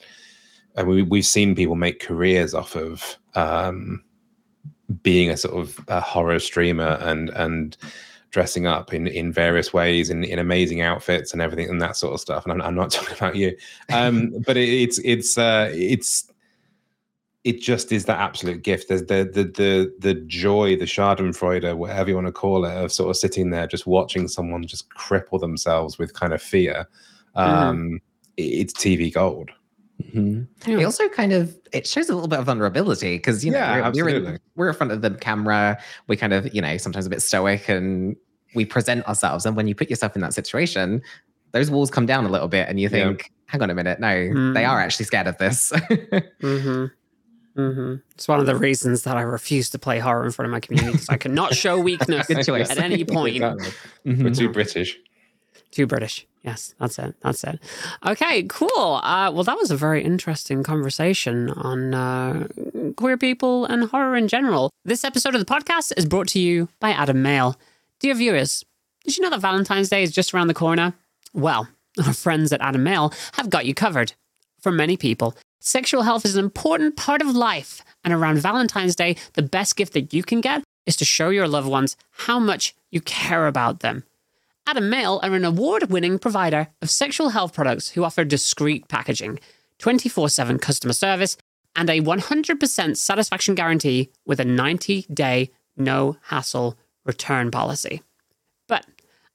and 0.77 0.89
we, 0.89 1.03
we've 1.03 1.27
seen 1.27 1.55
people 1.55 1.77
make 1.77 2.01
careers 2.01 2.55
off 2.55 2.75
of 2.77 3.19
um, 3.35 4.03
being 5.03 5.29
a 5.29 5.37
sort 5.37 5.55
of 5.61 5.79
a 5.89 6.01
horror 6.01 6.39
streamer 6.39 6.97
and 7.03 7.29
and 7.29 7.77
dressing 8.33 8.67
up 8.67 8.93
in 8.93 9.07
in 9.07 9.31
various 9.33 9.73
ways 9.73 10.11
in 10.11 10.25
in 10.25 10.39
amazing 10.41 10.81
outfits 10.81 11.33
and 11.33 11.41
everything 11.41 11.69
and 11.71 11.81
that 11.81 11.97
sort 11.97 12.15
of 12.15 12.21
stuff. 12.21 12.45
And 12.45 12.53
i'm, 12.53 12.63
I'm 12.63 12.75
not 12.75 12.91
talking 12.97 13.17
about 13.17 13.37
you. 13.37 13.57
Um 13.93 14.35
but 14.47 14.57
it, 14.57 14.69
it's 14.69 14.99
it's 15.05 15.39
uh 15.39 15.71
it's 15.73 16.29
it 17.45 17.61
just 17.61 17.91
is 17.93 18.05
that 18.07 18.19
absolute 18.21 18.63
gift. 18.63 18.89
There's 18.89 19.05
the 19.05 19.29
the 19.33 19.45
the 19.45 19.95
the 19.99 20.15
joy 20.15 20.77
the 20.77 20.85
schadenfreude 20.85 21.77
whatever 21.77 22.09
you 22.09 22.15
want 22.15 22.27
to 22.29 22.33
call 22.33 22.65
it 22.65 22.73
of 22.75 22.91
sort 22.93 23.11
of 23.11 23.17
sitting 23.17 23.51
there 23.51 23.67
just 23.67 23.87
watching 23.87 24.27
someone 24.29 24.67
just 24.67 24.89
cripple 24.91 25.39
themselves 25.39 25.99
with 25.99 26.15
kind 26.15 26.33
of 26.33 26.43
fear. 26.43 26.89
Um 27.35 28.01
it- 28.37 28.43
it's 28.43 28.73
tv 28.73 29.13
gold 29.13 29.51
Mhm. 30.15 30.47
Yeah. 30.67 30.79
It 30.79 30.85
also 30.85 31.09
kind 31.09 31.33
of 31.33 31.57
it 31.73 31.87
shows 31.87 32.09
a 32.09 32.15
little 32.15 32.29
bit 32.29 32.39
of 32.39 32.47
vulnerability 32.47 33.17
because 33.17 33.45
you 33.45 33.51
know 33.53 33.59
Yeah, 33.59 33.91
we're, 33.95 34.05
we're, 34.05 34.09
in, 34.17 34.41
we're 34.57 34.69
in 34.69 34.75
front 34.75 34.93
of 34.93 35.03
the 35.03 35.11
camera. 35.11 35.79
We 36.09 36.17
kind 36.17 36.33
of 36.33 36.53
you 36.55 36.61
know 36.63 36.77
sometimes 36.77 37.07
a 37.07 37.11
bit 37.11 37.23
stoic 37.23 37.69
and 37.69 38.17
we 38.55 38.65
present 38.65 39.07
ourselves. 39.07 39.47
And 39.47 39.57
when 39.57 39.67
you 39.69 39.75
put 39.75 39.89
yourself 39.91 40.15
in 40.15 40.21
that 40.23 40.35
situation, 40.35 41.01
those 41.53 41.71
walls 41.71 41.91
come 41.91 42.07
down 42.07 42.25
a 42.25 42.29
little 42.29 42.49
bit, 42.49 42.69
and 42.69 42.79
you 42.81 42.85
Yeah. 42.85 43.07
think, 43.07 43.33
"Hang 43.47 43.63
on 43.63 43.71
a 43.71 43.75
minute, 43.75 44.01
no, 44.01 44.09
Mm. 44.09 44.55
they 44.55 44.65
are 44.65 44.81
actually 44.81 45.07
scared 45.07 45.27
of 45.27 45.39
this." 45.39 45.73
Mm-hmm. 46.43 46.87
Mm-hmm. 47.61 47.95
It's 48.15 48.27
one 48.29 48.41
of 48.41 48.47
the 48.47 48.57
reasons 48.57 49.03
that 49.03 49.17
I 49.19 49.23
refuse 49.23 49.69
to 49.71 49.79
play 49.79 49.99
horror 49.99 50.25
in 50.25 50.31
front 50.33 50.47
of 50.47 50.53
my 50.53 50.61
community 50.61 50.93
because 50.93 51.09
I 51.11 51.19
cannot 51.19 51.55
show 51.55 51.79
weakness 51.91 52.27
Good 52.27 52.45
choice. 52.47 52.71
at 52.71 52.79
any 52.79 53.05
point. 53.05 53.37
Exactly. 53.37 53.69
we're 54.07 54.15
Mhm. 54.31 54.37
too 54.39 54.49
british 54.51 54.97
Too 55.73 55.87
British. 55.87 56.27
Yes, 56.45 56.75
that's 56.79 56.99
it. 56.99 57.15
That's 57.23 57.43
it. 57.45 57.61
Okay, 58.05 58.43
cool. 58.45 59.01
Uh, 59.03 59.31
well, 59.33 59.45
that 59.45 59.57
was 59.57 59.71
a 59.71 59.77
very 59.77 60.05
interesting 60.05 60.63
conversation 60.63 61.51
on 61.51 61.95
uh, 61.95 62.49
queer 62.97 63.17
people 63.17 63.65
and 63.65 63.85
horror 63.85 64.17
in 64.17 64.29
general. 64.29 64.71
This 64.85 65.05
episode 65.05 65.35
of 65.35 65.41
the 65.41 65.53
podcast 65.53 65.93
is 65.97 66.05
brought 66.05 66.29
to 66.29 66.41
you 66.41 66.69
by 66.79 66.91
Adam 66.91 67.23
Male. 67.23 67.59
Dear 68.01 68.15
viewers, 68.15 68.65
did 69.05 69.17
you 69.17 69.23
know 69.23 69.31
that 69.31 69.41
Valentine's 69.41 69.89
Day 69.89 70.03
is 70.03 70.13
just 70.13 70.35
around 70.35 70.49
the 70.49 70.55
corner? 70.55 70.95
Well, 71.33 71.69
our 72.07 72.13
friends 72.13 72.53
at 72.53 72.61
Adam 72.61 72.83
Male 72.83 73.13
have 73.35 73.49
got 73.49 73.65
you 73.67 73.75
covered. 73.75 74.13
For 74.61 74.71
many 74.71 74.97
people, 74.97 75.37
sexual 75.61 76.03
health 76.03 76.25
is 76.25 76.37
an 76.37 76.45
important 76.45 76.97
part 76.97 77.23
of 77.23 77.35
life. 77.35 77.83
And 78.05 78.13
around 78.13 78.39
Valentine's 78.39 78.97
Day, 78.97 79.17
the 79.35 79.43
best 79.43 79.77
gift 79.77 79.93
that 79.95 80.13
you 80.13 80.23
can 80.23 80.41
get 80.41 80.63
is 80.87 80.97
to 80.97 81.05
show 81.05 81.31
your 81.31 81.49
loved 81.49 81.69
ones 81.69 81.97
how 82.11 82.39
much 82.39 82.75
you 82.91 83.01
care 83.01 83.47
about 83.47 83.81
them. 83.81 84.05
Adam 84.67 84.89
Male 84.89 85.19
are 85.23 85.35
an 85.35 85.45
award 85.45 85.91
winning 85.91 86.19
provider 86.19 86.69
of 86.81 86.89
sexual 86.89 87.31
health 87.31 87.53
products 87.53 87.89
who 87.91 88.05
offer 88.05 88.25
discreet 88.25 88.87
packaging, 88.89 89.41
24 89.79 90.29
7 90.29 90.59
customer 90.59 90.93
service, 90.93 91.37
and 91.75 91.91
a 91.91 92.01
100% 92.01 92.97
satisfaction 92.97 93.55
guarantee 93.55 94.11
with 94.25 94.39
a 94.39 94.45
90 94.45 95.07
day 95.13 95.51
no 95.77 96.17
hassle 96.23 96.79
return 97.05 97.51
policy. 97.51 98.03
But 98.69 98.87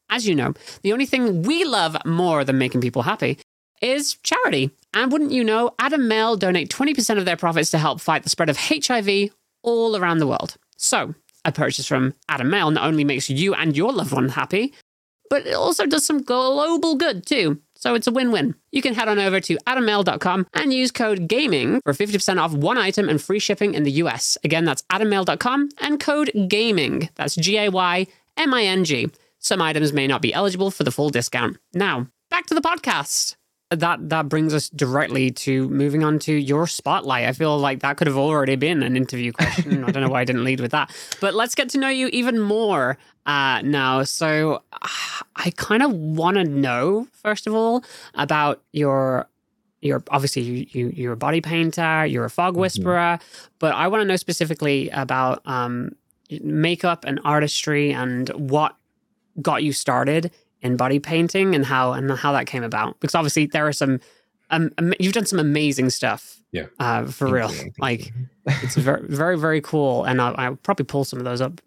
as 0.09 0.25
you 0.25 0.33
know, 0.33 0.53
the 0.81 0.93
only 0.93 1.05
thing 1.05 1.41
we 1.41 1.65
love 1.65 1.97
more 2.05 2.45
than 2.45 2.57
making 2.57 2.81
people 2.81 3.01
happy 3.01 3.37
is 3.81 4.15
charity. 4.23 4.71
And 4.93 5.11
wouldn't 5.11 5.31
you 5.31 5.43
know, 5.43 5.75
Adam 5.77 6.07
Male 6.07 6.37
donate 6.37 6.69
20% 6.69 7.17
of 7.17 7.25
their 7.25 7.35
profits 7.35 7.69
to 7.71 7.77
help 7.77 7.99
fight 7.99 8.23
the 8.23 8.29
spread 8.29 8.49
of 8.49 8.57
HIV 8.57 9.31
all 9.61 9.97
around 9.97 10.19
the 10.19 10.27
world. 10.27 10.55
So, 10.77 11.13
a 11.43 11.51
purchase 11.51 11.85
from 11.85 12.13
Adam 12.29 12.49
Male 12.49 12.71
not 12.71 12.87
only 12.87 13.03
makes 13.03 13.29
you 13.29 13.53
and 13.53 13.75
your 13.75 13.91
loved 13.91 14.13
one 14.13 14.29
happy, 14.29 14.73
but 15.29 15.45
it 15.45 15.53
also 15.53 15.85
does 15.85 16.05
some 16.05 16.21
global 16.21 16.95
good 16.95 17.25
too. 17.25 17.59
So 17.75 17.93
it's 17.93 18.07
a 18.07 18.11
win 18.11 18.31
win. 18.31 18.55
You 18.71 18.81
can 18.81 18.95
head 18.95 19.07
on 19.07 19.19
over 19.19 19.39
to 19.39 19.57
adammale.com 19.67 20.47
and 20.53 20.73
use 20.73 20.91
code 20.91 21.27
GAYMING 21.27 21.81
for 21.83 21.93
50% 21.93 22.41
off 22.41 22.53
one 22.53 22.77
item 22.77 23.07
and 23.07 23.21
free 23.21 23.39
shipping 23.39 23.75
in 23.75 23.83
the 23.83 23.91
US. 24.03 24.37
Again, 24.43 24.65
that's 24.65 24.81
adammale.com 24.91 25.69
and 25.79 25.99
code 25.99 26.31
GAYMING. 26.35 27.09
That's 27.15 27.35
G 27.35 27.57
A 27.57 27.69
Y 27.69 28.07
M 28.35 28.53
I 28.53 28.63
N 28.63 28.83
G. 28.83 29.09
Some 29.39 29.61
items 29.61 29.93
may 29.93 30.07
not 30.07 30.21
be 30.21 30.33
eligible 30.33 30.71
for 30.71 30.83
the 30.83 30.91
full 30.91 31.09
discount. 31.09 31.57
Now, 31.73 32.07
back 32.29 32.47
to 32.47 32.55
the 32.55 32.61
podcast. 32.61 33.35
That 33.69 34.09
that 34.09 34.29
brings 34.29 34.53
us 34.53 34.69
directly 34.69 35.29
to 35.31 35.67
moving 35.67 36.01
on 36.01 36.19
to 36.19 36.33
your 36.33 36.67
spotlight. 36.67 37.25
I 37.25 37.33
feel 37.33 37.57
like 37.57 37.81
that 37.81 37.97
could 37.97 38.07
have 38.07 38.15
already 38.15 38.55
been 38.55 38.81
an 38.81 38.95
interview 38.95 39.33
question. 39.33 39.83
I 39.83 39.91
don't 39.91 40.03
know 40.03 40.09
why 40.09 40.21
I 40.21 40.23
didn't 40.23 40.45
lead 40.45 40.61
with 40.61 40.71
that. 40.71 40.89
But 41.19 41.33
let's 41.33 41.53
get 41.53 41.67
to 41.69 41.77
know 41.77 41.89
you 41.89 42.07
even 42.13 42.39
more 42.39 42.97
uh, 43.25 43.61
now. 43.63 44.03
So 44.03 44.63
I 45.35 45.51
kind 45.57 45.83
of 45.83 45.91
want 45.91 46.37
to 46.37 46.45
know 46.45 47.07
first 47.11 47.45
of 47.45 47.53
all 47.53 47.83
about 48.13 48.63
your 48.71 49.27
your 49.81 50.03
obviously 50.09 50.43
you, 50.43 50.65
you 50.71 50.93
you're 50.95 51.13
a 51.13 51.17
body 51.17 51.41
painter, 51.41 52.05
you're 52.05 52.25
a 52.25 52.29
fog 52.29 52.55
whisperer, 52.55 53.19
but 53.59 53.75
I 53.75 53.87
want 53.89 54.01
to 54.01 54.05
know 54.05 54.15
specifically 54.15 54.89
about 54.89 55.41
um, 55.45 55.91
makeup 56.41 57.05
and 57.05 57.19
artistry 57.23 57.91
and 57.91 58.29
what 58.29 58.75
got 59.41 59.63
you 59.63 59.73
started 59.73 60.31
in 60.67 60.77
body 60.77 60.99
painting 60.99 61.55
and 61.55 61.65
how 61.65 61.93
and 61.93 62.11
how 62.11 62.31
that 62.33 62.45
came 62.45 62.63
about. 62.63 62.99
Because 62.99 63.15
obviously 63.15 63.47
there 63.47 63.67
are 63.67 63.73
some 63.73 63.99
um, 64.49 64.71
you've 64.99 65.13
done 65.13 65.25
some 65.25 65.39
amazing 65.39 65.89
stuff. 65.89 66.35
Yeah. 66.51 66.67
uh, 66.79 67.05
for 67.05 67.27
real. 67.27 67.51
like 67.79 68.13
it's 68.45 68.75
very 68.75 69.05
very 69.07 69.37
very 69.37 69.61
cool, 69.61 70.03
and 70.03 70.21
I'll, 70.21 70.35
I'll 70.37 70.55
probably 70.57 70.85
pull 70.85 71.03
some 71.03 71.19
of 71.19 71.25
those 71.25 71.41
up. 71.41 71.59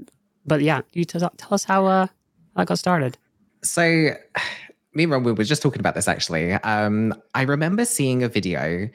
But 0.46 0.62
yeah, 0.62 0.82
you 0.92 1.04
t- 1.04 1.18
tell 1.18 1.54
us 1.54 1.64
how 1.64 1.86
uh, 1.86 2.06
how 2.06 2.12
that 2.56 2.68
got 2.68 2.78
started. 2.78 3.18
So, 3.62 3.82
me 4.94 5.02
and 5.02 5.12
Ron, 5.12 5.24
we 5.24 5.32
were 5.32 5.44
just 5.44 5.62
talking 5.62 5.80
about 5.80 5.94
this 5.94 6.08
actually. 6.08 6.52
Um, 6.54 7.14
I 7.34 7.42
remember 7.42 7.84
seeing 7.84 8.22
a 8.22 8.28
video 8.28 8.88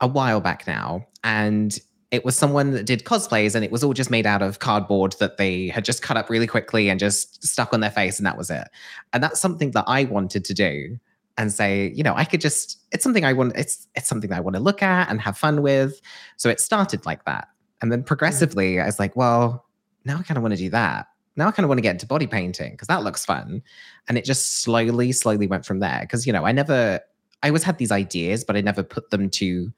a 0.00 0.06
while 0.06 0.40
back 0.40 0.66
now, 0.66 1.06
and 1.24 1.78
it 2.10 2.24
was 2.24 2.36
someone 2.36 2.72
that 2.72 2.86
did 2.86 3.04
cosplays, 3.04 3.54
and 3.54 3.64
it 3.64 3.70
was 3.70 3.84
all 3.84 3.92
just 3.92 4.10
made 4.10 4.26
out 4.26 4.42
of 4.42 4.58
cardboard 4.58 5.14
that 5.20 5.36
they 5.36 5.68
had 5.68 5.84
just 5.84 6.02
cut 6.02 6.16
up 6.16 6.30
really 6.30 6.46
quickly 6.46 6.88
and 6.88 6.98
just 6.98 7.44
stuck 7.44 7.72
on 7.72 7.80
their 7.80 7.90
face, 7.90 8.18
and 8.18 8.26
that 8.26 8.38
was 8.38 8.50
it. 8.50 8.68
And 9.12 9.22
that's 9.22 9.40
something 9.40 9.72
that 9.72 9.84
I 9.86 10.04
wanted 10.04 10.44
to 10.44 10.54
do 10.54 10.98
and 11.36 11.52
say, 11.52 11.92
you 11.94 12.02
know, 12.02 12.14
I 12.16 12.24
could 12.24 12.40
just, 12.40 12.80
it's 12.90 13.04
something 13.04 13.24
I 13.24 13.32
want, 13.32 13.56
it's 13.56 13.86
it's 13.94 14.08
something 14.08 14.30
that 14.30 14.38
I 14.38 14.40
want 14.40 14.56
to 14.56 14.62
look 14.62 14.82
at 14.82 15.08
and 15.08 15.20
have 15.20 15.38
fun 15.38 15.62
with. 15.62 16.00
So 16.36 16.48
it 16.48 16.60
started 16.60 17.06
like 17.06 17.24
that. 17.26 17.48
And 17.80 17.92
then 17.92 18.02
progressively, 18.02 18.80
I 18.80 18.86
was 18.86 18.98
like, 18.98 19.14
well, 19.14 19.64
now 20.04 20.18
I 20.18 20.22
kind 20.22 20.36
of 20.36 20.42
want 20.42 20.54
to 20.54 20.58
do 20.58 20.70
that 20.70 21.06
now 21.38 21.46
I 21.46 21.52
kind 21.52 21.64
of 21.64 21.68
want 21.68 21.78
to 21.78 21.82
get 21.82 21.92
into 21.92 22.06
body 22.06 22.26
painting 22.26 22.72
because 22.72 22.88
that 22.88 23.04
looks 23.04 23.24
fun. 23.24 23.62
And 24.08 24.18
it 24.18 24.24
just 24.24 24.60
slowly, 24.62 25.12
slowly 25.12 25.46
went 25.46 25.64
from 25.64 25.78
there. 25.78 26.00
Because 26.00 26.26
you 26.26 26.32
know, 26.32 26.44
I 26.44 26.50
never, 26.50 27.00
I 27.44 27.48
always 27.48 27.62
had 27.62 27.78
these 27.78 27.92
ideas, 27.92 28.44
but 28.44 28.56
I 28.56 28.60
never 28.60 28.82
put 28.82 29.10
them 29.10 29.30
to 29.30 29.72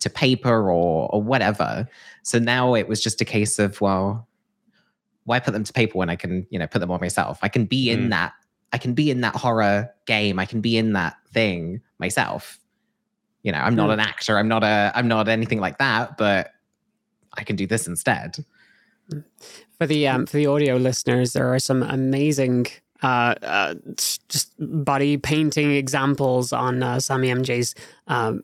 to 0.00 0.10
paper 0.10 0.70
or 0.70 1.08
or 1.12 1.22
whatever. 1.22 1.88
So 2.22 2.38
now 2.38 2.74
it 2.74 2.88
was 2.88 3.00
just 3.00 3.20
a 3.20 3.24
case 3.24 3.58
of 3.58 3.80
well, 3.80 4.28
why 5.24 5.40
put 5.40 5.52
them 5.52 5.64
to 5.64 5.72
paper 5.72 5.98
when 5.98 6.10
I 6.10 6.16
can, 6.16 6.46
you 6.50 6.58
know, 6.58 6.66
put 6.66 6.78
them 6.80 6.90
on 6.90 7.00
myself? 7.00 7.38
I 7.42 7.48
can 7.48 7.64
be 7.66 7.90
in 7.90 8.06
Mm. 8.06 8.10
that. 8.10 8.32
I 8.72 8.78
can 8.78 8.94
be 8.94 9.10
in 9.10 9.20
that 9.22 9.34
horror 9.34 9.90
game. 10.06 10.38
I 10.38 10.44
can 10.46 10.60
be 10.60 10.76
in 10.76 10.92
that 10.92 11.16
thing 11.32 11.80
myself. 11.98 12.58
You 13.42 13.52
know, 13.52 13.58
I'm 13.58 13.74
not 13.74 13.88
Mm. 13.90 13.94
an 13.94 14.00
actor. 14.00 14.36
I'm 14.38 14.48
not 14.48 14.62
a. 14.64 14.92
I'm 14.94 15.08
not 15.08 15.28
anything 15.28 15.60
like 15.60 15.78
that. 15.78 16.16
But 16.18 16.52
I 17.34 17.44
can 17.44 17.56
do 17.56 17.66
this 17.66 17.86
instead. 17.86 18.44
For 19.78 19.86
the 19.86 20.06
um, 20.08 20.26
for 20.26 20.36
the 20.36 20.46
audio 20.46 20.76
listeners, 20.76 21.32
there 21.32 21.52
are 21.54 21.58
some 21.58 21.82
amazing 21.82 22.66
uh, 23.02 23.34
uh, 23.42 23.74
just 24.28 24.52
body 24.58 25.16
painting 25.16 25.70
examples 25.72 26.52
on 26.52 26.82
uh, 26.82 26.96
Sammymjay's 26.96 27.74
um, 28.08 28.42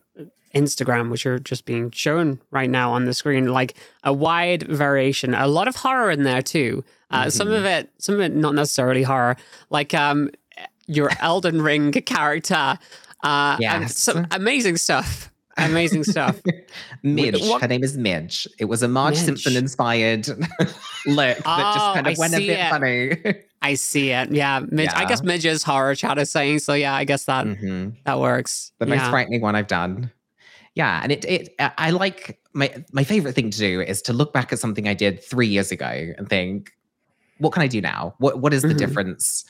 Instagram, 0.55 1.11
which 1.11 1.27
are 1.27 1.39
just 1.39 1.65
being 1.65 1.91
shown 1.91 2.41
right 2.51 2.71
now 2.71 2.93
on 2.93 3.05
the 3.05 3.15
screen. 3.15 3.49
Like 3.49 3.75
a 4.05 4.13
wide 4.13 4.63
variation, 4.65 5.35
a 5.35 5.47
lot 5.49 5.69
of 5.69 5.77
horror 5.77 6.11
in 6.11 6.23
there 6.25 6.43
too. 6.43 6.85
Uh, 7.11 7.31
Some 7.31 7.51
of 7.53 7.65
it, 7.65 7.91
some 7.99 8.17
of 8.17 8.21
it, 8.23 8.35
not 8.35 8.55
necessarily 8.55 9.03
horror. 9.05 9.37
Like 9.71 9.95
um, 9.95 10.31
your 10.87 11.11
Elden 11.21 11.63
Ring 11.63 11.93
character. 11.93 12.79
Uh, 13.23 13.57
Yes. 13.61 13.99
some 13.99 14.27
amazing 14.33 14.77
stuff. 14.77 15.31
Amazing 15.57 16.03
stuff. 16.05 16.41
Midge. 17.05 17.41
what- 17.43 17.63
Her 17.63 17.69
name 17.69 17.85
is 17.85 17.97
Midge. 17.97 18.49
It 18.59 18.65
was 18.65 18.83
a 18.83 18.89
Marge 18.89 19.15
Midge. 19.15 19.25
Simpson 19.25 19.57
inspired 19.57 20.27
look 21.07 21.37
that 21.39 21.43
Oh, 21.47 21.73
just 21.75 21.95
kind 21.95 22.07
of 22.09 22.13
I 22.13 22.17
went 22.19 22.35
a 22.35 22.39
bit 22.39 22.59
it. 22.59 22.71
funny. 22.71 23.41
I 23.63 23.75
see 23.75 24.11
it. 24.11 24.33
Yeah, 24.33 24.61
Midge. 24.69 24.91
I 24.95 25.05
guess 25.05 25.23
Midge 25.23 25.47
is 25.47 25.63
horror. 25.63 25.95
Chat 25.95 26.19
is 26.19 26.31
saying 26.31 26.59
so. 26.59 26.75
Yeah, 26.75 26.95
I 26.95 27.05
guess 27.05 27.25
that 27.27 27.47
Mhm. 27.47 27.95
that 28.05 28.19
works. 28.19 28.73
The 28.79 28.87
yeah. 28.89 28.97
most 28.97 29.11
frightening 29.11 29.41
one 29.41 29.55
I've 29.55 29.69
done. 29.69 30.11
Yeah, 30.75 31.01
and 31.03 31.13
it 31.13 31.25
it 31.25 31.55
I 31.59 31.91
like 31.91 32.41
my 32.53 32.85
my 32.93 33.05
favorite 33.05 33.35
thing 33.35 33.51
to 33.51 33.59
do 33.59 33.81
is 33.81 34.03
to 34.03 34.13
look 34.13 34.33
back 34.33 34.53
at 34.53 34.59
something 34.59 34.89
I 34.89 34.95
did 34.95 35.23
three 35.23 35.47
years 35.47 35.71
ago 35.71 35.87
and 36.19 36.29
think, 36.29 36.73
what 37.39 37.53
can 37.53 37.63
I 37.63 37.69
do 37.69 37.81
now? 37.81 38.15
What 38.19 38.41
what 38.41 38.53
is 38.53 38.63
the 38.63 38.69
Mhm. 38.69 38.79
difference? 38.79 39.45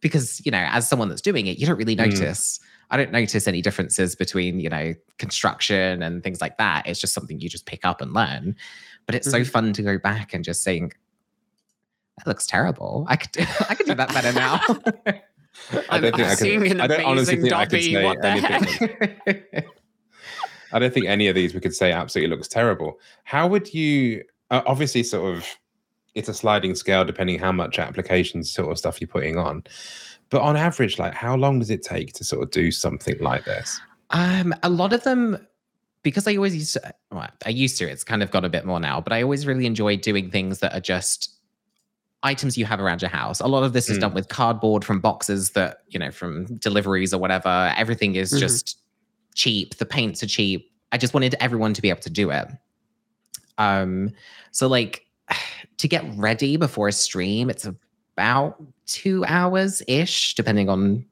Because 0.00 0.42
you 0.44 0.52
know, 0.52 0.66
as 0.70 0.86
someone 0.88 1.08
that's 1.08 1.22
doing 1.22 1.46
it, 1.46 1.58
you 1.58 1.66
don't 1.66 1.78
really 1.78 1.96
Mm. 1.96 2.06
notice. 2.10 2.60
I 2.90 2.96
don't 2.98 3.10
notice 3.12 3.48
any 3.48 3.62
differences 3.62 4.14
between 4.14 4.60
you 4.60 4.68
know 4.68 4.94
construction 5.18 6.02
and 6.02 6.22
things 6.22 6.40
like 6.42 6.58
that. 6.58 6.86
It's 6.86 7.00
just 7.00 7.14
something 7.14 7.40
you 7.40 7.48
just 7.48 7.64
pick 7.64 7.86
up 7.86 8.02
and 8.02 8.12
learn. 8.12 8.56
But 9.06 9.14
it's 9.14 9.30
so 9.30 9.40
Mhm. 9.40 9.46
fun 9.46 9.72
to 9.72 9.82
go 9.82 9.98
back 9.98 10.34
and 10.34 10.44
just 10.44 10.62
think, 10.64 10.98
that 12.18 12.26
looks 12.26 12.46
terrible. 12.46 13.06
I 13.08 13.16
could 13.16 13.30
I 13.70 13.74
could 13.74 13.86
do 13.86 13.94
that 13.94 14.12
better 14.12 14.32
now. 14.32 14.60
I 15.88 15.98
don't 15.98 16.14
think 16.14 16.28
I 16.28 16.36
can. 16.36 16.62
an 16.72 16.80
I 16.82 16.86
don't 16.88 17.04
honestly 17.06 17.36
amazing 17.36 17.40
think 17.40 17.54
I 17.54 17.64
could 17.64 17.80
Dobby. 17.80 17.94
say 17.94 18.60
anything. 19.26 19.64
I 20.72 20.78
don't 20.78 20.92
think 20.92 21.06
any 21.06 21.28
of 21.28 21.34
these 21.34 21.54
we 21.54 21.60
could 21.60 21.74
say 21.74 21.92
absolutely 21.92 22.34
looks 22.34 22.48
terrible. 22.48 22.98
How 23.24 23.46
would 23.46 23.72
you? 23.72 24.24
Uh, 24.50 24.62
obviously, 24.66 25.02
sort 25.02 25.36
of, 25.36 25.46
it's 26.14 26.28
a 26.28 26.34
sliding 26.34 26.74
scale 26.74 27.04
depending 27.04 27.38
how 27.38 27.52
much 27.52 27.78
applications 27.78 28.50
sort 28.52 28.70
of 28.70 28.78
stuff 28.78 29.00
you're 29.00 29.08
putting 29.08 29.36
on. 29.38 29.64
But 30.30 30.42
on 30.42 30.56
average, 30.56 30.98
like 30.98 31.14
how 31.14 31.36
long 31.36 31.58
does 31.58 31.70
it 31.70 31.82
take 31.82 32.12
to 32.14 32.24
sort 32.24 32.42
of 32.42 32.50
do 32.50 32.70
something 32.70 33.18
like 33.20 33.44
this? 33.44 33.80
Um, 34.10 34.54
a 34.62 34.68
lot 34.70 34.92
of 34.92 35.02
them, 35.04 35.46
because 36.02 36.26
I 36.28 36.36
always 36.36 36.54
used 36.54 36.72
to, 36.74 36.94
well, 37.10 37.28
I 37.44 37.48
used 37.50 37.78
to, 37.78 37.88
it's 37.90 38.04
kind 38.04 38.22
of 38.22 38.30
got 38.30 38.44
a 38.44 38.48
bit 38.48 38.64
more 38.64 38.78
now, 38.80 39.00
but 39.00 39.12
I 39.12 39.22
always 39.22 39.46
really 39.46 39.66
enjoy 39.66 39.96
doing 39.96 40.30
things 40.30 40.60
that 40.60 40.72
are 40.74 40.80
just 40.80 41.32
items 42.22 42.56
you 42.56 42.64
have 42.64 42.80
around 42.80 43.02
your 43.02 43.08
house. 43.08 43.40
A 43.40 43.46
lot 43.46 43.62
of 43.62 43.72
this 43.72 43.88
is 43.88 43.98
Mm. 43.98 44.00
done 44.02 44.14
with 44.14 44.28
cardboard 44.28 44.84
from 44.84 45.00
boxes 45.00 45.50
that, 45.50 45.78
you 45.88 45.98
know, 45.98 46.10
from 46.10 46.46
deliveries 46.56 47.12
or 47.12 47.18
whatever. 47.18 47.72
Everything 47.76 48.14
is 48.16 48.32
Mhm. 48.32 48.38
just 48.40 48.78
cheap. 49.36 49.76
The 49.76 49.86
paints 49.86 50.22
are 50.22 50.26
cheap. 50.26 50.70
I 50.92 50.98
just 50.98 51.14
wanted 51.14 51.36
everyone 51.40 51.72
to 51.74 51.82
be 51.82 51.88
able 51.90 52.00
to 52.00 52.10
do 52.10 52.30
it. 52.30 52.48
Um, 53.58 54.10
so 54.50 54.66
like 54.66 55.06
to 55.78 55.86
get 55.88 56.04
ready 56.16 56.56
before 56.56 56.88
a 56.88 56.92
stream, 56.92 57.48
it's 57.50 57.64
about 57.66 58.60
two 58.86 59.24
hours 59.26 59.82
ish, 59.86 60.34
depending 60.34 60.68
on 60.68 61.04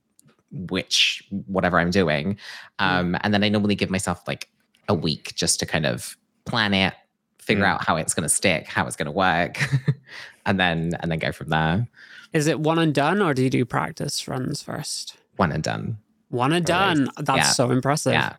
which 0.70 1.22
whatever 1.46 1.78
I'm 1.78 1.90
doing. 1.90 2.38
Um, 2.78 3.16
and 3.22 3.32
then 3.34 3.42
I 3.44 3.48
normally 3.48 3.74
give 3.74 3.90
myself 3.90 4.22
like 4.26 4.48
a 4.88 4.94
week 4.94 5.34
just 5.34 5.58
to 5.60 5.66
kind 5.66 5.86
of 5.86 6.16
plan 6.44 6.74
it, 6.74 6.94
figure 7.38 7.64
Mm. 7.64 7.68
out 7.68 7.84
how 7.84 7.96
it's 7.96 8.14
going 8.14 8.22
to 8.22 8.28
stick, 8.28 8.66
how 8.66 8.86
it's 8.86 8.96
going 8.96 9.06
to 9.06 9.12
work, 9.12 9.58
and 10.46 10.60
then 10.60 10.92
and 11.00 11.10
then 11.10 11.18
go 11.18 11.32
from 11.32 11.48
there. 11.48 11.88
Is 12.32 12.46
it 12.46 12.60
one 12.60 12.78
and 12.78 12.94
done, 12.94 13.20
or 13.22 13.34
do 13.34 13.42
you 13.42 13.50
do 13.50 13.64
practice 13.64 14.26
runs 14.28 14.62
first? 14.62 15.16
One 15.36 15.50
and 15.52 15.62
done. 15.62 15.98
One 16.34 16.52
and 16.52 16.68
Always. 16.70 16.98
done. 16.98 17.08
That's 17.24 17.38
Yeah. 17.38 17.52
so 17.52 17.70
impressive. 17.70 18.12
Yeah. 18.12 18.36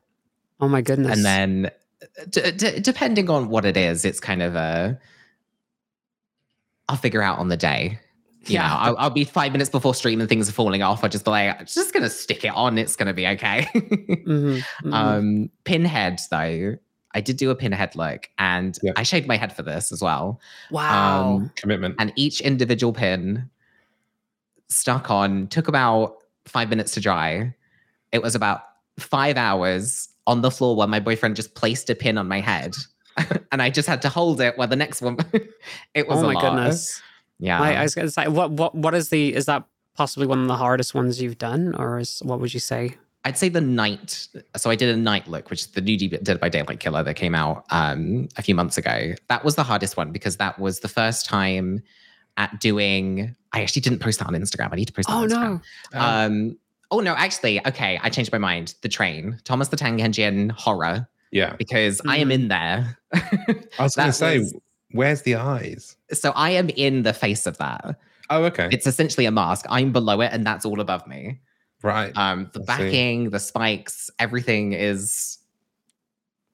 Oh 0.59 0.67
my 0.67 0.81
goodness. 0.81 1.15
And 1.15 1.25
then 1.25 1.71
d- 2.29 2.51
d- 2.51 2.79
depending 2.79 3.29
on 3.29 3.49
what 3.49 3.65
it 3.65 3.77
is, 3.77 4.03
it's 4.05 4.19
kind 4.19 4.41
of 4.41 4.55
a 4.55 4.99
I'll 6.89 6.97
figure 6.97 7.21
out 7.21 7.39
on 7.39 7.47
the 7.49 7.57
day. 7.57 7.99
You 8.45 8.55
Yeah. 8.55 8.67
know, 8.67 8.73
I'll, 8.75 8.97
I'll 8.97 9.09
be 9.09 9.23
five 9.23 9.51
minutes 9.51 9.69
before 9.71 9.95
stream 9.95 10.19
and 10.19 10.29
things 10.29 10.47
are 10.47 10.51
falling 10.51 10.83
off. 10.83 11.03
I 11.03 11.07
just 11.07 11.25
be 11.25 11.31
like, 11.31 11.59
I'm 11.59 11.65
just 11.65 11.93
gonna 11.93 12.09
stick 12.09 12.43
it 12.45 12.49
on. 12.53 12.77
It's 12.77 12.95
gonna 12.95 13.13
be 13.13 13.25
okay. 13.27 13.67
Mhm, 13.73 14.63
mhm. 14.83 14.93
Um, 14.93 15.49
pinhead 15.63 16.19
though, 16.29 16.75
I 17.13 17.21
did 17.21 17.37
do 17.37 17.49
a 17.49 17.55
pinhead 17.55 17.95
look, 17.95 18.29
and 18.37 18.77
Yeah. 18.83 18.91
I 18.97 19.03
shaved 19.03 19.25
my 19.27 19.37
head 19.37 19.55
for 19.55 19.63
this 19.63 19.91
as 19.91 20.01
well. 20.01 20.39
wow. 20.69 21.35
um, 21.37 21.51
Commitment. 21.55 21.95
And 21.97 22.11
each 22.15 22.41
individual 22.41 22.93
pin 22.93 23.49
stuck 24.67 25.09
on 25.09 25.47
took 25.47 25.67
about 25.67 26.17
five 26.45 26.69
minutes 26.69 26.91
to 26.93 26.99
dry. 27.01 27.55
It 28.11 28.21
was 28.21 28.35
about 28.35 28.61
five 28.99 29.37
hours 29.37 30.09
on 30.27 30.41
the 30.41 30.51
floor 30.51 30.75
while 30.75 30.87
my 30.87 30.99
boyfriend 30.99 31.35
just 31.35 31.55
placed 31.55 31.89
a 31.89 31.95
pin 31.95 32.17
on 32.17 32.27
my 32.27 32.39
head, 32.39 32.75
and 33.51 33.61
I 33.61 33.69
just 33.69 33.87
had 33.87 34.01
to 34.03 34.09
hold 34.09 34.41
it 34.41 34.57
while 34.57 34.67
the 34.67 34.75
next 34.75 35.01
one. 35.01 35.17
it 35.93 36.07
was 36.07 36.19
oh 36.19 36.27
my 36.27 36.33
lot. 36.33 36.41
goodness. 36.41 37.01
Yeah, 37.39 37.59
I, 37.59 37.73
I 37.73 37.83
was 37.83 37.95
to 37.95 38.09
say, 38.09 38.27
what, 38.27 38.51
what, 38.51 38.75
what 38.75 38.95
is 38.95 39.09
the, 39.09 39.33
is 39.35 39.45
that 39.45 39.65
possibly 39.93 40.25
one 40.25 40.41
of 40.41 40.47
the 40.47 40.55
hardest 40.55 40.93
ones 40.93 41.21
you've 41.21 41.37
done, 41.37 41.75
or 41.75 41.99
is, 41.99 42.21
what 42.23 42.39
would 42.39 42.53
you 42.53 42.61
say? 42.61 42.95
I'd 43.25 43.37
say 43.37 43.49
the 43.49 43.59
Knight. 43.59 44.27
So 44.55 44.69
I 44.69 44.75
did 44.75 44.93
a 44.93 44.97
Knight 44.97 45.27
look, 45.27 45.49
which 45.49 45.61
is 45.61 45.67
the 45.67 45.81
new 45.81 45.97
Dead 45.97 46.39
by 46.39 46.47
Daylight 46.47 46.79
killer 46.79 47.03
that 47.03 47.15
came 47.15 47.33
out 47.33 47.65
um, 47.71 48.29
a 48.37 48.43
few 48.43 48.53
months 48.53 48.77
ago. 48.77 49.15
That 49.29 49.43
was 49.43 49.55
the 49.55 49.63
hardest 49.63 49.97
one 49.97 50.11
because 50.11 50.37
that 50.37 50.59
was 50.59 50.79
the 50.81 50.87
first 50.87 51.25
time 51.25 51.81
at 52.37 52.59
doing. 52.61 53.35
I 53.51 53.63
actually 53.63 53.81
didn't 53.81 53.99
post 53.99 54.19
that 54.19 54.27
on 54.27 54.33
Instagram. 54.33 54.71
I 54.71 54.75
need 54.75 54.85
to 54.85 54.93
post 54.93 55.07
that 55.07 55.15
Oh 55.15 55.23
on 55.23 55.29
Instagram. 55.29 55.61
no. 55.93 55.99
Um, 55.99 56.57
oh 56.91 56.99
no, 56.99 57.13
actually, 57.15 57.65
okay, 57.67 57.99
I 58.01 58.09
changed 58.09 58.31
my 58.31 58.38
mind. 58.38 58.75
The 58.81 58.89
train, 58.89 59.39
Thomas 59.43 59.67
the 59.69 59.77
Tank 59.77 60.01
Engine 60.01 60.49
horror, 60.49 61.07
yeah. 61.31 61.55
because 61.57 62.01
I 62.07 62.17
am 62.17 62.29
Mhm. 62.29 62.33
in 62.33 62.47
there. 62.49 62.97
I 63.13 63.83
was 63.83 63.95
going 63.95 64.07
to 64.09 64.13
say, 64.13 64.39
was- 64.39 64.53
where's 64.91 65.21
the 65.23 65.36
eyes? 65.36 65.95
so 66.13 66.31
I 66.36 66.51
am 66.51 66.69
in 66.69 67.03
the 67.03 67.13
face 67.13 67.45
of 67.47 67.57
that. 67.57 67.97
Oh, 68.29 68.43
okay. 68.45 68.69
It's 68.71 68.88
essentially 68.88 69.25
a 69.25 69.31
mask. 69.31 69.65
I'm 69.69 69.91
below 69.91 70.21
it, 70.21 70.29
and 70.33 70.45
that's 70.45 70.65
all 70.65 70.79
above 70.79 71.05
me. 71.07 71.39
right. 71.83 72.11
Um, 72.17 72.49
the 72.53 72.59
I 72.61 72.77
see. 72.77 72.83
backing, 72.83 73.29
the 73.29 73.39
spikes, 73.39 74.09
everything 74.19 74.73
is. 74.73 75.38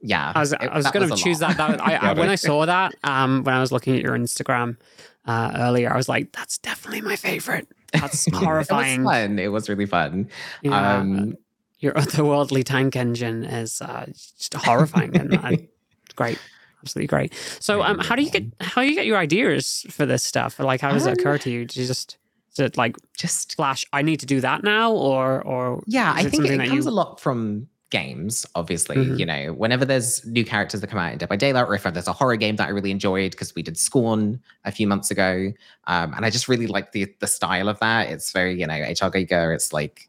Yeah, 0.03 0.31
I 0.35 0.39
was, 0.39 0.51
it- 0.53 0.59
I 0.61 0.75
was 0.77 0.89
going 0.91 1.07
to 1.09 1.15
choose 1.15 1.39
that. 1.39 1.57
that 1.57 1.79
I, 1.79 1.95
I, 2.09 2.13
when. 2.13 2.27
I 2.29 2.35
saw 2.35 2.65
that, 2.65 2.95
um, 3.03 3.43
when 3.43 3.53
I 3.53 3.59
was 3.61 3.71
looking 3.71 3.95
at 3.95 4.01
your 4.01 4.17
Instagram 4.17 4.77
uh, 5.25 5.51
earlier, 5.55 5.93
I 5.93 5.95
was 5.97 6.09
like, 6.09 6.31
that's 6.31 6.57
definitely 6.57 7.01
my 7.01 7.15
favorite. 7.15 7.67
That's 7.93 8.27
horrifying. 8.33 9.01
It 9.01 9.03
was 9.05 9.13
fun. 9.13 9.39
It 9.39 9.47
was 9.47 9.69
really 9.69 9.85
fun. 9.85 10.29
Yeah, 10.61 10.97
Um, 10.99 11.35
your 11.79 11.93
otherworldly 12.03 12.63
tank 12.63 12.95
engine 12.95 13.43
is 13.43 13.81
uh, 13.81 14.05
just 14.37 14.53
horrifying 14.53 15.15
and 15.17 15.33
uh, 15.33 15.51
great, 16.15 16.39
absolutely 16.81 17.07
great. 17.07 17.33
So, 17.59 17.81
um, 17.81 17.99
how 17.99 18.15
do 18.15 18.21
you 18.23 18.29
get 18.31 18.43
how 18.61 18.81
do 18.81 18.87
you 18.87 18.95
get 18.95 19.05
your 19.05 19.17
ideas 19.17 19.85
for 19.89 20.05
this 20.05 20.23
stuff? 20.23 20.59
Like, 20.59 20.79
how 20.81 20.91
does 20.91 21.05
it 21.07 21.19
occur 21.19 21.33
Um, 21.33 21.39
to 21.39 21.49
you? 21.49 21.65
Do 21.65 21.81
you 21.81 21.87
just 21.87 22.17
is 22.53 22.59
it 22.59 22.77
like 22.77 22.97
just 23.17 23.55
flash? 23.55 23.85
I 23.93 24.01
need 24.03 24.19
to 24.19 24.25
do 24.25 24.41
that 24.41 24.63
now, 24.63 24.91
or 24.91 25.41
or 25.41 25.81
yeah, 25.87 26.11
I 26.15 26.21
think 26.23 26.45
it 26.45 26.49
something 26.49 26.59
comes 26.69 26.85
you- 26.85 26.91
a 26.91 26.93
lot 26.93 27.19
from 27.19 27.67
games. 27.91 28.45
Obviously, 28.55 28.95
Mhm. 28.97 29.19
you 29.19 29.25
know, 29.25 29.53
whenever 29.53 29.85
there's 29.85 30.25
new 30.25 30.43
characters 30.43 30.81
that 30.81 30.87
come 30.87 30.97
out 30.99 31.11
in 31.11 31.17
Dead 31.19 31.29
by 31.29 31.35
Daylight, 31.35 31.67
or 31.67 31.75
if 31.75 31.83
there's 31.83 32.07
a 32.07 32.13
horror 32.13 32.37
game 32.37 32.55
that 32.55 32.67
I 32.67 32.71
really 32.71 32.89
enjoyed 32.91 33.31
because 33.31 33.53
we 33.53 33.61
did 33.61 33.77
Scorn 33.77 34.41
a 34.65 34.71
few 34.71 34.87
months 34.87 35.11
ago, 35.11 35.51
um, 35.85 36.13
and 36.15 36.25
I 36.25 36.29
just 36.31 36.47
really 36.47 36.67
like 36.67 36.91
the 36.93 37.13
the 37.19 37.27
style 37.27 37.69
of 37.69 37.77
that. 37.79 38.09
It's 38.09 38.31
very 38.31 38.59
you 38.59 38.65
know 38.65 38.73
HR 38.73 39.11
Giger. 39.11 39.53
It's 39.53 39.71
like. 39.71 40.07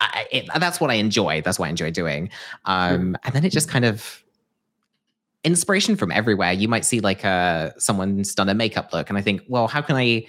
I, 0.00 0.26
it, 0.32 0.48
that's 0.58 0.80
what 0.80 0.90
I 0.90 0.94
enjoy. 0.94 1.40
That's 1.42 1.58
what 1.58 1.66
I 1.66 1.70
enjoy 1.70 1.90
doing. 1.90 2.28
Um, 2.66 3.16
and 3.24 3.32
then 3.32 3.44
it 3.44 3.50
just 3.52 3.68
kind 3.70 3.84
of 3.86 4.22
inspiration 5.44 5.96
from 5.96 6.10
everywhere. 6.10 6.52
You 6.52 6.68
might 6.68 6.84
see 6.84 7.00
like 7.00 7.24
uh 7.24 7.70
someone's 7.78 8.34
done 8.34 8.48
a 8.48 8.54
makeup 8.54 8.92
look, 8.92 9.08
and 9.08 9.16
I 9.18 9.22
think, 9.22 9.42
well, 9.48 9.68
how 9.68 9.80
can 9.82 9.96
I 9.96 10.26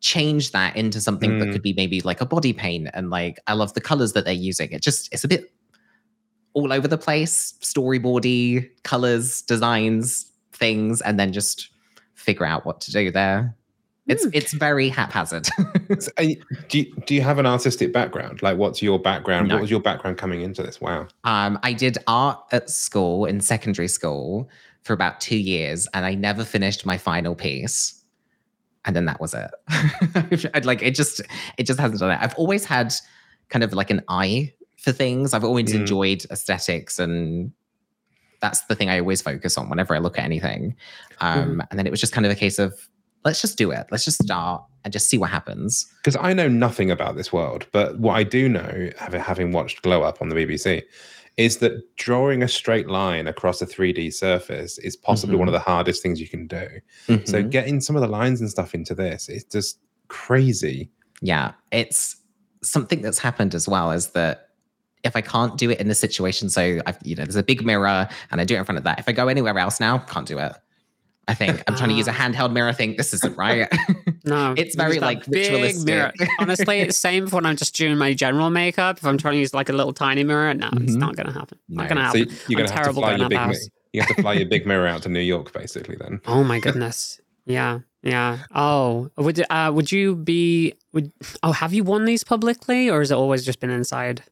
change 0.00 0.50
that 0.52 0.76
into 0.76 1.00
something 1.00 1.38
that 1.38 1.48
Mm. 1.48 1.52
could 1.52 1.62
be 1.62 1.72
maybe 1.74 2.00
like 2.02 2.20
a 2.20 2.26
body 2.26 2.52
paint? 2.52 2.88
And 2.92 3.08
like, 3.10 3.38
I 3.46 3.54
love 3.54 3.72
the 3.74 3.80
colors 3.80 4.12
that 4.12 4.24
they're 4.24 4.34
using. 4.34 4.70
It 4.72 4.82
just 4.82 5.12
it's 5.12 5.24
a 5.24 5.28
bit 5.28 5.50
all 6.54 6.72
over 6.72 6.86
the 6.88 6.98
place, 6.98 7.54
storyboardy 7.60 8.68
colors, 8.82 9.42
designs, 9.42 10.26
things, 10.52 11.00
and 11.00 11.18
then 11.18 11.32
just 11.32 11.70
figure 12.14 12.46
out 12.46 12.64
what 12.66 12.80
to 12.82 12.92
do 12.92 13.10
there. 13.10 13.54
It's 14.08 14.24
Hmm. 14.24 14.30
it's 14.32 14.52
very 14.52 14.88
haphazard. 14.88 15.46
So, 15.98 16.10
you- 16.20 16.42
do, 16.68 16.78
you, 16.80 16.94
do 17.06 17.14
you 17.14 17.20
have 17.22 17.38
an 17.38 17.46
artistic 17.46 17.92
background? 17.92 18.42
Like, 18.42 18.56
what's 18.58 18.82
your 18.82 18.98
background? 18.98 19.48
No. 19.48 19.54
What 19.56 19.60
was 19.62 19.70
your 19.70 19.80
background 19.80 20.18
coming 20.18 20.40
into 20.40 20.62
this? 20.62 20.80
Wow. 20.80 21.06
Um, 21.24 21.58
I 21.62 21.72
did 21.72 21.98
art 22.06 22.38
at 22.50 22.68
school 22.70 23.26
in 23.26 23.40
secondary 23.40 23.88
school 23.88 24.48
for 24.82 24.92
about 24.94 25.20
two 25.20 25.36
years, 25.38 25.86
and 25.94 26.04
I 26.04 26.14
never 26.14 26.44
finished 26.44 26.84
my 26.84 26.98
final 26.98 27.34
piece. 27.36 28.02
And 28.84 28.96
then 28.96 29.04
that 29.04 29.20
was 29.20 29.34
it. 29.34 29.50
I'd 30.54 30.64
like 30.64 30.82
it 30.82 30.94
just 30.96 31.20
it 31.56 31.64
just 31.66 31.78
hasn't 31.78 32.00
done 32.00 32.10
it. 32.10 32.18
I've 32.20 32.34
always 32.34 32.64
had 32.64 32.92
kind 33.48 33.62
of 33.62 33.72
like 33.74 33.90
an 33.90 34.02
eye 34.08 34.52
for 34.82 34.92
things. 34.92 35.32
I've 35.32 35.44
always 35.44 35.72
Mm. 35.72 35.80
enjoyed 35.80 36.24
aesthetics, 36.30 36.98
and 36.98 37.52
that's 38.40 38.60
the 38.62 38.74
thing 38.74 38.90
I 38.90 38.98
always 38.98 39.22
focus 39.22 39.56
on 39.56 39.68
whenever 39.70 39.94
I 39.94 39.98
look 39.98 40.18
at 40.18 40.24
anything. 40.24 40.74
Um, 41.20 41.62
And 41.70 41.78
then 41.78 41.86
it 41.86 41.90
was 41.90 42.00
just 42.00 42.12
kind 42.12 42.26
of 42.26 42.32
a 42.32 42.34
case 42.36 42.58
of 42.58 42.74
let's 43.24 43.40
just 43.40 43.56
do 43.56 43.70
it. 43.70 43.86
Let's 43.92 44.04
just 44.04 44.20
start 44.20 44.64
and 44.82 44.92
just 44.92 45.08
see 45.08 45.16
what 45.16 45.30
happens. 45.30 45.86
Because 45.98 46.16
I 46.20 46.32
know 46.32 46.48
nothing 46.48 46.90
about 46.90 47.14
this 47.14 47.32
world, 47.32 47.66
but 47.70 47.96
what 48.00 48.14
I 48.16 48.24
do 48.24 48.48
know, 48.48 48.90
having, 48.98 49.52
watched 49.52 49.82
Glow 49.82 50.02
Up 50.02 50.20
on 50.20 50.28
the 50.28 50.34
BBC, 50.34 50.82
is 51.36 51.58
that 51.58 51.72
drawing 51.96 52.42
a 52.42 52.48
straight 52.48 52.88
line 52.88 53.28
across 53.28 53.62
a 53.62 53.66
3D 53.66 54.10
surface 54.12 54.76
is 54.78 54.96
possibly 54.96 55.36
Mhm. 55.36 55.38
one 55.38 55.48
of 55.48 55.52
the 55.52 55.60
hardest 55.60 56.02
things 56.02 56.20
you 56.20 56.28
can 56.28 56.48
do. 56.48 56.66
So 57.24 57.40
Mhm. 57.44 57.50
getting 57.50 57.80
some 57.80 57.94
of 57.94 58.02
the 58.02 58.08
lines 58.08 58.40
and 58.40 58.50
stuff 58.50 58.74
into 58.74 58.92
this 58.94 59.28
is 59.28 59.44
just 59.44 59.78
crazy. 60.08 60.90
Yeah, 61.20 61.52
it's 61.70 62.16
something 62.62 63.02
that's 63.02 63.20
happened 63.20 63.54
as 63.54 63.68
well 63.68 63.92
is 63.92 64.08
that 64.08 64.48
if 65.04 65.16
I 65.16 65.20
can't 65.20 65.56
do 65.58 65.70
it 65.70 65.80
in 65.80 65.88
this 65.88 65.98
situation, 66.00 66.48
so 66.48 66.80
I've, 66.86 66.98
you 67.02 67.16
know, 67.16 67.24
there's 67.24 67.36
a 67.36 67.42
big 67.42 67.64
mirror 67.64 68.08
and 68.30 68.40
I 68.40 68.44
do 68.44 68.54
it 68.54 68.58
in 68.58 68.64
front 68.64 68.78
of 68.78 68.84
that. 68.84 68.98
If 68.98 69.08
I 69.08 69.12
go 69.12 69.28
anywhere 69.28 69.58
else 69.58 69.80
now, 69.80 69.98
can't 69.98 70.26
do 70.26 70.38
it. 70.38 70.52
I 71.28 71.34
think 71.34 71.62
I'm 71.68 71.76
trying 71.76 71.90
to 71.90 71.94
use 71.94 72.08
a 72.08 72.10
Ah. 72.12 72.14
handheld 72.14 72.52
mirror. 72.52 72.68
I 72.68 72.72
think 72.72 72.96
this 72.96 73.14
isn't 73.14 73.36
right. 73.36 73.68
No, 74.24 74.54
It's 74.56 74.76
very, 74.76 75.00
like, 75.00 75.24
big 75.26 75.50
ritualistic. 75.50 75.84
mirror. 75.86 76.12
Honestly, 76.38 76.78
it's 76.78 76.96
same 76.96 77.26
for 77.26 77.36
when 77.36 77.46
I'm 77.46 77.56
just 77.56 77.74
doing 77.74 77.96
my 77.98 78.14
general 78.14 78.50
makeup. 78.50 78.98
If 78.98 79.04
I'm 79.04 79.18
trying 79.18 79.34
to 79.34 79.40
use 79.40 79.52
like 79.52 79.68
a 79.68 79.72
little 79.72 79.92
tiny 79.92 80.22
mirror, 80.22 80.54
no, 80.54 80.68
it's 80.74 80.92
Mhm. 80.94 80.98
not 80.98 81.16
going 81.16 81.26
to 81.26 81.32
happen. 81.32 81.58
Not 81.68 81.88
going 81.88 81.96
to 81.96 82.04
happen. 82.04 82.28
So 82.28 82.34
you're 82.48 82.60
I'm 82.60 82.66
going 82.66 82.68
to 82.68 82.72
have 82.74 82.80
to 82.80 82.82
terrible 82.84 83.02
fly 83.02 83.16
your 83.16 83.28
big 83.28 83.38
the 83.40 83.46
mi- 83.48 83.58
you 83.94 84.00
have 84.02 84.16
to 84.16 84.22
fly 84.22 84.32
your 84.34 84.48
big 84.48 84.64
mirror 84.66 84.86
out 84.86 85.02
to 85.02 85.08
New 85.08 85.18
York, 85.20 85.52
basically. 85.52 85.96
Then 85.96 86.20
Oh 86.26 86.44
my 86.44 86.60
goodness. 86.60 87.20
Yeah, 87.46 87.80
yeah. 88.04 88.38
Oh, 88.54 89.10
would 89.16 89.44
uh, 89.50 89.72
would 89.74 89.90
you 89.90 90.14
be? 90.14 90.74
Would 90.92 91.10
oh, 91.42 91.50
have 91.50 91.74
you 91.74 91.82
won 91.82 92.04
these 92.04 92.22
publicly, 92.22 92.88
or 92.88 93.00
has 93.00 93.10
it 93.10 93.14
always 93.16 93.44
just 93.44 93.58
been 93.58 93.70
inside? 93.70 94.22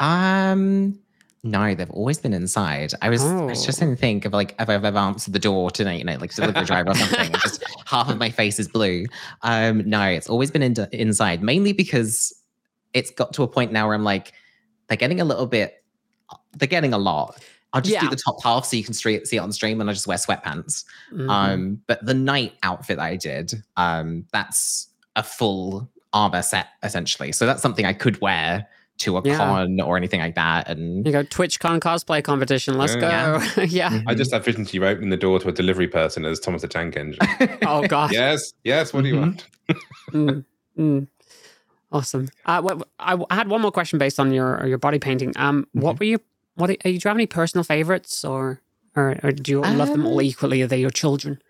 Um, 0.00 0.98
No, 1.42 1.74
they've 1.74 1.90
always 1.90 2.18
been 2.18 2.34
inside. 2.34 2.92
I 3.00 3.08
was, 3.08 3.22
I 3.24 3.40
was 3.44 3.64
just 3.64 3.78
Oh. 3.78 3.86
trying 3.86 3.96
to 3.96 4.00
think 4.00 4.26
of 4.26 4.34
like 4.34 4.54
if 4.60 4.68
I've 4.68 4.84
ever 4.84 4.98
answered 4.98 5.32
the 5.32 5.38
door 5.38 5.70
tonight, 5.70 5.98
you 6.00 6.04
know 6.04 6.16
like 6.20 6.34
delivery 6.34 6.64
driver 6.66 6.90
or 6.90 6.94
something. 6.94 7.32
just 7.40 7.64
half 7.86 8.10
of 8.10 8.18
my 8.18 8.28
face 8.28 8.58
is 8.58 8.68
blue. 8.68 9.06
Um, 9.42 9.88
no, 9.88 10.02
it's 10.02 10.28
always 10.28 10.50
been 10.50 10.62
in, 10.62 10.74
inside, 10.92 11.42
mainly 11.42 11.72
because 11.72 12.30
it's 12.92 13.10
got 13.10 13.32
to 13.34 13.42
a 13.42 13.48
point 13.48 13.72
now 13.72 13.86
where 13.86 13.94
I'm 13.94 14.04
like, 14.04 14.32
they're 14.88 14.98
getting 14.98 15.20
a 15.22 15.24
little 15.24 15.46
bit, 15.46 15.82
they're 16.58 16.68
getting 16.68 16.92
a 16.92 16.98
lot. 16.98 17.42
I'll 17.72 17.80
just 17.80 17.98
do 18.00 18.10
the 18.10 18.16
top 18.16 18.42
half 18.42 18.64
so 18.66 18.76
you 18.76 18.82
can 18.84 18.92
see 18.94 19.14
it 19.14 19.38
on 19.38 19.50
stream, 19.52 19.80
and 19.80 19.88
I 19.88 19.92
just 19.94 20.08
wear 20.08 20.18
sweatpants. 20.18 20.84
Mhm. 21.12 21.30
Um, 21.30 21.80
but 21.86 22.04
the 22.04 22.12
Knight 22.14 22.54
outfit 22.64 22.96
that 22.98 23.04
I 23.04 23.16
did, 23.16 23.54
um, 23.76 24.26
that's 24.32 24.88
a 25.16 25.22
full 25.22 25.88
armor 26.12 26.42
set 26.42 26.66
essentially. 26.82 27.30
So 27.32 27.46
that's 27.46 27.62
something 27.62 27.86
I 27.86 27.92
could 27.94 28.20
wear 28.20 28.66
to 29.00 29.16
a 29.18 29.22
Yeah. 29.24 29.36
con 29.36 29.80
or 29.80 29.96
anything 29.96 30.20
like 30.20 30.34
that. 30.34 30.68
And 30.68 31.04
you 31.06 31.12
go 31.12 31.22
TwitchCon 31.24 31.80
cosplay 31.80 32.22
competition. 32.22 32.76
Let's 32.78 32.94
Yeah. 32.96 33.42
go. 33.56 33.62
yeah. 33.62 34.00
I 34.06 34.14
just 34.14 34.32
have 34.32 34.44
visions 34.44 34.68
of 34.68 34.74
you 34.74 34.84
opening 34.86 35.10
the 35.10 35.16
door 35.16 35.38
to 35.40 35.48
a 35.48 35.52
delivery 35.52 35.88
person 35.88 36.24
as 36.24 36.38
Thomas 36.40 36.62
the 36.62 36.68
Tank 36.68 36.96
Engine. 36.96 37.18
Oh 37.66 37.86
god. 37.86 38.12
yes, 38.12 38.52
yes. 38.64 38.92
What 38.92 39.02
do 39.04 39.08
you 39.08 39.16
Mhm. 39.16 39.20
want? 39.20 39.46
Mm, 40.12 40.44
mm. 40.78 41.06
Awesome. 41.92 42.28
Uh, 42.46 42.60
what, 42.62 42.88
I, 42.98 43.16
I 43.30 43.34
had 43.34 43.48
one 43.48 43.60
more 43.60 43.72
question 43.72 43.98
based 43.98 44.18
on 44.20 44.32
your 44.32 44.64
your 44.66 44.78
body 44.78 44.98
painting. 44.98 45.32
Um, 45.36 45.66
what 45.72 45.98
were 45.98 46.06
you? 46.06 46.18
What 46.56 46.70
are, 46.70 46.72
you? 46.74 46.78
do 46.84 46.90
you 46.90 47.00
have 47.04 47.16
any 47.16 47.26
personal 47.26 47.64
favorites, 47.64 48.24
or 48.24 48.60
or, 48.96 49.16
or 49.22 49.32
do 49.32 49.50
you 49.52 49.60
love 49.62 49.88
them 49.88 50.04
all 50.06 50.18
Um, 50.18 50.22
equally? 50.24 50.62
Are 50.62 50.66
they 50.66 50.80
your 50.80 50.90
children? 50.90 51.40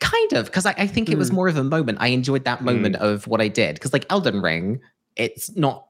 Kind 0.00 0.32
of 0.32 0.46
because 0.46 0.64
I, 0.66 0.74
I 0.78 0.86
think 0.86 1.08
it 1.10 1.18
was 1.18 1.30
Mm. 1.30 1.34
more 1.34 1.48
of 1.48 1.56
a 1.58 1.64
moment 1.64 1.98
i 2.00 2.06
enjoyed 2.08 2.44
that 2.44 2.62
moment 2.62 2.96
of 2.96 3.26
what 3.26 3.42
i 3.42 3.48
did 3.48 3.74
because 3.74 3.92
like 3.92 4.06
elden 4.08 4.40
ring 4.40 4.80
it's 5.16 5.54
not 5.54 5.85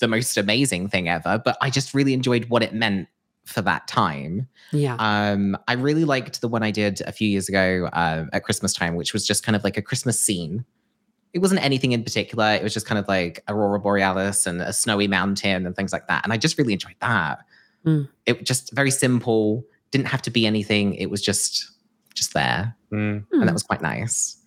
the 0.00 0.08
most 0.08 0.36
amazing 0.36 0.88
thing 0.88 1.08
ever 1.08 1.40
but 1.44 1.56
i 1.60 1.70
just 1.70 1.94
really 1.94 2.12
enjoyed 2.12 2.46
what 2.46 2.62
it 2.62 2.74
meant 2.74 3.08
for 3.44 3.62
that 3.62 3.86
time. 3.86 4.48
Yeah. 4.72 4.96
um 4.98 5.56
i 5.68 5.74
really 5.74 6.04
liked 6.04 6.40
the 6.40 6.48
one 6.48 6.64
i 6.64 6.72
did 6.72 7.00
a 7.02 7.12
few 7.12 7.28
years 7.28 7.48
ago 7.48 7.88
uh, 7.92 8.24
at 8.32 8.42
christmas 8.42 8.72
time 8.72 8.96
which 8.96 9.12
was 9.12 9.24
just 9.24 9.44
kind 9.44 9.54
of 9.54 9.62
like 9.64 9.76
a 9.76 9.82
christmas 9.82 10.20
scene. 10.20 10.64
It 11.32 11.40
wasn't 11.40 11.62
anything 11.62 11.92
in 11.92 12.02
particular. 12.02 12.52
It 12.54 12.62
was 12.62 12.72
just 12.72 12.86
kind 12.86 12.98
of 12.98 13.06
like 13.08 13.42
aurora 13.46 13.78
borealis 13.78 14.46
and 14.46 14.62
a 14.62 14.72
snowy 14.72 15.06
mountain 15.06 15.66
and 15.66 15.76
things 15.76 15.92
like 15.92 16.08
that. 16.08 16.24
And 16.24 16.32
i 16.32 16.36
just 16.38 16.56
really 16.58 16.72
enjoyed 16.72 16.96
that. 17.00 17.40
Mm. 17.84 18.08
it 18.24 18.42
just 18.44 18.74
very 18.74 18.90
simple 18.90 19.64
didn't 19.92 20.08
have 20.08 20.22
to 20.22 20.30
be 20.30 20.44
anything. 20.46 20.94
It 20.94 21.06
was 21.06 21.22
just 21.22 21.70
just 22.14 22.34
there. 22.34 22.74
Mm. 22.92 23.26
and 23.30 23.46
that 23.46 23.52
was 23.52 23.62
quite 23.62 23.82
nice. 23.82 24.38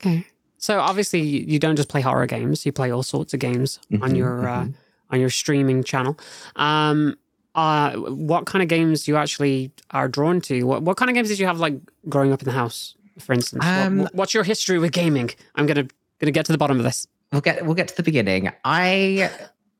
Okay. 0.00 0.26
So 0.62 0.78
obviously 0.78 1.20
you 1.20 1.58
don't 1.58 1.74
just 1.74 1.88
play 1.88 2.00
horror 2.00 2.26
games; 2.26 2.64
you 2.64 2.70
play 2.72 2.92
all 2.92 3.02
sorts 3.02 3.34
of 3.34 3.40
games 3.40 3.80
on 4.00 4.12
Mhm, 4.12 4.16
your 4.16 4.48
uh, 4.48 4.62
mhm. 4.64 4.74
on 5.10 5.20
your 5.20 5.28
streaming 5.28 5.82
channel. 5.82 6.16
Um, 6.54 7.16
uh, 7.56 7.92
what 7.96 8.46
kind 8.46 8.62
of 8.62 8.68
games 8.68 9.08
you 9.08 9.16
actually 9.16 9.72
are 9.90 10.08
drawn 10.08 10.40
to? 10.42 10.62
What 10.62 10.82
what 10.82 10.96
kind 10.96 11.10
of 11.10 11.14
games 11.16 11.28
did 11.28 11.40
you 11.40 11.46
have 11.46 11.58
like 11.58 11.74
growing 12.08 12.32
up 12.32 12.40
in 12.42 12.46
the 12.46 12.52
house, 12.52 12.94
for 13.18 13.32
instance? 13.32 13.64
Um, 13.66 13.98
what- 13.98 14.14
what's 14.14 14.34
your 14.34 14.44
history 14.44 14.78
with 14.78 14.92
gaming? 14.92 15.30
I'm 15.56 15.66
gonna 15.66 15.88
gonna 16.20 16.30
get 16.30 16.46
to 16.46 16.52
the 16.52 16.58
bottom 16.58 16.78
of 16.78 16.84
this. 16.84 17.08
we'll 17.32 17.40
get 17.40 17.66
we'll 17.66 17.74
get 17.74 17.88
to 17.88 17.96
the 17.96 18.04
beginning. 18.04 18.50
I 18.64 19.30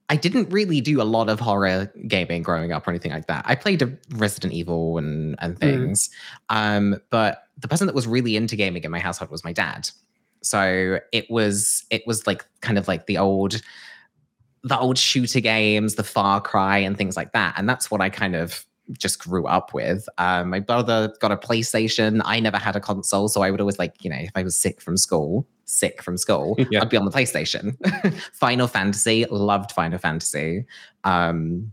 I 0.08 0.16
didn't 0.16 0.50
really 0.50 0.80
do 0.80 1.00
a 1.00 1.04
lot 1.16 1.28
of 1.30 1.38
horror 1.38 1.92
gaming 2.08 2.42
growing 2.42 2.72
up 2.72 2.88
or 2.88 2.90
anything 2.90 3.12
like 3.12 3.28
that. 3.28 3.44
I 3.46 3.54
played 3.54 3.80
Resident 4.10 4.52
Evil 4.52 4.98
and 4.98 5.36
and 5.38 5.56
things, 5.60 6.10
um, 6.48 6.96
but 7.10 7.44
the 7.56 7.68
person 7.68 7.86
that 7.86 7.94
was 7.94 8.08
really 8.08 8.34
into 8.34 8.56
gaming 8.56 8.82
in 8.82 8.90
my 8.90 8.98
household 8.98 9.30
was 9.30 9.44
my 9.44 9.52
dad. 9.52 9.88
So 10.42 10.98
it 11.12 11.30
was 11.30 11.84
it 11.90 12.02
was 12.06 12.26
like 12.26 12.44
kind 12.60 12.78
of 12.78 12.88
like 12.88 13.06
the 13.06 13.18
old 13.18 13.60
the 14.64 14.78
old 14.78 14.98
shooter 14.98 15.40
games, 15.40 15.96
the 15.96 16.04
Far 16.04 16.40
Cry 16.40 16.78
and 16.78 16.96
things 16.96 17.16
like 17.16 17.32
that, 17.32 17.54
and 17.56 17.68
that's 17.68 17.90
what 17.90 18.00
I 18.00 18.10
kind 18.10 18.36
of 18.36 18.64
just 18.98 19.18
grew 19.18 19.46
up 19.46 19.72
with. 19.74 20.08
Um, 20.18 20.50
my 20.50 20.60
brother 20.60 21.14
got 21.20 21.32
a 21.32 21.36
PlayStation. 21.36 22.20
I 22.24 22.40
never 22.40 22.58
had 22.58 22.76
a 22.76 22.80
console, 22.80 23.28
so 23.28 23.42
I 23.42 23.50
would 23.50 23.60
always 23.60 23.78
like, 23.78 24.04
you 24.04 24.10
know, 24.10 24.18
if 24.18 24.30
I 24.34 24.42
was 24.42 24.56
sick 24.56 24.80
from 24.80 24.96
school, 24.96 25.46
sick 25.64 26.02
from 26.02 26.16
school, 26.16 26.56
Yeah. 26.70 26.82
I'd 26.82 26.88
be 26.88 26.96
on 26.96 27.04
the 27.04 27.10
PlayStation. 27.10 27.76
Final 28.32 28.66
Fantasy, 28.66 29.24
loved 29.30 29.72
Final 29.72 29.98
Fantasy. 29.98 30.64
Um, 31.04 31.72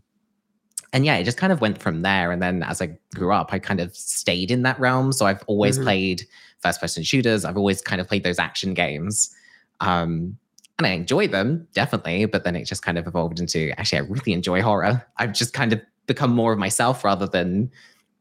and 0.94 1.06
yeah, 1.06 1.18
it 1.18 1.24
just 1.24 1.38
kind 1.38 1.54
of 1.54 1.62
went 1.62 1.82
from 1.82 2.02
there. 2.02 2.32
And 2.32 2.42
then 2.42 2.64
as 2.64 2.82
I 2.82 2.98
grew 3.16 3.32
up, 3.32 3.54
I 3.54 3.60
kind 3.60 3.80
of 3.80 3.96
stayed 3.96 4.52
in 4.52 4.64
that 4.64 4.80
realm. 4.80 5.12
So 5.12 5.26
I've 5.26 5.44
always 5.48 5.78
Mhm. 5.78 5.84
played 5.84 6.24
first 6.60 6.82
person 6.82 7.04
shooters. 7.04 7.46
I've 7.46 7.58
always 7.58 7.82
kind 7.82 8.02
of 8.02 8.08
played 8.08 8.24
those 8.24 8.40
action 8.40 8.74
games. 8.74 9.34
Um, 9.82 10.38
and 10.78 10.88
I 10.88 10.92
enjoy 10.92 11.28
them, 11.28 11.68
definitely. 11.74 12.26
But 12.26 12.44
then 12.44 12.56
it 12.56 12.66
just 12.66 12.82
kind 12.84 12.98
of 12.98 13.06
evolved 13.06 13.40
into 13.40 13.72
actually, 13.78 14.00
I 14.00 14.02
really 14.02 14.34
enjoy 14.34 14.62
horror. 14.62 15.06
I've 15.18 15.34
just 15.34 15.54
kind 15.54 15.74
of 15.74 15.82
become 16.08 16.32
more 16.32 16.54
of 16.54 16.60
myself 16.60 17.04
rather 17.04 17.28
than 17.28 17.70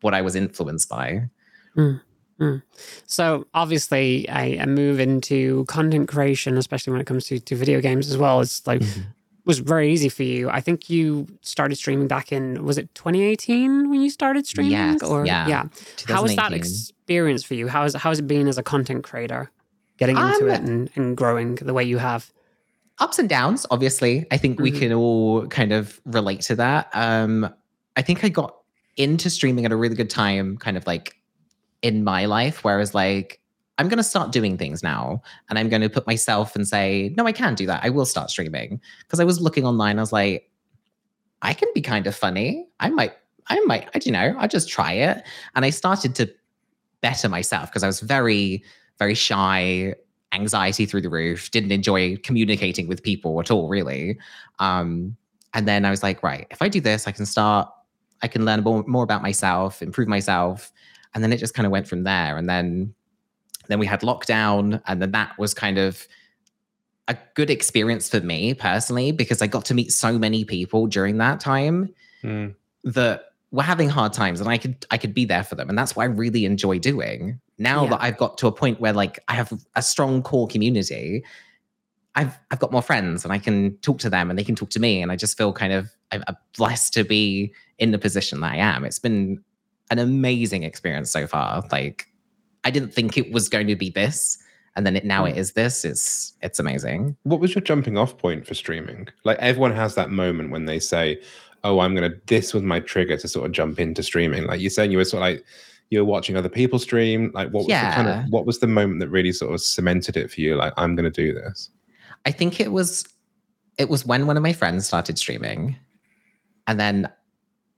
what 0.03 0.13
I 0.15 0.21
was 0.23 0.35
influenced 0.37 0.89
by. 0.89 1.29
So 3.07 3.47
obviously, 3.55 4.27
a, 4.29 4.59
a 4.59 4.67
move 4.67 5.01
into 5.01 5.65
content 5.67 6.09
creation, 6.09 6.57
especially 6.59 6.93
when 6.93 7.01
it 7.01 7.07
comes 7.07 7.27
to, 7.27 7.41
to 7.41 7.57
video 7.57 7.81
games 7.81 8.09
as 8.11 8.17
well, 8.17 8.41
is 8.41 8.63
like 8.67 8.83
was 9.49 9.59
very 9.59 9.91
easy 9.93 10.09
for 10.11 10.23
you. 10.23 10.49
I 10.51 10.61
think 10.61 10.89
you 10.89 11.27
started 11.41 11.75
streaming 11.77 12.07
back 12.07 12.31
in 12.31 12.63
was 12.65 12.79
it 12.79 12.95
2018 12.95 13.91
when 13.91 14.01
you 14.03 14.11
started 14.11 14.47
streaming? 14.47 14.73
Yes, 14.73 15.03
or 15.03 15.27
yeah. 15.27 15.49
yeah. 15.49 15.65
How 16.07 16.23
was 16.23 16.37
that 16.37 16.53
experience 16.53 17.43
for 17.43 17.55
you? 17.55 17.67
How 17.67 17.83
has 17.83 17.95
how 17.95 18.11
has 18.11 18.21
it 18.21 18.27
been 18.29 18.47
as 18.47 18.59
a 18.59 18.63
content 18.63 19.03
creator, 19.03 19.51
getting 19.97 20.17
into 20.17 20.45
Um, 20.45 20.51
it 20.51 20.61
and, 20.61 20.91
and 20.95 21.17
growing 21.17 21.57
the 21.57 21.75
way 21.75 21.83
you 21.83 21.99
have? 21.99 22.31
ups 23.01 23.17
and 23.21 23.29
downs 23.29 23.65
obviously 23.71 24.27
i 24.33 24.37
think 24.37 24.59
we 24.59 24.73
Mhm. 24.73 24.79
can 24.81 24.93
all 24.93 25.47
kind 25.47 25.73
of 25.73 26.01
relate 26.05 26.41
to 26.41 26.57
that 26.57 26.89
um 26.95 27.49
i 27.97 28.03
think 28.03 28.25
i 28.25 28.29
got 28.29 28.57
into 28.97 29.31
streaming 29.31 29.65
at 29.65 29.71
a 29.71 29.77
really 29.77 29.95
good 29.95 30.11
time 30.11 30.57
kind 30.57 30.77
of 30.77 30.85
like 30.85 31.15
in 31.81 32.03
my 32.03 32.25
life 32.25 32.65
whereas 32.65 32.95
like 32.97 33.38
i'm 33.79 33.89
going 33.89 33.99
to 33.99 34.05
start 34.05 34.33
doing 34.33 34.59
things 34.59 34.83
now 34.83 35.23
and 35.49 35.59
i'm 35.59 35.69
going 35.69 35.81
to 35.81 35.89
put 35.89 36.07
myself 36.07 36.55
and 36.55 36.69
say 36.69 37.15
no 37.17 37.27
i 37.27 37.33
can 37.33 37.55
do 37.55 37.67
that. 37.67 37.83
I 37.83 37.91
will 37.91 38.05
start 38.05 38.31
streaming. 38.31 38.81
Because 39.01 39.21
i 39.21 39.25
was 39.25 39.41
looking 39.41 39.65
online 39.65 39.99
i 39.99 40.03
was 40.03 40.13
like 40.13 40.51
i 41.43 41.55
can 41.55 41.69
be 41.75 41.81
kind 41.81 42.07
of 42.07 42.15
funny. 42.15 42.67
I 42.81 42.91
might 42.91 43.13
i 43.47 43.59
might 43.61 43.89
i 43.95 43.99
don't 43.99 44.13
know 44.13 44.35
i'll 44.39 44.49
just 44.49 44.69
try 44.69 44.93
it. 44.93 45.23
And 45.55 45.65
i 45.65 45.71
started 45.71 46.15
to 46.17 46.31
better 47.01 47.29
myself 47.29 47.71
because 47.71 47.85
i 47.85 47.87
was 47.87 48.01
very 48.01 48.63
very 48.99 49.15
shy 49.15 49.95
anxiety 50.33 50.85
through 50.85 51.01
the 51.01 51.09
roof 51.09 51.51
didn't 51.53 51.73
enjoy 51.73 52.17
communicating 52.19 52.89
with 52.89 53.03
people 53.03 53.41
at 53.41 53.51
all 53.51 53.69
really. 53.69 54.19
Um 54.59 55.17
and 55.55 55.67
then 55.67 55.85
i 55.85 55.91
was 55.91 56.03
like 56.03 56.23
right 56.23 56.47
if 56.51 56.61
i 56.61 56.69
do 56.69 56.81
this 56.81 57.09
i 57.09 57.13
can 57.13 57.25
start 57.25 57.71
i 58.23 58.29
can 58.29 58.45
learn 58.45 58.61
more, 58.63 58.85
more 58.87 59.05
about 59.05 59.23
myself 59.23 59.81
improve 59.81 60.09
myself. 60.09 60.73
And 61.15 61.25
then 61.25 61.33
it 61.33 61.39
just 61.39 61.55
kind 61.55 61.65
of 61.65 61.73
went 61.73 61.89
from 61.89 62.03
there 62.05 62.37
and 62.37 62.49
then 62.51 62.95
then 63.69 63.79
we 63.79 63.87
had 63.87 64.01
lockdown 64.01 64.81
and 64.87 65.01
then 65.03 65.13
that 65.13 65.39
was 65.39 65.55
kind 65.55 65.79
of 65.79 66.07
a 67.09 67.17
good 67.35 67.49
experience 67.51 68.09
for 68.09 68.21
me 68.21 68.53
personally 68.55 69.13
because 69.13 69.41
i 69.41 69.47
got 69.47 69.65
to 69.65 69.73
meet 69.75 69.91
so 69.93 70.19
many 70.19 70.45
people 70.45 70.87
during 70.87 71.19
that 71.19 71.41
time 71.41 71.89
Mm. 72.25 72.55
that 72.85 73.27
were 73.53 73.63
having 73.63 73.89
hard 73.89 74.13
times 74.13 74.41
and 74.41 74.51
I 74.51 74.59
could 74.59 74.85
I 74.91 74.99
could 74.99 75.15
be 75.15 75.25
there 75.25 75.45
for 75.45 75.55
them 75.55 75.69
and 75.69 75.79
that's 75.79 75.95
what 75.97 76.03
I 76.03 76.07
really 76.07 76.45
enjoy 76.45 76.81
doing. 76.81 77.41
Now 77.59 77.85
Yeah. 77.85 77.91
that 77.91 78.03
I've 78.03 78.19
got 78.19 78.37
to 78.39 78.47
a 78.49 78.53
point 78.53 78.81
where 78.81 78.93
like 78.93 79.21
I 79.29 79.35
have 79.35 79.53
a 79.77 79.81
strong 79.83 80.23
core 80.23 80.49
community, 80.49 81.23
I've 82.17 82.37
I've 82.51 82.59
got 82.59 82.73
more 82.73 82.83
friends 82.83 83.23
and 83.25 83.33
I 83.33 83.39
can 83.39 83.77
talk 83.79 84.01
to 84.01 84.11
them 84.11 84.29
and 84.31 84.39
they 84.39 84.43
can 84.45 84.57
talk 84.57 84.71
to 84.71 84.81
me 84.81 85.01
and 85.01 85.13
I 85.13 85.17
just 85.17 85.39
feel 85.39 85.53
kind 85.53 85.73
of 85.73 85.89
I'm 86.11 86.25
I'm 86.27 86.37
blessed 86.59 86.93
to 86.95 87.05
be 87.05 87.53
in 87.79 87.93
the 87.93 87.99
position 87.99 88.41
that 88.41 88.53
I 88.53 88.57
am. 88.57 88.85
It's 88.85 88.99
been 88.99 89.43
an 89.93 89.99
amazing 90.01 90.65
experience 90.65 91.11
so 91.11 91.27
far. 91.29 91.65
Like 91.71 92.09
I 92.69 92.71
didn't 92.71 92.93
think 92.93 93.17
it 93.17 93.33
was 93.33 93.49
going 93.49 93.67
to 93.69 93.77
be 93.77 93.89
this 93.89 94.39
and 94.77 94.87
then 94.87 94.95
it 94.95 95.05
now 95.05 95.25
it 95.25 95.33
hmm. 95.33 95.39
is 95.39 95.53
this. 95.53 95.85
It's 95.85 96.35
it's 96.41 96.61
amazing. 96.61 97.17
What 97.25 97.41
was 97.41 97.53
your 97.53 97.63
jumping 97.63 97.99
off 97.99 98.17
point 98.17 98.47
for 98.47 98.55
streaming? 98.55 99.09
Like 99.25 99.39
everyone 99.39 99.75
has 99.75 99.97
that 99.97 100.11
moment 100.11 100.53
when 100.53 100.67
they 100.67 100.79
say, 100.79 101.21
"Oh, 101.65 101.81
I'm 101.81 101.95
gonna." 101.95 102.13
This 102.27 102.55
was 102.55 102.63
my 102.63 102.79
trigger 102.79 103.17
to 103.17 103.27
sort 103.27 103.47
of 103.47 103.53
jump 103.53 103.81
into 103.81 104.05
streaming. 104.05 104.47
Like 104.47 104.61
you're 104.61 104.71
saying, 104.71 104.93
you 104.93 104.99
were 104.99 105.05
sort 105.05 105.23
of 105.23 105.31
like 105.31 105.45
you 105.91 105.99
were 105.99 106.05
watching 106.05 106.37
other 106.37 106.49
people 106.49 106.79
stream. 106.79 107.33
Like 107.35 107.51
what 107.51 107.67
was 107.67 107.67
the 107.67 107.91
kind 107.93 108.09
of 108.09 108.25
what 108.31 108.47
was 108.47 108.61
the 108.61 108.69
moment 108.69 109.01
that 109.01 109.09
really 109.09 109.33
sort 109.33 109.53
of 109.53 109.61
cemented 109.61 110.17
it 110.17 110.31
for 110.31 110.41
you? 110.41 110.55
Like 110.55 110.75
I'm 110.77 110.95
gonna 110.95 111.11
do 111.11 111.35
this. 111.35 111.71
I 112.25 112.31
think 112.31 112.61
it 112.61 112.71
was 112.71 113.05
it 113.79 113.89
was 113.89 114.07
when 114.07 114.29
one 114.29 114.37
of 114.37 114.45
my 114.45 114.53
friends 114.53 114.87
started 114.87 115.19
streaming. 115.19 115.77
And 116.69 116.79
then 116.79 117.11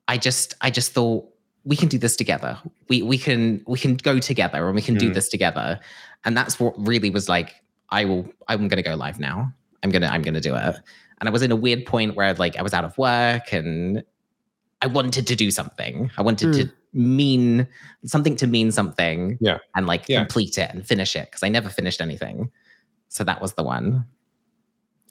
I 0.07 0.19
just 0.19 0.55
I 0.61 0.71
just 0.71 0.93
thought 0.93 1.30
we 1.65 1.77
can 1.77 1.89
do 1.89 1.99
this 1.99 2.17
together. 2.17 2.59
We 2.89 3.03
we 3.03 3.19
can 3.19 3.63
we 3.67 3.79
can 3.79 3.97
go 3.97 4.19
together 4.19 4.67
and 4.67 4.75
we 4.75 4.83
can 4.83 4.97
do 4.97 5.11
Mm. 5.11 5.15
this 5.15 5.29
together. 5.29 5.79
And 6.25 6.37
that's 6.37 6.59
what 6.61 6.75
really 6.79 7.11
was 7.11 7.29
like 7.29 7.55
I 7.91 8.05
will 8.05 8.27
I'm 8.49 8.69
going 8.69 8.83
to 8.83 8.89
go 8.89 8.95
live 8.95 9.19
now. 9.21 9.53
I'm 9.83 9.91
going 9.91 10.03
to 10.03 10.09
I'm 10.09 10.23
going 10.23 10.35
to 10.35 10.41
do 10.41 10.55
it. 10.55 10.77
And 11.21 11.29
I 11.29 11.31
was 11.31 11.43
in 11.43 11.51
a 11.53 11.57
weird 11.57 11.85
point 11.87 12.17
where 12.17 12.33
like 12.35 12.57
I 12.57 12.63
was 12.63 12.73
out 12.73 12.85
of 12.85 12.97
work 12.97 13.53
and 13.53 14.03
I 14.83 14.87
wanted 14.87 15.27
to 15.27 15.37
do 15.37 15.51
something. 15.51 16.11
I 16.17 16.23
wanted 16.23 16.55
to 16.55 16.71
mean 16.95 17.69
something 18.07 18.37
to 18.37 18.47
mean 18.47 18.73
something. 18.73 19.37
Yeah. 19.41 19.59
And 19.77 19.87
like 19.87 20.09
Yeah. 20.09 20.21
complete 20.21 20.57
it 20.57 20.71
and 20.73 20.87
finish 20.87 21.15
it 21.15 21.27
because 21.31 21.43
I 21.43 21.49
never 21.51 21.69
finished 21.69 22.01
anything. 22.01 22.51
So 23.09 23.23
that 23.25 23.43
was 23.43 23.53
the 23.55 23.63
one. 23.63 24.07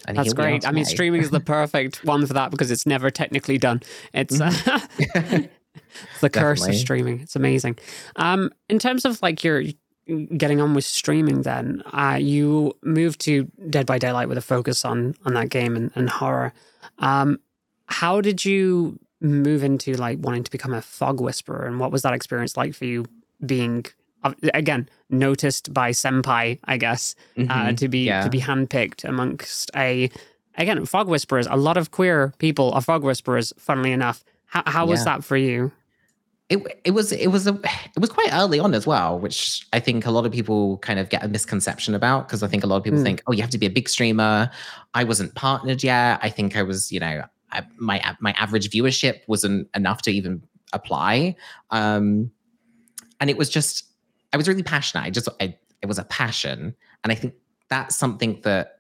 And 0.08 0.18
That's 0.18 0.30
here 0.30 0.34
great. 0.34 0.66
I 0.66 0.72
mean, 0.72 0.86
streaming 0.86 1.22
is 1.22 1.30
the 1.30 1.40
perfect 1.58 2.06
one 2.06 2.26
for 2.26 2.34
that 2.34 2.52
because 2.52 2.72
it's 2.72 2.86
never 2.86 3.12
technically 3.12 3.58
done. 3.58 3.82
It's 4.14 4.40
uh, 4.40 4.52
it's 4.98 5.48
the 6.22 6.30
curse 6.42 6.66
of 6.68 6.76
streaming. 6.76 7.20
It's 7.22 7.36
amazing. 7.36 7.78
Um, 8.16 8.52
in 8.70 8.80
terms 8.80 9.06
of 9.06 9.22
like 9.22 9.44
your 9.44 9.64
getting 10.38 10.60
on 10.60 10.74
with 10.74 10.86
streaming, 10.86 11.44
then 11.44 11.84
uh, 11.94 12.18
you 12.20 12.74
moved 12.82 13.20
to 13.22 13.44
Dead 13.70 13.86
by 13.86 13.98
Daylight 14.00 14.28
with 14.28 14.38
a 14.38 14.42
focus 14.42 14.84
on 14.86 15.16
on 15.26 15.34
that 15.36 15.50
game 15.50 15.76
and, 15.76 15.92
and 15.96 16.10
horror. 16.10 16.54
Um, 17.00 17.40
how 17.88 18.22
did 18.22 18.44
you 18.46 19.00
move 19.22 19.64
into 19.64 19.94
like 19.96 20.18
wanting 20.22 20.44
to 20.44 20.52
become 20.52 20.74
a 20.74 20.82
fog 20.82 21.20
whisperer, 21.22 21.66
and 21.68 21.80
what 21.80 21.92
was 21.92 22.02
that 22.04 22.14
experience 22.14 22.58
like 22.58 22.74
for 22.74 22.86
you? 22.86 23.06
Being 23.46 23.86
uh, 24.24 24.34
again 24.54 24.90
noticed 25.10 25.74
by 25.74 25.92
senpai, 25.92 26.60
I 26.66 26.78
guess, 26.78 27.16
uh, 27.38 27.42
Mhm. 27.42 27.78
to 27.78 27.88
be 27.88 28.00
yeah. 28.06 28.24
to 28.24 28.30
be 28.30 28.42
handpicked 28.42 29.06
amongst 29.08 29.72
a 29.76 30.10
again 30.58 30.86
fog 30.86 31.08
whisperers. 31.08 31.48
A 31.50 31.56
lot 31.56 31.78
of 31.78 31.92
queer 31.92 32.34
people 32.38 32.72
are 32.74 32.82
fog 32.82 33.04
whisperers. 33.04 33.54
Funnily 33.58 33.92
enough, 33.94 34.24
how, 34.50 34.64
how 34.66 34.86
was 34.86 35.06
that 35.06 35.24
for 35.24 35.38
you? 35.38 35.72
it 36.50 36.82
it 36.84 36.92
was 36.92 37.12
it 37.12 37.28
was 37.28 37.46
a 37.46 37.54
it 37.96 38.00
was 38.00 38.10
quite 38.10 38.34
early 38.34 38.60
on 38.60 38.74
as 38.74 38.88
well, 38.88 39.20
which 39.20 39.68
I 39.72 39.80
think 39.80 40.06
a 40.06 40.12
lot 40.12 40.26
of 40.26 40.32
people 40.32 40.80
kind 40.80 41.00
of 41.00 41.10
get 41.10 41.24
a 41.24 41.28
misconception 41.28 41.94
about 41.94 42.28
because 42.28 42.42
I 42.42 42.48
think 42.48 42.64
a 42.64 42.68
lot 42.68 42.78
of 42.78 42.84
people 42.84 43.00
Mm. 43.00 43.04
think, 43.04 43.24
oh, 43.28 43.32
you 43.32 43.42
have 43.42 43.52
to 43.52 43.60
be 43.60 43.68
a 43.68 43.70
big 43.70 43.88
streamer. 43.88 44.50
I 44.96 45.04
wasn't 45.04 45.36
partnered 45.36 45.84
yet. 45.84 46.20
I 46.24 46.30
think 46.30 46.58
I 46.58 46.64
was, 46.64 46.92
you 46.92 47.00
know, 47.00 47.24
I, 47.52 47.62
my 47.78 48.16
my 48.20 48.32
average 48.32 48.70
viewership 48.72 49.22
wasn't 49.28 49.70
enough 49.76 50.02
to 50.04 50.12
even 50.12 50.42
apply, 50.74 51.36
um, 51.70 52.32
and 53.20 53.30
it 53.30 53.38
was 53.38 53.50
just 53.50 53.86
I 54.34 54.38
was 54.38 54.48
really 54.48 54.64
passionate. 54.64 55.04
I 55.04 55.12
just 55.12 55.30
I, 55.40 55.56
it 55.84 55.86
was 55.86 56.00
a 56.00 56.04
passion, 56.06 56.76
and 57.04 57.12
I 57.12 57.16
think 57.16 57.36
that's 57.70 57.96
something 57.96 58.42
that 58.42 58.80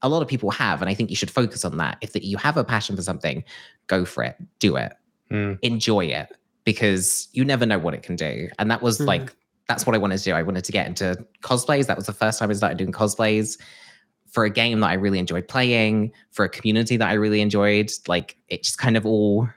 a 0.00 0.08
lot 0.08 0.22
of 0.22 0.28
people 0.28 0.50
have, 0.50 0.80
and 0.80 0.88
I 0.88 0.94
think 0.94 1.10
you 1.10 1.16
should 1.16 1.30
focus 1.30 1.62
on 1.62 1.76
that. 1.76 1.98
If 2.00 2.14
that 2.14 2.24
you 2.24 2.38
have 2.38 2.56
a 2.56 2.64
passion 2.64 2.96
for 2.96 3.02
something, 3.02 3.44
go 3.86 4.06
for 4.06 4.24
it, 4.24 4.36
do 4.60 4.76
it 4.76 4.94
Mm. 5.32 5.58
enjoy 5.62 6.04
it 6.06 6.28
because 6.64 7.28
you 7.32 7.44
never 7.44 7.66
know 7.66 7.78
what 7.78 7.94
it 7.94 8.02
can 8.02 8.16
do. 8.16 8.48
And 8.58 8.70
that 8.70 8.82
was 8.82 8.98
Mhm. 8.98 9.06
like, 9.06 9.34
that's 9.68 9.86
what 9.86 9.94
I 9.94 9.98
wanted 9.98 10.18
to 10.18 10.24
do. 10.24 10.32
I 10.32 10.42
wanted 10.42 10.64
to 10.64 10.72
get 10.72 10.86
into 10.86 11.16
cosplays. 11.42 11.86
That 11.86 11.96
was 11.96 12.06
the 12.06 12.12
first 12.12 12.38
time 12.38 12.50
I 12.50 12.52
started 12.52 12.78
doing 12.78 12.92
cosplays 12.92 13.58
for 14.30 14.44
a 14.44 14.50
game 14.50 14.80
that 14.80 14.88
I 14.90 14.94
really 14.94 15.18
enjoyed 15.18 15.48
playing, 15.48 16.12
for 16.30 16.44
a 16.44 16.48
community 16.48 16.96
that 16.96 17.08
I 17.08 17.14
really 17.14 17.40
enjoyed. 17.40 17.90
Like 18.06 18.36
it 18.48 18.62
just 18.62 18.78
kind 18.78 18.96
of 18.96 19.04
all, 19.06 19.48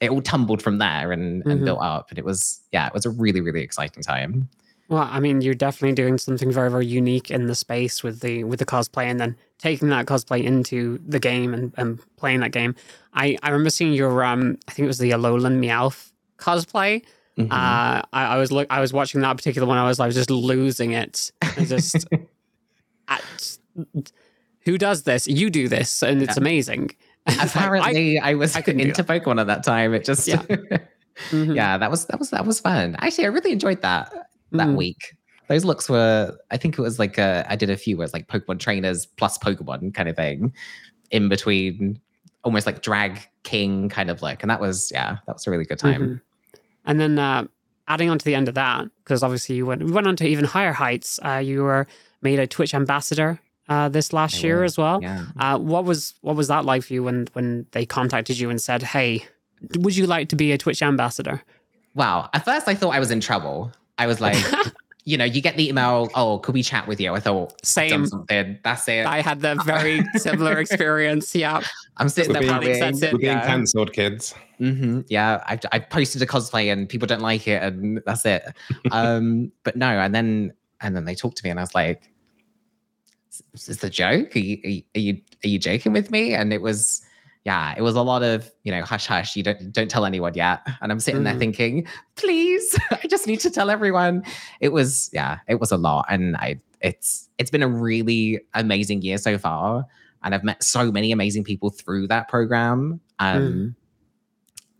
it 0.00 0.10
all 0.10 0.22
tumbled 0.22 0.60
from 0.62 0.78
there 0.78 1.12
and, 1.12 1.44
and 1.46 1.60
Mhm. 1.60 1.64
built 1.64 1.80
up. 1.82 2.10
And 2.10 2.18
it 2.18 2.24
was, 2.24 2.60
yeah, 2.72 2.86
it 2.86 2.94
was 2.94 3.04
a 3.06 3.10
really, 3.10 3.40
really 3.40 3.60
exciting 3.62 4.02
time. 4.02 4.48
Well, 4.88 5.08
I 5.10 5.18
mean, 5.18 5.40
you're 5.40 5.54
definitely 5.54 5.94
doing 5.94 6.18
something 6.18 6.52
very, 6.52 6.70
very 6.70 6.84
unique 6.86 7.30
in 7.30 7.46
the 7.46 7.54
space 7.54 8.02
with 8.02 8.20
the 8.20 8.44
with 8.44 8.58
the 8.58 8.66
cosplay, 8.66 9.04
and 9.04 9.18
then 9.18 9.34
taking 9.58 9.88
that 9.88 10.06
cosplay 10.06 10.42
into 10.44 10.98
the 11.06 11.18
game 11.18 11.54
and, 11.54 11.72
and 11.76 12.00
playing 12.16 12.40
that 12.40 12.52
game. 12.52 12.74
I, 13.14 13.38
I 13.42 13.50
remember 13.50 13.70
seeing 13.70 13.92
your 13.92 14.24
um, 14.24 14.58
I 14.68 14.72
think 14.72 14.84
it 14.84 14.88
was 14.88 14.98
the 14.98 15.10
Alolan 15.12 15.58
Meowth 15.64 16.12
cosplay. 16.38 17.02
Mhm. 17.38 17.46
Uh, 17.50 18.02
I, 18.12 18.24
I 18.34 18.38
was 18.38 18.52
look, 18.52 18.66
I 18.70 18.80
was 18.80 18.92
watching 18.92 19.20
that 19.22 19.36
particular 19.36 19.66
one. 19.66 19.78
I 19.78 19.84
was, 19.86 19.98
I 20.00 20.06
was 20.06 20.14
just 20.14 20.30
losing 20.30 20.92
it. 20.92 21.32
I 21.42 21.64
just, 21.64 22.06
I- 23.08 23.20
who 24.64 24.78
does 24.78 25.02
this? 25.02 25.26
You 25.26 25.50
do 25.50 25.68
this, 25.68 26.02
and 26.02 26.22
it's 26.22 26.36
Yeah. 26.36 26.40
amazing. 26.40 26.90
It's 27.26 27.36
like, 27.38 27.40
I- 27.40 27.44
Apparently, 27.60 28.18
I, 28.18 28.34
was 28.34 28.54
I 28.56 28.60
into 28.60 29.02
Pokemon 29.04 29.40
at 29.40 29.46
that 29.48 29.64
time. 29.64 29.94
It 29.94 30.04
just, 30.04 30.26
Yeah. 30.28 30.42
Mhm. 31.30 31.54
yeah, 31.54 31.78
that 31.78 31.92
was 31.92 32.06
that 32.06 32.18
was 32.18 32.30
that 32.30 32.44
was 32.44 32.58
fun. 32.58 32.96
Actually, 32.98 33.26
I 33.26 33.28
really 33.28 33.52
enjoyed 33.52 33.82
that 33.82 34.12
that 34.52 34.66
Mm. 34.68 34.74
week. 34.76 35.14
Those 35.48 35.64
looks 35.64 35.88
were, 35.88 36.36
I 36.50 36.56
think 36.56 36.78
it 36.78 36.82
was 36.82 36.98
like 36.98 37.18
I 37.18 37.56
did 37.56 37.70
a 37.70 37.76
few 37.76 37.96
where 37.96 38.04
it's 38.04 38.14
like 38.14 38.28
Pokemon 38.28 38.58
trainers 38.60 39.06
plus 39.06 39.38
Pokemon 39.38 39.94
kind 39.94 40.08
of 40.08 40.16
thing, 40.16 40.52
in 41.10 41.28
between, 41.28 42.00
almost 42.44 42.66
like 42.66 42.82
drag 42.82 43.20
king 43.42 43.88
kind 43.88 44.10
of 44.10 44.22
look, 44.22 44.42
and 44.42 44.50
that 44.50 44.60
was 44.60 44.90
yeah, 44.92 45.18
that 45.26 45.34
was 45.34 45.46
a 45.46 45.50
really 45.50 45.64
good 45.64 45.78
time. 45.78 46.02
Mhm. 46.02 46.20
And 46.86 47.00
then 47.00 47.18
uh, 47.18 47.46
adding 47.88 48.10
on 48.10 48.18
to 48.18 48.24
the 48.24 48.34
end 48.34 48.48
of 48.48 48.54
that, 48.54 48.86
because 49.02 49.22
obviously 49.22 49.56
you 49.56 49.66
went 49.66 49.82
we 49.82 49.90
went 49.92 50.06
on 50.06 50.16
to 50.16 50.26
even 50.26 50.44
higher 50.44 50.72
heights. 50.72 51.18
Uh, 51.24 51.42
you 51.44 51.62
were 51.62 51.86
made 52.22 52.38
a 52.38 52.46
Twitch 52.46 52.74
ambassador 52.74 53.38
uh, 53.68 53.88
this 53.88 54.12
last 54.12 54.36
I 54.36 54.46
year 54.46 54.62
was, 54.62 54.72
as 54.72 54.78
well. 54.78 54.98
Yeah, 55.02 55.24
Uh, 55.38 55.58
what 55.58 55.84
was 55.84 56.14
what 56.22 56.36
was 56.36 56.48
that 56.48 56.64
like 56.64 56.82
for 56.84 56.94
you 56.94 57.02
when 57.02 57.28
when 57.32 57.66
they 57.72 57.84
contacted 57.86 58.38
you 58.38 58.50
and 58.50 58.60
said, 58.60 58.82
"Hey, 58.82 59.26
would 59.78 59.96
you 59.96 60.06
like 60.06 60.28
to 60.30 60.36
be 60.36 60.52
a 60.52 60.58
Twitch 60.58 60.82
ambassador?" 60.82 61.42
wow. 61.94 62.28
At 62.32 62.44
first, 62.44 62.66
I 62.66 62.74
thought 62.74 62.94
I 62.94 62.98
was 62.98 63.10
in 63.10 63.20
trouble. 63.20 63.72
I 63.98 64.06
was 64.08 64.20
like, 64.20 64.36
you 65.06 65.18
know, 65.18 65.24
you 65.24 65.42
get 65.42 65.56
the 65.56 65.68
email, 65.68 66.08
oh, 66.14 66.38
could 66.38 66.54
we 66.54 66.62
chat 66.62 66.86
with 66.86 66.98
you? 67.00 67.14
I 67.14 67.20
thought, 67.20 67.64
Same. 67.64 68.06
something. 68.06 68.58
That's 68.64 68.88
it. 68.88 69.04
I 69.06 69.20
had 69.20 69.40
the 69.40 69.54
very 69.66 70.02
similar 70.16 70.58
experience. 70.58 71.34
Yeah. 71.34 71.60
I'm 71.98 72.08
sitting 72.08 72.32
We're 72.32 72.40
there 72.46 72.58
being- 72.60 72.80
that's 72.80 73.02
it. 73.02 73.12
We're 73.12 73.18
being 73.18 73.36
yeah. 73.36 73.46
cancelled, 73.46 73.92
kids. 73.92 74.34
Mm-hmm. 74.60 75.00
Yeah, 75.08 75.42
I 75.46 75.58
I 75.72 75.78
posted 75.80 76.22
a 76.22 76.26
cosplay 76.26 76.72
and 76.72 76.88
people 76.88 77.06
don't 77.06 77.20
like 77.20 77.48
it, 77.48 77.62
and 77.62 78.00
that's 78.06 78.24
it. 78.24 78.44
um, 78.92 79.50
but 79.64 79.76
no, 79.76 79.88
and 79.88 80.14
then 80.14 80.52
and 80.80 80.94
then 80.96 81.04
they 81.04 81.14
talked 81.14 81.36
to 81.38 81.44
me, 81.44 81.50
and 81.50 81.58
I 81.58 81.64
was 81.64 81.74
like, 81.74 82.08
"Is 83.52 83.66
this 83.66 83.82
a 83.82 83.90
joke? 83.90 84.34
Are 84.36 84.38
you 84.38 84.82
are 84.94 84.98
you 84.98 85.20
are 85.44 85.48
you 85.48 85.58
joking 85.58 85.92
with 85.92 86.10
me?" 86.12 86.34
And 86.34 86.52
it 86.52 86.62
was, 86.62 87.02
yeah, 87.44 87.74
it 87.76 87.82
was 87.82 87.94
a 87.94 88.02
lot 88.02 88.22
of 88.22 88.50
you 88.62 88.72
know, 88.72 88.82
hush 88.82 89.06
hush. 89.06 89.36
You 89.36 89.42
don't 89.42 89.72
don't 89.72 89.90
tell 89.90 90.04
anyone 90.06 90.34
yet. 90.34 90.66
And 90.80 90.90
I'm 90.90 91.00
sitting 91.00 91.24
there 91.24 91.34
Mhm. 91.34 91.38
thinking, 91.38 91.86
please, 92.16 92.78
I 92.90 93.06
just 93.06 93.26
need 93.26 93.40
to 93.40 93.50
tell 93.50 93.70
everyone. 93.70 94.24
It 94.60 94.70
was 94.70 95.10
yeah, 95.12 95.38
it 95.48 95.60
was 95.60 95.70
a 95.72 95.76
lot, 95.76 96.06
and 96.08 96.36
I 96.36 96.60
it's 96.80 97.28
it's 97.38 97.50
been 97.50 97.62
a 97.62 97.68
really 97.68 98.40
amazing 98.54 99.02
year 99.02 99.18
so 99.18 99.36
far, 99.38 99.84
and 100.22 100.34
I've 100.34 100.44
met 100.44 100.62
so 100.62 100.90
many 100.92 101.12
amazing 101.12 101.44
people 101.44 101.70
through 101.70 102.08
that 102.08 102.28
program. 102.28 103.00
Um, 103.18 103.74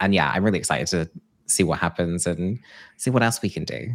and 0.00 0.14
yeah, 0.14 0.30
I'm 0.34 0.44
really 0.44 0.58
excited 0.58 0.86
to 0.88 1.10
see 1.46 1.62
what 1.62 1.78
happens 1.78 2.26
and 2.26 2.58
see 2.96 3.10
what 3.10 3.22
else 3.22 3.40
we 3.42 3.48
can 3.50 3.64
do. 3.64 3.88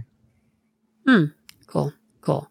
Hmm. 1.08 1.26
Cool. 1.68 1.94
Cool. 2.22 2.50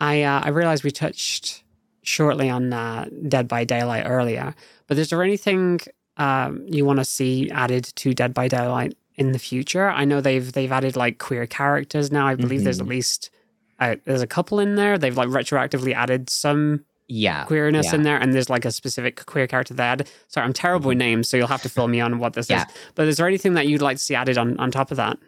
I 0.00 0.22
uh, 0.22 0.40
I 0.44 0.48
realized 0.48 0.82
we 0.84 0.90
touched 0.90 1.61
shortly 2.02 2.48
on 2.50 2.72
uh, 2.72 3.08
Dead 3.28 3.48
by 3.48 3.64
Daylight 3.64 4.04
earlier, 4.06 4.54
but 4.86 4.98
is 4.98 5.10
there 5.10 5.22
anything 5.22 5.80
um, 6.16 6.64
you 6.68 6.84
want 6.84 6.98
to 6.98 7.04
see 7.04 7.50
added 7.50 7.84
to 7.96 8.12
Dead 8.14 8.34
by 8.34 8.48
Daylight 8.48 8.96
in 9.16 9.32
the 9.32 9.38
future? 9.38 9.88
I 9.88 10.04
know 10.04 10.20
they've 10.20 10.52
they've 10.52 10.72
added 10.72 10.96
like 10.96 11.18
queer 11.18 11.46
characters 11.46 12.10
now. 12.12 12.26
I 12.26 12.34
believe 12.34 12.64
there's 12.64 12.80
at 12.80 12.86
Mhm. 12.86 12.90
least 12.90 13.30
uh, 13.80 13.96
there's 14.04 14.22
a 14.22 14.26
couple 14.26 14.60
in 14.60 14.74
there. 14.76 14.98
They've 14.98 15.16
like 15.16 15.28
retroactively 15.28 15.92
added 15.94 16.28
some 16.30 16.84
Yeah. 17.08 17.44
queerness 17.44 17.86
yeah. 17.86 17.94
in 17.96 18.02
there, 18.04 18.16
and 18.16 18.32
there's 18.32 18.48
like 18.50 18.64
a 18.64 18.70
specific 18.70 19.24
queer 19.26 19.46
character 19.46 19.74
added. 19.80 20.08
Sorry, 20.28 20.44
I'm 20.46 20.52
terrible 20.52 20.88
with 20.88 20.98
names, 20.98 21.28
so 21.28 21.36
you'll 21.36 21.48
have 21.48 21.62
to 21.62 21.68
fill 21.68 21.88
me 21.88 22.00
on 22.00 22.18
what 22.18 22.34
this 22.34 22.48
Yeah. 22.50 22.62
is. 22.66 22.74
But 22.94 23.08
is 23.08 23.16
there 23.16 23.26
anything 23.26 23.54
that 23.54 23.66
you'd 23.66 23.82
like 23.82 23.96
to 23.96 24.02
see 24.02 24.14
added 24.14 24.38
on 24.38 24.56
on 24.58 24.70
top 24.70 24.90
of 24.90 24.96
that? 24.98 25.18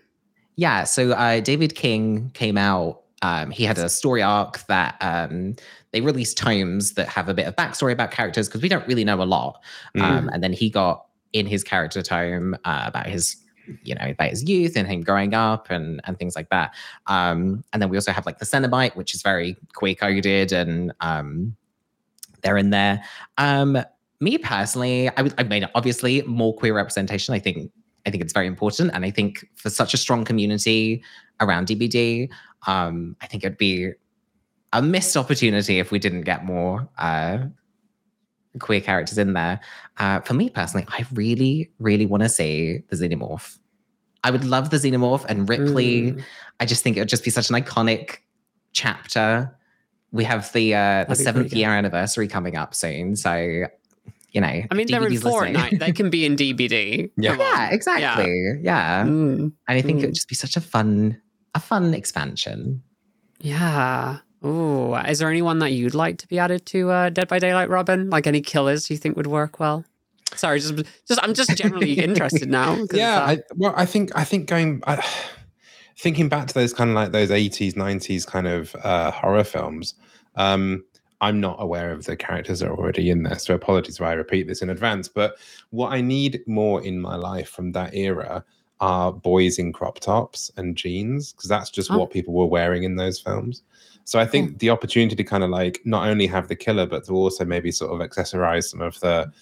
Yeah. 0.57 0.85
So 0.85 1.13
uh, 1.13 1.41
David 1.41 1.75
King 1.75 2.31
came 2.35 2.57
out. 2.59 3.01
Um, 3.23 3.51
he 3.51 3.65
had 3.65 3.79
a 3.79 3.89
story 3.89 4.23
arc 4.23 4.65
that 4.67 4.97
um, 5.01 5.57
they 5.95 6.01
released 6.01 6.37
tomes 6.37 6.95
that 6.95 7.09
have 7.09 7.29
a 7.29 7.35
bit 7.35 7.47
of 7.47 7.55
backstory 7.55 7.93
about 7.93 8.11
characters 8.11 8.49
because 8.49 8.61
we 8.61 8.69
don't 8.69 8.87
really 8.89 9.05
know 9.05 9.23
a 9.23 9.25
lot. 9.25 9.63
Um, 10.01 10.29
and 10.33 10.43
then 10.43 10.53
he 10.53 10.69
got 10.69 11.07
in 11.33 11.47
his 11.47 11.63
character 11.63 12.03
tome 12.03 12.57
uh, 12.65 12.83
about 12.85 13.07
his, 13.07 13.37
you 13.85 13.95
know, 13.95 14.07
about 14.09 14.31
his 14.31 14.43
youth 14.43 14.77
and 14.77 14.89
him 14.89 15.03
growing 15.03 15.35
up 15.35 15.71
and 15.71 16.01
and 16.03 16.19
things 16.19 16.35
like 16.35 16.51
that. 16.51 16.75
Um, 17.07 17.63
and 17.73 17.81
then 17.81 17.91
we 17.91 17.97
also 17.97 18.11
have 18.11 18.27
like 18.27 18.39
the 18.39 18.45
Cenobite, 18.45 18.97
which 18.97 19.15
is 19.15 19.23
very 19.23 19.57
queer 19.73 19.95
coded 19.95 20.51
and 20.51 20.93
um, 21.01 21.57
they're 22.43 22.59
in 22.59 22.71
there. 22.71 23.05
Um, 23.39 23.79
me 24.19 24.37
personally, 24.39 25.11
I 25.17 25.23
would, 25.23 25.35
I 25.39 25.45
mean, 25.45 25.69
obviously 25.77 26.23
more 26.23 26.57
queer 26.57 26.75
representation. 26.75 27.35
I 27.35 27.39
think 27.39 27.71
I 28.05 28.11
think 28.11 28.21
it's 28.21 28.33
very 28.33 28.49
important, 28.49 28.91
and 28.95 29.05
I 29.05 29.13
think 29.13 29.49
for 29.55 29.71
such 29.71 29.95
a 29.95 29.97
strong 29.97 30.25
community 30.25 31.05
around 31.41 31.69
DBD, 31.69 32.31
um, 32.67 33.17
I 33.21 33.27
think 33.27 33.45
it'd 33.45 33.59
be 33.59 33.93
a 34.75 34.83
missed 34.83 35.17
opportunity 35.17 35.79
if 35.79 35.91
we 35.91 35.99
didn't 35.99 36.23
get 36.23 36.45
more 36.45 36.87
uh, 36.99 37.39
queer 38.61 38.81
characters 38.81 39.19
in 39.19 39.33
there. 39.33 39.61
Uh, 39.99 40.21
for 40.21 40.35
me 40.35 40.51
personally, 40.51 40.87
I 40.89 41.07
really, 41.13 41.71
really 41.79 42.07
want 42.07 42.23
to 42.25 42.29
see 42.29 42.83
the 42.91 42.97
Xenomorph. 42.97 43.59
I 44.23 44.31
would 44.31 44.45
love 44.45 44.71
the 44.71 44.77
Xenomorph 44.79 45.25
and 45.29 45.49
Ripley. 45.49 46.13
Mm. 46.13 46.23
I 46.61 46.67
just 46.67 46.83
think 46.83 46.97
it 46.97 47.01
would 47.01 47.09
just 47.09 47.25
be 47.25 47.31
such 47.31 47.51
an 47.51 47.57
iconic 47.57 48.19
chapter. 48.73 49.55
We 50.13 50.25
have 50.25 50.53
the 50.53 50.75
uh, 50.75 51.05
the 51.05 51.17
seventh 51.17 51.53
year 51.53 51.71
anniversary 51.71 52.29
coming 52.29 52.57
up 52.57 52.75
soon, 52.75 53.17
so 53.17 53.35
you 54.31 54.41
know. 54.41 54.47
I 54.71 54.75
mean, 54.75 54.87
they're 54.89 55.05
in 55.07 55.13
DBD's 55.13 55.25
listening. 55.25 55.55
Fortnite. 55.55 55.79
they 55.81 55.93
can 55.93 56.09
be 56.11 56.25
in 56.25 56.37
DBD. 56.37 57.11
Yeah. 57.17 57.37
Yeah, 57.37 57.71
exactly. 57.71 58.61
Yeah, 58.63 59.05
Mm. 59.05 59.39
and 59.39 59.53
I 59.69 59.81
think 59.83 59.99
it 59.99 60.03
Mm. 60.03 60.07
would 60.07 60.15
just 60.15 60.29
be 60.29 60.35
such 60.37 60.57
a 60.57 60.61
fun, 60.61 61.21
a 61.55 61.61
fun 61.61 61.95
expansion. 61.95 62.83
Yeah. 63.41 64.19
Ooh, 64.45 64.95
is 64.95 65.19
there 65.21 65.31
anyone 65.31 65.59
that 65.61 65.71
you'd 65.73 65.95
like 65.95 66.19
to 66.19 66.29
be 66.29 66.39
added 66.39 66.67
to 66.67 66.91
uh, 66.91 67.09
Dead 67.11 67.29
by 67.29 67.39
Daylight, 67.39 67.71
Robin? 67.71 68.11
Like 68.11 68.27
any 68.27 68.41
killers 68.43 68.91
you 68.91 68.97
think 68.97 69.17
would 69.17 69.27
work 69.27 69.59
well? 69.59 69.85
Sorry, 70.37 70.59
just, 70.61 70.75
just 71.07 71.21
I'm 71.23 71.33
just 71.35 71.57
generally 71.57 71.93
interested 71.99 72.51
now. 72.51 72.77
yeah 72.93 73.21
uh, 73.23 73.27
I, 73.31 73.39
well 73.55 73.73
i 73.77 73.87
think 73.87 74.11
i 74.17 74.25
think 74.25 74.49
going 74.49 74.83
I, 74.87 75.05
thinking 75.97 76.29
back 76.29 76.49
to 76.49 76.55
those 76.55 76.75
kind 76.75 76.91
of 76.91 76.97
like 76.97 77.13
those 77.13 77.31
80s 77.31 77.75
90s 77.75 78.27
kind 78.27 78.49
of 78.49 78.75
uh 78.83 79.11
horror 79.13 79.45
films 79.45 79.95
um 80.37 80.85
I'm 81.21 81.41
not 81.41 81.57
aware 81.59 81.91
of 81.93 82.05
the 82.05 82.17
characters 82.17 82.59
that 82.59 82.69
are 82.69 82.77
already 82.77 83.09
in 83.09 83.23
there. 83.23 83.39
So 83.39 83.55
apologies 83.55 83.97
if 83.97 84.03
I 84.03 84.13
repeat 84.13 84.47
this 84.47 84.61
in 84.61 84.69
advance. 84.69 85.09
But 85.09 85.37
what 85.71 85.91
I 85.93 86.03
need 86.03 86.41
more 86.47 86.83
in 86.85 87.01
my 87.01 87.17
life 87.17 87.49
from 87.49 87.73
that 87.73 87.95
era 87.95 88.45
are 88.81 89.11
boys 89.11 89.59
in 89.59 89.73
crop 89.73 90.01
tops 90.01 90.51
and 90.59 90.77
jeans, 90.77 91.33
because 91.33 91.49
that's 91.49 91.71
just 91.71 91.91
Oh. 91.91 91.97
what 91.99 92.11
people 92.11 92.35
were 92.35 92.45
wearing 92.45 92.83
in 92.83 92.97
those 92.97 93.19
films. 93.21 93.63
So 94.05 94.19
I 94.19 94.27
think 94.27 94.59
the 94.59 94.71
opportunity 94.71 95.17
to 95.17 95.25
kind 95.25 95.43
of 95.43 95.51
like 95.51 95.81
not 95.85 96.07
only 96.09 96.27
have 96.27 96.49
the 96.49 96.57
killer, 96.57 96.87
but 96.87 97.05
to 97.07 97.13
also 97.15 97.45
maybe 97.45 97.71
sort 97.71 97.91
of 98.01 98.07
accessorize 98.09 98.65
some 98.65 98.81
of 98.83 98.99
the 99.01 99.33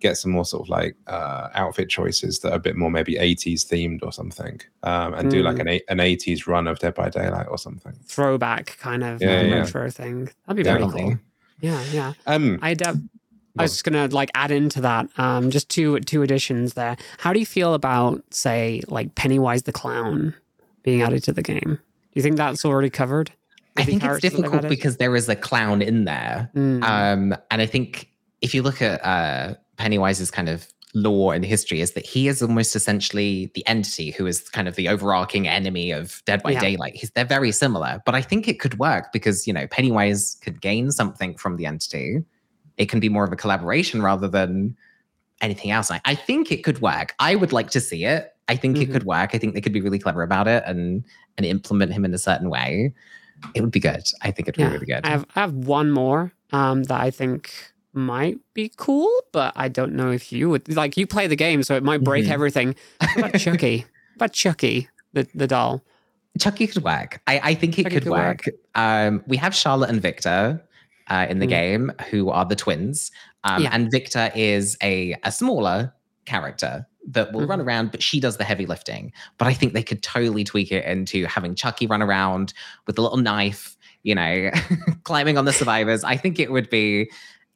get 0.00 0.16
some 0.16 0.30
more 0.30 0.44
sort 0.44 0.64
of 0.64 0.68
like 0.68 0.94
uh, 1.08 1.48
outfit 1.54 1.88
choices 1.88 2.38
that 2.40 2.52
are 2.52 2.56
a 2.56 2.60
bit 2.60 2.76
more 2.76 2.88
maybe 2.90 3.14
80s 3.14 3.66
themed 3.66 3.98
or 4.02 4.12
something 4.12 4.60
um, 4.84 5.12
and 5.14 5.28
do 5.28 5.42
like 5.42 5.56
Mm. 5.56 5.80
an, 5.88 5.98
an 5.98 6.06
80s 6.06 6.46
run 6.46 6.68
of 6.68 6.78
Dead 6.78 6.94
by 6.94 7.08
Daylight 7.10 7.46
or 7.50 7.58
something. 7.58 7.94
Throwback 8.04 8.76
kind 8.78 9.02
of 9.02 9.20
Yeah, 9.20 9.40
yeah. 9.42 9.54
retro 9.56 9.90
thing. 9.90 10.26
That'd 10.46 10.56
be 10.56 10.62
very 10.62 10.78
Definitely. 10.78 11.02
cool. 11.02 11.18
Yeah, 11.60 11.82
yeah. 11.92 12.12
Um, 12.28 12.60
I'd, 12.62 12.80
uh, 12.80 12.94
I 13.58 13.62
was 13.62 13.72
just 13.72 13.82
gonna 13.84 14.06
like 14.08 14.30
add 14.34 14.52
into 14.52 14.80
that 14.82 15.08
um, 15.18 15.50
just 15.50 15.68
two 15.68 15.98
two 16.00 16.22
additions 16.22 16.74
there. 16.74 16.96
How 17.18 17.32
do 17.32 17.40
you 17.40 17.46
feel 17.46 17.74
about 17.74 18.22
say 18.32 18.82
like 18.86 19.16
Pennywise 19.16 19.64
the 19.64 19.72
clown 19.72 20.32
being 20.84 21.02
added 21.02 21.24
to 21.24 21.32
the 21.32 21.42
game? 21.42 21.58
Do 21.80 22.14
you 22.14 22.22
think 22.22 22.36
that's 22.36 22.64
already 22.64 22.88
covered? 22.90 23.32
I 23.78 23.84
think 23.84 23.96
it's 24.02 24.04
characters 24.04 24.32
that 24.32 24.36
they've 24.42 24.50
difficult 24.50 24.68
because 24.68 24.96
there 24.96 25.14
is 25.16 25.28
a 25.28 25.36
clown 25.36 25.82
in 25.82 26.04
there. 26.04 26.50
Mm. 26.54 26.82
Um, 26.82 27.36
and 27.50 27.62
I 27.62 27.66
think 27.66 28.10
if 28.40 28.54
you 28.54 28.62
look 28.62 28.80
at 28.82 29.04
uh, 29.04 29.54
Pennywise's 29.78 30.30
kind 30.30 30.48
of 30.48 30.66
lore 30.94 31.34
and 31.34 31.44
history, 31.44 31.80
is 31.80 31.92
that 31.92 32.06
he 32.06 32.28
is 32.28 32.42
almost 32.42 32.74
essentially 32.74 33.50
the 33.54 33.66
entity 33.66 34.10
who 34.10 34.26
is 34.26 34.48
kind 34.48 34.66
of 34.68 34.74
the 34.76 34.88
overarching 34.88 35.46
enemy 35.46 35.90
of 35.90 36.22
Dead 36.24 36.42
by 36.42 36.52
Yeah. 36.52 36.60
Daylight. 36.60 36.96
He's, 36.96 37.10
they're 37.10 37.24
very 37.24 37.52
similar, 37.52 38.00
but 38.06 38.14
I 38.14 38.22
think 38.22 38.48
it 38.48 38.58
could 38.58 38.78
work 38.78 39.12
because 39.12 39.46
you 39.46 39.52
know 39.52 39.66
Pennywise 39.68 40.36
could 40.42 40.60
gain 40.60 40.90
something 40.90 41.36
from 41.36 41.56
the 41.56 41.66
entity. 41.66 42.24
It 42.78 42.86
can 42.88 43.00
be 43.00 43.08
more 43.08 43.24
of 43.24 43.32
a 43.32 43.36
collaboration 43.36 44.02
rather 44.02 44.28
than 44.28 44.76
anything 45.40 45.70
else. 45.70 45.90
I, 45.90 46.00
I 46.04 46.14
think 46.14 46.50
it 46.50 46.64
could 46.64 46.80
work. 46.80 47.14
I 47.18 47.34
would 47.34 47.52
like 47.52 47.70
to 47.70 47.80
see 47.80 48.04
it. 48.04 48.32
I 48.48 48.56
think 48.56 48.78
it 48.78 48.88
Mhm. 48.88 48.92
could 48.92 49.04
work. 49.04 49.34
I 49.34 49.38
think 49.38 49.54
they 49.54 49.60
could 49.60 49.74
be 49.74 49.80
really 49.80 49.98
clever 49.98 50.22
about 50.22 50.48
it 50.48 50.62
and 50.66 51.04
and 51.36 51.44
implement 51.46 51.92
him 51.92 52.04
in 52.04 52.14
a 52.14 52.18
certain 52.18 52.48
way. 52.50 52.92
It 53.54 53.60
would 53.60 53.70
be 53.70 53.80
good. 53.80 54.02
I 54.22 54.30
think 54.30 54.48
it'd 54.48 54.56
be 54.56 54.62
Yeah, 54.62 54.72
really 54.72 54.86
good. 54.86 55.04
I 55.04 55.10
have 55.10 55.26
I 55.34 55.40
have 55.40 55.54
one 55.54 55.90
more 55.90 56.32
um, 56.52 56.84
that 56.84 57.00
I 57.00 57.10
think 57.10 57.50
might 57.92 58.38
be 58.54 58.70
cool, 58.76 59.10
but 59.32 59.52
I 59.56 59.68
don't 59.68 59.94
know 59.94 60.10
if 60.10 60.32
you 60.32 60.48
would 60.50 60.74
like. 60.74 60.96
You 60.96 61.06
play 61.06 61.26
the 61.26 61.36
game, 61.36 61.62
so 61.62 61.74
it 61.76 61.82
might 61.82 62.02
break 62.04 62.24
Mhm. 62.26 62.30
everything. 62.30 62.74
What 63.00 63.16
about 63.18 63.34
Chucky? 63.40 63.86
But 64.16 64.32
Chucky, 64.32 64.88
the 65.12 65.26
the 65.34 65.46
doll. 65.46 65.82
Chucky 66.38 66.66
could 66.68 66.84
work. 66.84 67.20
I, 67.26 67.40
I 67.42 67.54
think 67.54 67.78
it 67.78 67.84
could, 67.84 68.02
could 68.04 68.10
work. 68.10 68.44
Um, 68.76 69.24
we 69.26 69.36
have 69.38 69.54
Charlotte 69.54 69.90
and 69.90 70.00
Victor 70.00 70.62
uh, 71.08 71.26
in 71.28 71.38
the 71.40 71.46
Mm. 71.46 71.50
game, 71.50 71.92
who 72.10 72.30
are 72.30 72.44
the 72.44 72.54
twins. 72.54 73.10
Um, 73.44 73.62
Yeah. 73.62 73.70
And 73.72 73.90
Victor 73.90 74.30
is 74.36 74.76
a, 74.82 75.16
a 75.24 75.32
smaller 75.32 75.92
character 76.26 76.86
that 77.08 77.32
will 77.32 77.40
Mm-hmm. 77.40 77.50
run 77.50 77.60
around, 77.60 77.90
but 77.90 78.02
she 78.02 78.20
does 78.20 78.36
the 78.36 78.44
heavy 78.44 78.66
lifting. 78.66 79.12
But 79.38 79.48
I 79.48 79.54
think 79.54 79.72
they 79.72 79.82
could 79.82 80.02
totally 80.02 80.44
tweak 80.44 80.70
it 80.72 80.84
into 80.84 81.24
having 81.26 81.54
Chucky 81.54 81.86
run 81.86 82.02
around 82.02 82.52
with 82.86 82.98
a 82.98 83.02
little 83.02 83.16
knife, 83.18 83.76
you 84.02 84.14
know, 84.14 84.50
climbing 85.04 85.36
on 85.38 85.44
the 85.44 85.52
survivors. 85.52 86.04
I 86.04 86.16
think 86.16 86.38
it 86.38 86.52
would 86.52 86.68
be 86.70 87.10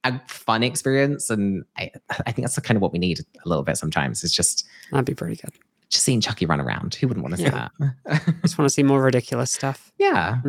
a 0.05 0.19
fun 0.27 0.63
experience. 0.63 1.31
And 1.31 1.65
I, 1.77 1.91
I 2.27 2.33
think 2.33 2.47
that's 2.47 2.59
kind 2.61 2.77
of 2.77 2.83
what 2.83 2.93
we 2.93 2.99
need 2.99 3.21
a 3.21 3.49
little 3.49 3.63
bit 3.63 3.77
sometimes. 3.77 4.25
It's 4.25 4.33
just 4.35 4.67
That'd 4.91 5.05
be 5.07 5.15
pretty 5.15 5.37
good. 5.37 5.53
just 5.91 6.05
seeing 6.05 6.21
Chucky 6.21 6.47
run 6.47 6.61
around. 6.61 6.95
Who 6.97 7.07
wouldn't 7.09 7.23
want 7.23 7.33
to 7.37 7.39
see 7.39 7.45
Yeah. 7.45 7.69
that? 7.79 8.35
Just 8.43 8.59
want 8.59 8.69
to 8.69 8.73
see 8.75 8.83
more 8.83 9.01
ridiculous 9.03 9.51
stuff. 9.53 9.93
yeah. 9.99 10.41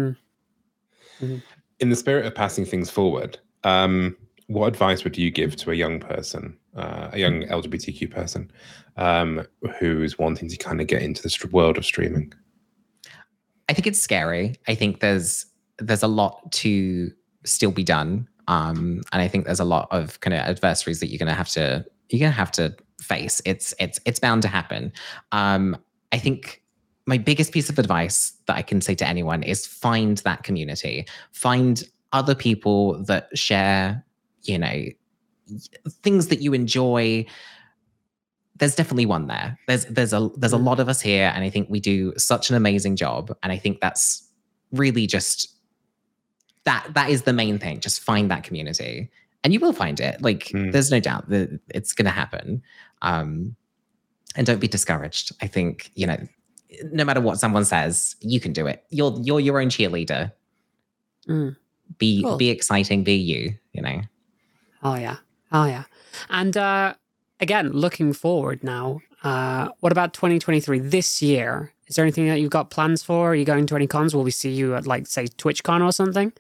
in 1.80 1.90
the 1.90 1.96
spirit 1.96 2.26
of 2.26 2.34
passing 2.36 2.66
things 2.66 2.90
forward, 2.90 3.38
um, 3.64 4.16
what 4.48 4.68
advice 4.68 5.04
would 5.04 5.18
you 5.18 5.32
give 5.32 5.56
to 5.58 5.72
a 5.72 5.76
young 5.76 6.00
person, 6.00 6.58
uh, 6.76 7.10
a 7.12 7.20
young 7.20 7.44
LGBTQ 7.44 8.12
person, 8.12 8.52
um, 8.98 9.46
who's 9.80 10.18
wanting 10.18 10.50
to 10.50 10.58
kind 10.58 10.82
of 10.82 10.88
get 10.88 11.02
into 11.02 11.22
the 11.22 11.50
world 11.52 11.78
of 11.78 11.86
streaming? 11.86 12.34
I 13.70 13.74
think 13.74 13.88
it's 13.88 14.02
scary. 14.02 14.56
I 14.68 14.76
think 14.76 15.00
there's 15.00 15.46
there's 15.80 16.04
a 16.04 16.08
lot 16.08 16.52
to 16.52 17.12
still 17.46 17.72
be 17.72 17.84
done. 17.84 18.28
Um, 18.48 19.02
and 19.12 19.22
I 19.22 19.28
think 19.28 19.46
there's 19.46 19.60
a 19.60 19.66
lot 19.66 19.88
of 19.92 20.20
kind 20.20 20.34
of 20.34 20.42
adversaries 20.42 21.00
that 21.00 21.08
you're 21.08 21.20
gonna 21.20 21.34
have 21.34 21.50
to 21.50 21.86
you're 22.10 22.20
gonna 22.20 22.32
have 22.32 22.52
to 22.54 22.76
face. 23.02 23.42
It's 23.46 23.74
it's 23.80 24.00
it's 24.06 24.20
bound 24.20 24.42
to 24.44 24.48
happen. 24.48 24.92
Um, 25.32 25.78
I 26.12 26.20
think 26.20 26.62
my 27.06 27.18
biggest 27.18 27.52
piece 27.52 27.70
of 27.70 27.80
advice 27.80 28.34
that 28.48 28.56
I 28.56 28.62
can 28.62 28.82
say 28.82 28.96
to 28.96 29.08
anyone 29.08 29.44
is 29.44 29.68
find 29.68 30.18
that 30.20 30.44
community. 30.44 31.06
Find 31.32 31.84
other 32.14 32.36
people 32.36 33.04
that 33.06 33.36
share, 33.38 34.06
you 34.44 34.58
know, 34.58 34.86
things 36.04 36.28
that 36.28 36.42
you 36.42 36.54
enjoy 36.54 37.26
there's 38.58 38.76
definitely 38.76 39.08
one 39.08 39.26
there. 39.28 39.58
There's 39.68 39.86
there's 39.86 40.14
a 40.14 40.30
there's 40.38 40.54
a 40.54 40.58
Mm. 40.58 40.64
lot 40.66 40.80
of 40.80 40.88
us 40.88 41.02
here, 41.02 41.32
and 41.34 41.44
I 41.44 41.50
think 41.50 41.70
we 41.72 41.80
do 41.80 42.14
such 42.18 42.52
an 42.52 42.56
amazing 42.56 42.96
job. 42.96 43.36
And 43.42 43.52
I 43.52 43.58
think 43.58 43.82
that's 43.82 44.30
really 44.72 45.08
just 45.08 45.50
that 46.64 46.88
that 46.94 47.10
is 47.10 47.24
the 47.24 47.34
main 47.34 47.58
thing. 47.58 47.80
Just 47.80 48.02
find 48.02 48.30
that 48.30 48.44
community, 48.44 49.10
and 49.44 49.54
you 49.54 49.60
will 49.60 49.74
find 49.74 50.00
it. 50.00 50.22
Like 50.22 50.46
Mm. 50.50 50.72
there's 50.72 50.92
no 50.92 51.00
doubt 51.00 51.30
that 51.30 51.60
it's 51.70 51.94
going 51.94 52.06
to 52.06 52.12
happen. 52.12 52.62
Um, 53.02 53.56
and 54.36 54.46
don't 54.46 54.62
be 54.62 54.68
discouraged. 54.68 55.32
I 55.42 55.48
think 55.48 55.90
you 55.96 56.06
know, 56.06 56.18
no 56.92 57.04
matter 57.06 57.22
what 57.22 57.40
someone 57.40 57.66
says, 57.66 58.16
you 58.22 58.40
can 58.40 58.54
do 58.54 58.68
it. 58.68 58.84
You're 58.92 59.18
you're 59.24 59.40
your 59.40 59.60
own 59.60 59.70
cheerleader. 59.70 60.32
Mm. 61.28 61.56
Be 61.98 62.22
Cool. 62.22 62.38
be 62.38 62.50
exciting. 62.52 63.04
Be 63.04 63.16
you. 63.16 63.56
You 63.74 63.82
know. 63.82 64.02
Oh 64.84 64.94
yeah. 64.96 65.18
Oh 65.54 65.66
yeah. 65.66 65.84
And 66.30 66.58
uh 66.58 66.96
again, 67.40 67.72
looking 67.72 68.12
forward 68.14 68.64
now. 68.64 69.02
Uh 69.24 69.70
what 69.80 69.92
about 69.92 70.14
2023 70.14 70.80
this 70.80 71.22
year? 71.22 71.72
Is 71.88 71.96
there 71.96 72.04
anything 72.06 72.28
that 72.28 72.40
you've 72.40 72.50
got 72.50 72.70
plans 72.72 73.04
for? 73.04 73.32
Are 73.32 73.36
you 73.36 73.46
going 73.46 73.66
to 73.68 73.76
any 73.76 73.88
cons? 73.88 74.16
Will 74.16 74.24
we 74.24 74.32
see 74.32 74.52
you 74.52 74.76
at 74.76 74.88
like 74.88 75.06
say 75.08 75.26
TwitchCon 75.26 75.84
or 75.86 75.92
something? 75.92 76.34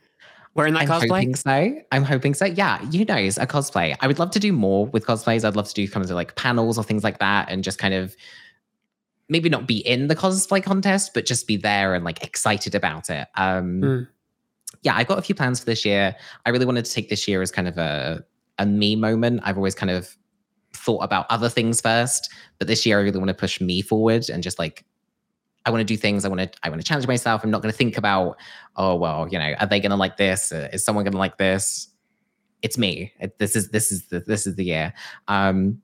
Wearing 0.55 0.73
that 0.75 0.83
I'm 0.83 0.87
cosplay? 0.87 1.09
hoping 1.09 1.35
so. 1.35 1.81
I'm 1.91 2.03
hoping 2.03 2.33
so. 2.35 2.45
Yeah, 2.45 2.79
you 2.91 3.05
know, 3.05 3.15
it's 3.15 3.37
a 3.37 3.47
cosplay. 3.47 3.95
I 4.01 4.07
would 4.07 4.19
love 4.19 4.29
to 4.31 4.39
do 4.39 4.53
more 4.53 4.85
with 4.85 5.05
cosplays. 5.05 5.43
I'd 5.43 5.55
love 5.55 5.67
to 5.67 5.73
do 5.73 5.87
kind 5.87 6.03
of 6.03 6.11
like 6.11 6.35
panels 6.35 6.77
or 6.77 6.83
things 6.83 7.03
like 7.03 7.17
that, 7.19 7.49
and 7.49 7.63
just 7.63 7.79
kind 7.79 7.93
of 7.95 8.15
maybe 9.29 9.49
not 9.49 9.67
be 9.67 9.77
in 9.79 10.07
the 10.07 10.15
cosplay 10.15 10.61
contest, 10.63 11.11
but 11.15 11.25
just 11.25 11.47
be 11.47 11.57
there 11.57 11.95
and 11.95 12.05
like 12.05 12.23
excited 12.23 12.75
about 12.75 13.09
it. 13.09 13.27
Um, 13.35 13.81
Mm. 13.81 14.07
Yeah, 14.83 14.95
I've 14.95 15.07
got 15.07 15.17
a 15.17 15.21
few 15.21 15.33
plans 15.33 15.59
for 15.59 15.65
this 15.65 15.85
year. 15.85 16.15
I 16.45 16.49
really 16.49 16.65
wanted 16.65 16.85
to 16.85 16.91
take 16.91 17.09
this 17.09 17.27
year 17.27 17.41
as 17.41 17.51
kind 17.51 17.67
of 17.67 17.77
a 17.77 18.23
a 18.57 18.65
me 18.65 18.95
moment. 18.95 19.41
I've 19.43 19.57
always 19.57 19.75
kind 19.75 19.89
of 19.89 20.15
thought 20.75 21.03
about 21.03 21.25
other 21.29 21.49
things 21.49 21.81
first, 21.81 22.31
but 22.59 22.67
this 22.67 22.85
year 22.85 22.99
I 22.99 23.03
really 23.03 23.19
want 23.19 23.29
to 23.29 23.33
push 23.33 23.61
me 23.61 23.81
forward 23.81 24.29
and 24.29 24.43
just 24.43 24.59
like 24.59 24.85
I 25.65 25.71
want 25.71 25.81
to 25.81 25.85
do 25.85 25.95
things. 25.95 26.25
I 26.25 26.27
want 26.27 26.41
to. 26.41 26.59
I 26.63 26.69
want 26.69 26.81
to 26.81 26.87
challenge 26.87 27.07
myself. 27.07 27.43
I'm 27.43 27.51
not 27.51 27.61
going 27.61 27.71
to 27.71 27.77
think 27.77 27.97
about, 27.97 28.37
oh 28.75 28.95
well, 28.95 29.27
you 29.29 29.39
know, 29.39 29.53
are 29.59 29.65
they 29.65 29.79
going 29.79 29.91
to 29.91 29.95
like 29.95 30.17
this? 30.17 30.51
Uh, 30.51 30.69
is 30.73 30.83
someone 30.83 31.05
going 31.05 31.13
to 31.13 31.17
like 31.17 31.37
this? 31.37 31.87
It's 32.61 32.77
me. 32.77 33.13
It, 33.19 33.39
this 33.39 33.55
is 33.55 33.69
this 33.69 33.91
is 33.91 34.07
the 34.07 34.19
this 34.19 34.45
is 34.45 34.55
the 34.55 34.65
year. 34.65 34.93
Um, 35.27 35.81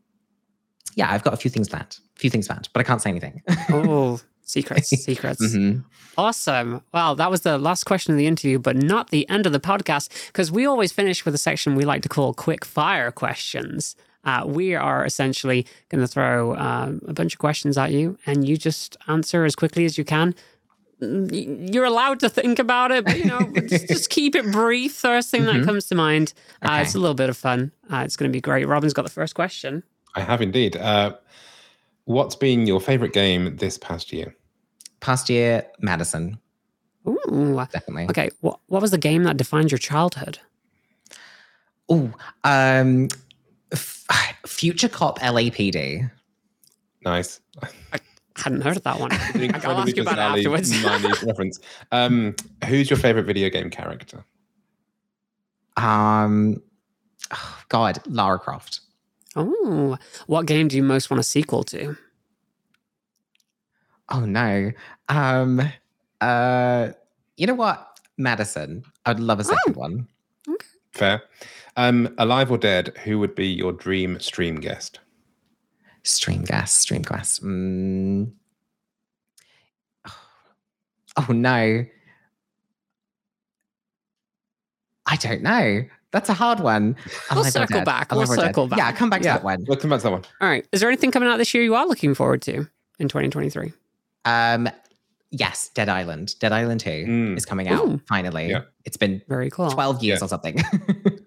yeah, 0.95 1.11
I've 1.11 1.23
got 1.23 1.33
a 1.33 1.37
few 1.37 1.49
things 1.49 1.69
planned. 1.69 1.97
A 2.17 2.19
few 2.19 2.29
things 2.29 2.47
planned, 2.47 2.67
but 2.73 2.81
I 2.81 2.83
can't 2.83 3.01
say 3.01 3.09
anything. 3.09 3.41
oh, 3.69 4.19
secrets, 4.49 4.89
secrets. 5.05 5.41
Mhm. 5.55 5.83
Awesome. 6.17 6.81
Well, 6.93 7.15
that 7.15 7.31
was 7.31 7.41
the 7.41 7.57
last 7.57 7.85
question 7.85 8.13
of 8.13 8.17
the 8.17 8.27
interview, 8.27 8.59
but 8.59 8.75
not 8.75 9.09
the 9.09 9.27
end 9.29 9.45
of 9.45 9.53
the 9.53 9.59
podcast 9.59 10.09
because 10.27 10.51
we 10.51 10.65
always 10.65 10.91
finish 10.91 11.23
with 11.23 11.33
a 11.33 11.37
section 11.37 11.75
we 11.75 11.85
like 11.85 12.01
to 12.03 12.09
call 12.09 12.33
quick 12.33 12.65
fire 12.65 13.11
questions. 13.11 13.95
Uh, 14.25 14.43
we 14.45 14.75
are 14.75 15.05
essentially 15.05 15.65
going 15.87 16.01
to 16.01 16.07
throw 16.07 16.53
um, 16.57 17.01
a 17.07 17.13
bunch 17.13 17.33
of 17.33 17.39
questions 17.39 17.77
at 17.77 17.91
you 17.93 18.17
and 18.25 18.45
you 18.47 18.57
just 18.57 18.97
answer 19.07 19.45
as 19.45 19.55
quickly 19.55 19.85
as 19.85 19.97
you 19.97 20.03
can. 20.03 20.35
Mm, 21.01 21.73
You're 21.73 21.85
allowed 21.85 22.19
to 22.19 22.29
think 22.29 22.59
about 22.59 22.91
it, 22.91 23.05
but 23.05 23.17
you 23.17 23.23
know, 23.25 23.39
just, 23.69 23.87
just 23.87 24.09
keep 24.09 24.35
it 24.35 24.51
brief. 24.51 24.93
First 24.93 25.29
thing 25.31 25.45
that 25.45 25.55
Mhm. 25.55 25.65
comes 25.65 25.85
to 25.85 25.95
mind. 25.95 26.33
Uh, 26.61 26.79
It's 26.83 26.95
a 26.95 26.99
little 26.99 27.15
bit 27.15 27.29
of 27.29 27.37
fun. 27.37 27.71
Uh, 27.89 28.01
it's 28.03 28.17
going 28.17 28.29
to 28.29 28.35
be 28.35 28.41
great. 28.41 28.67
Robin's 28.67 28.91
got 28.93 29.03
the 29.03 29.09
first 29.11 29.35
question. 29.35 29.83
I 30.15 30.19
have 30.21 30.41
indeed. 30.41 30.75
Uh, 30.75 31.13
what's 32.03 32.35
been 32.35 32.67
your 32.67 32.81
favorite 32.81 33.13
game 33.13 33.55
this 33.55 33.77
past 33.77 34.11
year? 34.11 34.35
Past 34.99 35.29
year, 35.29 35.65
Madison, 35.79 36.37
Ooh. 37.07 37.65
definitely. 37.71 38.05
Okay. 38.09 38.29
What, 38.41 38.59
what 38.67 38.81
was 38.81 38.91
the 38.91 38.97
game 38.97 39.23
that 39.23 39.37
defined 39.37 39.71
your 39.71 39.77
childhood? 39.77 40.39
Oh, 41.87 42.11
um, 42.43 43.07
f- 43.71 44.05
Future 44.45 44.89
Cop 44.89 45.19
LAPD. 45.19 46.09
Nice. 47.03 47.39
I 47.93 47.99
hadn't 48.35 48.61
heard 48.61 48.77
of 48.77 48.83
that 48.83 48.99
one. 48.99 49.11
An 49.33 49.55
I'll 49.65 49.77
ask 49.77 49.95
you 49.95 50.03
about 50.03 50.17
it 50.17 50.39
afterwards. 50.39 50.71
90s 50.83 51.25
reference. 51.25 51.59
Um, 51.91 52.35
who's 52.67 52.89
your 52.89 52.97
favorite 52.97 53.23
video 53.25 53.49
game 53.49 53.69
character? 53.69 54.23
Um, 55.77 56.61
oh, 57.31 57.59
God, 57.69 57.99
Lara 58.07 58.37
Croft. 58.37 58.81
Oh, 59.35 59.97
what 60.27 60.45
game 60.45 60.67
do 60.67 60.75
you 60.75 60.83
most 60.83 61.09
want 61.09 61.19
a 61.19 61.23
sequel 61.23 61.63
to? 61.65 61.95
Oh 64.11 64.21
no. 64.21 64.71
Um, 65.09 65.61
uh, 66.21 66.89
you 67.37 67.47
know 67.47 67.53
what, 67.55 67.99
Madison? 68.17 68.83
I'd 69.05 69.19
love 69.19 69.39
a 69.39 69.43
second 69.43 69.75
one. 69.75 70.07
Fair. 70.93 71.21
Um, 71.77 72.13
alive 72.17 72.51
or 72.51 72.57
dead, 72.57 72.97
who 73.03 73.19
would 73.19 73.35
be 73.35 73.47
your 73.47 73.71
dream 73.71 74.19
stream 74.19 74.55
guest? 74.55 74.99
Stream 76.03 76.43
guest, 76.43 76.77
stream 76.79 77.01
gas. 77.03 77.39
Mm. 77.39 78.31
Oh 81.17 81.33
no. 81.33 81.85
I 85.05 85.15
don't 85.17 85.41
know. 85.41 85.83
That's 86.11 86.29
a 86.29 86.33
hard 86.33 86.59
one. 86.59 86.95
We'll 87.31 87.39
Alive 87.39 87.47
or 87.47 87.51
circle 87.51 87.75
dead? 87.79 87.85
back. 87.85 88.11
We'll 88.11 88.19
Alive 88.21 88.29
or 88.29 88.35
dead? 88.37 88.45
circle 88.45 88.67
back. 88.67 88.77
Yeah, 88.79 88.91
come 88.91 89.09
back 89.09 89.23
Yeah. 89.23 89.33
to 89.33 89.39
that 89.39 89.43
one. 89.43 89.65
Let's 89.67 89.81
come 89.81 89.89
back 89.89 89.99
to 89.99 90.03
that 90.03 90.11
one. 90.11 90.23
All 90.39 90.47
right. 90.47 90.65
Is 90.71 90.79
there 90.79 90.89
anything 90.89 91.11
coming 91.11 91.27
out 91.27 91.37
this 91.37 91.53
year 91.53 91.63
you 91.63 91.75
are 91.75 91.85
looking 91.87 92.13
forward 92.13 92.41
to 92.43 92.67
in 92.99 93.07
2023? 93.09 93.73
Um, 94.25 94.69
yes, 95.31 95.69
Dead 95.69 95.89
Island. 95.89 96.35
Dead 96.39 96.51
Island 96.51 96.79
2 96.81 96.89
Mm. 96.89 97.37
is 97.37 97.45
coming 97.45 97.67
out 97.69 97.83
Ooh. 97.85 98.01
finally. 98.07 98.49
Yeah. 98.49 98.61
It's 98.85 98.97
been 98.97 99.21
Very 99.27 99.49
cool. 99.49 99.71
12 99.71 100.03
years 100.03 100.19
Yeah. 100.21 100.25
or 100.25 100.27
something. 100.29 100.57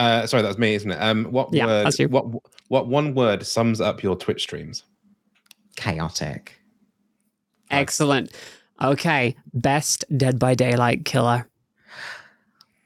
Uh, 0.00 0.24
sorry, 0.28 0.42
that 0.42 0.48
was 0.48 0.58
me, 0.58 0.74
isn't 0.76 0.92
it? 0.92 0.98
Um, 1.02 1.24
what 1.24 1.52
Yeah, 1.52 1.66
word? 1.66 1.86
that's 1.86 1.98
you. 1.98 2.06
What 2.08 2.26
what 2.68 2.86
one 2.86 3.14
word 3.14 3.44
sums 3.44 3.80
up 3.80 4.00
your 4.00 4.14
Twitch 4.14 4.42
streams? 4.42 4.84
Chaotic. 5.74 6.56
Excellent. 7.72 8.32
Okay. 8.80 9.34
Best 9.54 10.04
Dead 10.16 10.38
by 10.38 10.54
Daylight 10.54 11.04
killer. 11.04 11.48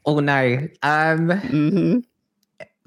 Oh 0.07 0.21
no. 0.21 0.67
Um, 0.83 1.31
hmm 1.31 1.99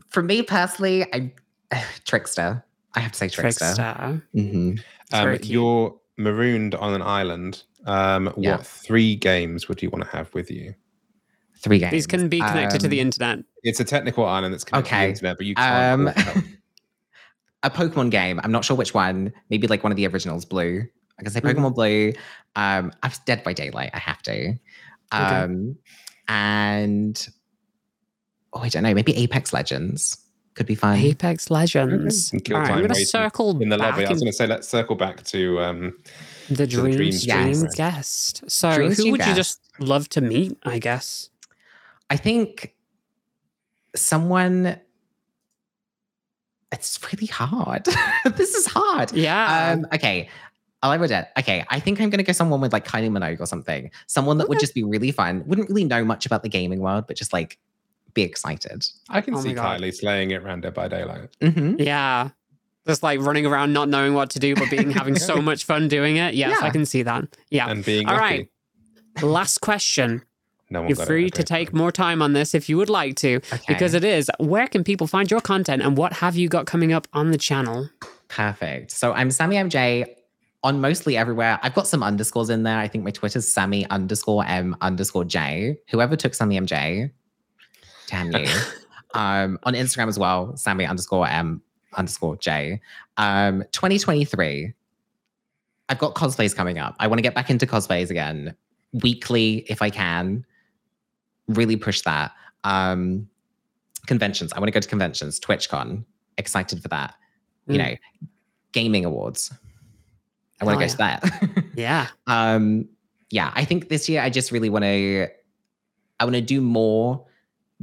for 0.10 0.24
me 0.24 0.42
personally, 0.42 1.06
I'm 1.14 1.32
Trickster. 2.06 2.64
I 2.96 3.02
have 3.02 3.12
to 3.12 3.18
say 3.20 3.30
Trickster. 3.30 3.76
Trickster. 3.76 4.24
hmm 4.34 4.72
It's 4.72 4.82
very 4.82 4.86
Um, 5.14 5.30
cute. 5.38 5.46
you're 5.46 6.00
marooned 6.18 6.76
on 6.76 6.94
an 6.94 7.02
island. 7.02 7.64
Um, 7.86 8.34
Yeah. 8.38 8.58
What 8.58 8.66
three 8.66 9.16
games 9.16 9.68
would 9.68 9.82
you 9.82 9.90
want 9.90 10.04
to 10.04 10.10
have 10.10 10.34
with 10.34 10.50
you? 10.50 10.74
Three 11.60 11.80
games. 11.80 11.92
These 11.92 12.08
can 12.08 12.30
be 12.30 12.40
connected 12.40 12.82
to 12.82 12.88
the 12.88 13.00
Um, 13.00 13.08
internet. 13.08 13.40
It's 13.64 13.80
a 13.80 13.84
technical 13.84 14.26
island 14.26 14.54
that's 14.54 14.64
connected 14.64 14.90
to 14.90 14.96
Okay. 14.96 15.06
the 15.06 15.10
internet, 15.10 15.38
but 15.38 15.46
you 15.46 15.56
can't. 15.56 16.08
Um, 16.08 16.14
a 17.64 17.70
Pokemon 17.70 18.12
game. 18.12 18.40
I'm 18.44 18.52
not 18.52 18.64
sure 18.66 18.76
which 18.78 18.94
one. 18.94 19.32
Maybe 19.50 19.68
like 19.68 19.84
one 19.84 19.92
of 19.92 19.96
the 19.96 20.06
originals, 20.08 20.46
Blue. 20.46 20.84
I 21.20 21.24
can 21.24 21.32
say 21.32 21.42
Mhm. 21.42 21.54
Pokemon 21.56 21.76
Blue. 21.76 22.14
Um, 22.56 22.92
I'm 23.04 23.12
Dead 23.26 23.44
by 23.44 23.54
Daylight. 23.54 23.92
I 23.94 24.00
have 24.00 24.22
to. 24.24 24.56
Um, 25.12 25.78
and 26.28 27.28
oh, 28.54 28.60
I 28.60 28.70
don't 28.70 28.84
know. 28.84 28.94
Maybe 28.94 29.16
Apex 29.16 29.54
Legends 29.54 30.18
could 30.56 30.66
be 30.66 30.76
fun. 30.76 30.98
Apex 30.98 31.52
Legends. 31.52 32.32
And 32.32 32.44
kill 32.44 32.56
All 32.56 32.64
right, 32.64 32.72
I'm 32.72 32.78
going 32.80 32.90
to 32.90 33.06
circle 33.06 33.62
in 33.62 33.70
the 33.70 33.78
back 33.78 33.92
lobby. 33.92 34.06
I 34.06 34.10
was 34.10 34.22
going 34.22 34.32
to 34.32 34.36
say, 34.36 34.48
let's 34.48 34.68
circle 34.68 34.96
back 34.96 35.24
to 35.26 35.60
um, 35.60 35.98
the 36.48 36.56
the 36.56 36.68
Dream 36.68 36.96
Dream 36.96 37.12
Stream 37.12 37.54
Stream. 37.54 37.72
guest. 37.76 38.50
So, 38.50 38.74
Dream 38.74 38.88
who 38.90 38.96
Stream 38.96 39.12
would 39.12 39.26
you 39.26 39.36
just 39.36 39.60
love 39.80 40.10
to 40.10 40.22
meet? 40.22 40.58
I 40.64 40.80
guess. 40.80 41.30
I 42.10 42.18
think 42.18 42.74
someone. 43.96 44.80
It's 46.72 47.00
really 47.12 47.28
hard. 47.28 47.86
this 48.36 48.56
is 48.56 48.66
hard. 48.66 49.14
Yeah. 49.14 49.74
Um, 49.74 49.88
okay. 49.94 50.30
Alive 50.84 51.02
or 51.02 51.08
dead? 51.08 51.30
Okay, 51.40 51.66
I 51.70 51.80
think 51.80 52.00
I'm 52.00 52.10
gonna 52.10 52.22
go 52.22 52.34
someone 52.34 52.62
with 52.62 52.74
like 52.74 52.86
Kylie 52.86 53.10
Minogue 53.10 53.40
or 53.40 53.46
something. 53.46 53.90
Someone 54.08 54.38
that 54.38 54.50
would 54.50 54.60
just 54.60 54.76
be 54.76 54.84
really 54.84 55.12
fun. 55.12 55.44
Wouldn't 55.48 55.70
really 55.70 55.86
know 55.86 56.04
much 56.04 56.26
about 56.26 56.44
the 56.44 56.50
gaming 56.50 56.80
world, 56.80 57.06
but 57.08 57.16
just 57.16 57.34
like 57.34 57.58
be 58.16 58.24
excited. 58.24 58.88
I 59.10 59.22
can 59.22 59.36
Oh 59.36 59.42
see 59.42 59.54
God. 59.54 59.80
Kylie 59.80 59.94
slaying 59.94 60.32
it 60.32 60.42
around 60.42 60.62
Dead 60.62 60.74
by 60.74 60.88
Daylight. 60.88 61.30
hmm 61.42 61.76
yeah. 61.78 62.30
Just 62.88 63.02
like 63.04 63.20
running 63.20 63.46
around 63.46 63.74
not 63.74 63.90
knowing 63.90 64.14
what 64.16 64.30
to 64.32 64.40
do, 64.40 64.56
but 64.56 64.70
being 64.72 64.90
having 65.00 65.16
so 65.16 65.42
much 65.42 65.64
fun 65.66 65.88
doing 65.88 66.18
it. 66.18 66.34
Yes, 66.36 66.62
I 66.62 66.70
can 66.72 66.86
see 66.86 67.04
that. 67.04 67.26
Yeah. 67.52 67.68
And 67.70 67.86
being 67.86 68.08
All 68.08 68.16
lucky. 68.16 68.24
right. 68.24 69.24
Last 69.24 69.60
question. 69.62 70.24
No 70.70 70.82
one 70.82 70.90
You're 70.90 71.06
free 71.06 71.30
to 71.30 71.44
take 71.44 71.70
think. 71.70 71.78
more 71.78 71.92
time 71.92 72.22
on 72.24 72.34
this 72.34 72.54
if 72.56 72.68
you 72.70 72.78
would 72.78 72.90
like 72.90 73.16
to, 73.18 73.36
Okay. 73.54 73.64
because 73.68 73.94
it 73.94 74.04
is 74.04 74.30
where 74.40 74.68
can 74.68 74.84
people 74.84 75.06
find 75.08 75.30
your 75.30 75.40
content 75.42 75.82
and 75.84 75.96
what 75.98 76.14
have 76.14 76.36
you 76.36 76.50
got 76.50 76.66
coming 76.66 76.92
up 76.92 77.08
on 77.14 77.30
the 77.32 77.38
channel? 77.38 77.88
Perfect. 78.30 78.92
So 78.92 79.14
I'm 79.14 79.30
Sammy 79.32 79.56
MJ 79.58 80.06
on 80.64 80.82
mostly 80.82 81.16
everywhere. 81.18 81.60
I've 81.62 81.76
got 81.76 81.88
some 81.88 82.02
underscores 82.02 82.50
in 82.50 82.64
there. 82.64 82.78
I 82.80 82.88
think 82.88 83.04
my 83.04 83.12
Twitter's 83.12 83.48
Sammy 83.48 83.88
underscore 83.90 84.44
M 84.46 84.76
underscore 84.82 85.24
J. 85.24 85.78
Whoever 85.90 86.16
took 86.16 86.34
Sammy 86.34 86.60
MJ, 86.60 87.12
damn 88.08 88.32
you. 88.32 88.48
um, 89.14 89.58
on 89.64 89.74
Instagram 89.74 90.08
as 90.08 90.20
well, 90.20 90.56
Sammy 90.58 90.86
underscore 90.86 91.28
M 91.28 91.62
underscore 91.96 92.36
J. 92.38 92.82
Um, 93.18 93.64
2023. 93.72 94.74
I've 95.88 96.00
got 96.00 96.16
cosplays 96.16 96.56
coming 96.56 96.80
up. 96.80 96.96
I 97.00 97.08
want 97.08 97.20
to 97.20 97.22
get 97.22 97.36
back 97.36 97.50
into 97.50 97.66
cosplays 97.68 98.10
again 98.10 98.56
weekly 98.94 99.66
if 99.70 99.82
I 99.82 99.90
can. 99.90 100.46
Really 101.48 101.76
push 101.78 102.02
that. 102.02 102.32
Um, 102.64 103.28
conventions. 104.08 104.52
I 104.54 104.60
want 104.60 104.68
to 104.68 104.72
go 104.72 104.80
to 104.80 104.88
conventions. 104.88 105.40
TwitchCon. 105.40 106.04
Excited 106.38 106.82
for 106.82 106.88
that. 106.90 107.14
You 107.68 107.76
Mm. 107.76 107.78
know, 107.78 107.96
gaming 108.72 109.06
awards. 109.06 109.52
I 110.62 110.66
want 110.66 110.80
to 110.80 110.86
Hell 110.86 110.88
go 110.88 110.92
to 110.92 110.98
that. 110.98 111.66
Yeah. 111.76 112.08
um 112.28 112.88
yeah 113.32 113.52
i 113.56 113.66
think 113.66 113.90
this 113.90 114.08
year 114.08 114.22
i 114.22 114.30
just 114.30 114.52
really 114.52 114.70
want 114.70 114.84
to 114.86 115.28
i 116.20 116.24
want 116.24 116.36
to 116.36 116.42
do 116.42 116.62
more 116.62 117.26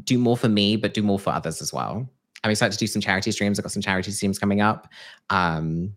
do 0.04 0.18
more 0.18 0.36
for 0.36 0.48
me 0.48 0.76
but 0.76 0.94
do 0.94 1.02
more 1.02 1.18
for 1.18 1.30
others 1.30 1.60
as 1.60 1.72
well 1.72 2.08
i'm 2.44 2.50
excited 2.50 2.72
to 2.72 2.78
do 2.78 2.86
some 2.86 3.02
charity 3.02 3.30
streams 3.30 3.58
i've 3.58 3.62
got 3.64 3.72
some 3.72 3.82
charity 3.82 4.10
streams 4.10 4.38
coming 4.38 4.60
up 4.60 4.88
um 5.30 5.92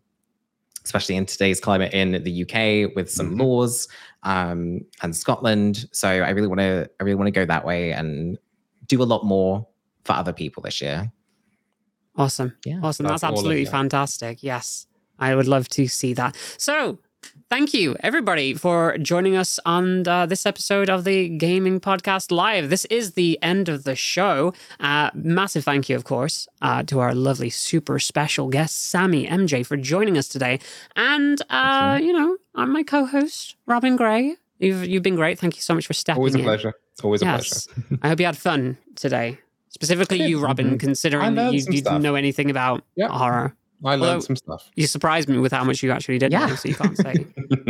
especially 0.83 1.15
in 1.15 1.25
today's 1.25 1.59
climate 1.59 1.93
in 1.93 2.11
the 2.23 2.43
uk 2.43 2.95
with 2.95 3.09
some 3.09 3.35
Mhm. 3.35 3.39
laws 3.41 3.87
um 4.23 4.81
and 5.01 5.15
scotland 5.15 5.87
so 5.91 6.07
i 6.09 6.29
really 6.29 6.47
want 6.47 6.59
to 6.59 6.89
i 6.99 7.03
really 7.03 7.15
want 7.15 7.27
to 7.27 7.31
go 7.31 7.45
that 7.45 7.65
way 7.65 7.91
and 7.93 8.37
do 8.87 9.01
a 9.01 9.05
lot 9.05 9.23
more 9.25 9.65
for 10.03 10.13
other 10.13 10.33
people 10.33 10.61
this 10.61 10.81
year 10.81 11.11
Awesome. 12.17 12.55
yeah 12.65 12.79
Awesome. 12.81 13.05
That's 13.07 13.21
That's 13.23 13.31
absolutely 13.33 13.65
fantastic. 13.65 14.41
Yes. 14.41 14.87
I 15.19 15.35
would 15.35 15.47
love 15.47 15.67
to 15.69 15.85
see 15.87 16.13
that. 16.13 16.35
So, 16.57 16.99
thank 17.55 17.73
you, 17.73 17.95
everybody, 18.01 18.53
for 18.53 18.97
joining 18.97 19.37
us 19.37 19.61
on 19.65 20.05
uh, 20.09 20.25
this 20.25 20.45
episode 20.45 20.89
of 20.89 21.05
the 21.05 21.29
Gayming 21.37 21.79
Podcast 21.79 22.29
Live. 22.29 22.69
This 22.69 22.83
is 22.85 23.13
the 23.13 23.39
end 23.41 23.69
of 23.69 23.85
the 23.85 23.95
show. 23.95 24.53
Uh, 24.81 25.09
massive 25.13 25.63
thank 25.63 25.87
you, 25.87 25.95
of 25.95 26.03
course, 26.03 26.49
uh, 26.61 26.83
to 26.83 26.99
our 26.99 27.15
lovely, 27.15 27.49
super 27.49 27.97
special 27.97 28.49
guest, 28.49 28.89
Sammy 28.89 29.25
MJ, 29.25 29.65
for 29.65 29.77
joining 29.77 30.17
us 30.17 30.27
today. 30.27 30.59
And, 30.97 31.41
uh, 31.49 31.97
you 32.03 32.11
know, 32.11 32.35
I'm 32.55 32.73
my 32.73 32.83
co 32.83 33.05
host, 33.05 33.55
Robin 33.67 33.95
Gray. 33.95 34.35
You've, 34.59 34.85
you've 34.85 35.03
been 35.03 35.15
great. 35.15 35.39
Thank 35.39 35.55
you 35.55 35.61
so 35.61 35.73
much 35.75 35.87
for 35.87 35.93
stepping 35.93 36.17
in. 36.17 36.19
Always 36.23 36.35
a 36.35 36.39
in. 36.39 36.43
pleasure. 36.43 36.73
Always 37.03 37.21
a 37.21 37.25
Yes. 37.25 37.67
pleasure. 37.67 37.99
I 38.03 38.09
hope 38.09 38.19
you 38.19 38.25
had 38.25 38.35
fun 38.37 38.77
today. 38.95 39.37
Specifically, 39.69 40.21
you, 40.25 40.39
Robin, 40.43 40.71
Mhm. 40.75 40.79
Considering 40.81 41.37
you, 41.37 41.51
you 41.51 41.81
didn't 41.81 42.01
know 42.01 42.15
anything 42.15 42.51
about 42.51 42.83
Yep. 42.97 43.11
horror. 43.11 43.55
I 43.84 43.95
learned 43.95 44.03
Although- 44.03 44.19
some 44.21 44.36
stuff. 44.36 44.69
You 44.76 44.88
surprised 44.88 45.28
me 45.30 45.38
with 45.38 45.51
how 45.51 45.63
much 45.63 45.84
you 45.84 45.91
actually 45.91 46.17
did 46.17 46.32
know, 46.32 46.39
Yeah. 46.39 46.55
so 46.55 46.69
you 46.69 46.76
can't 46.76 46.97
say 46.97 47.26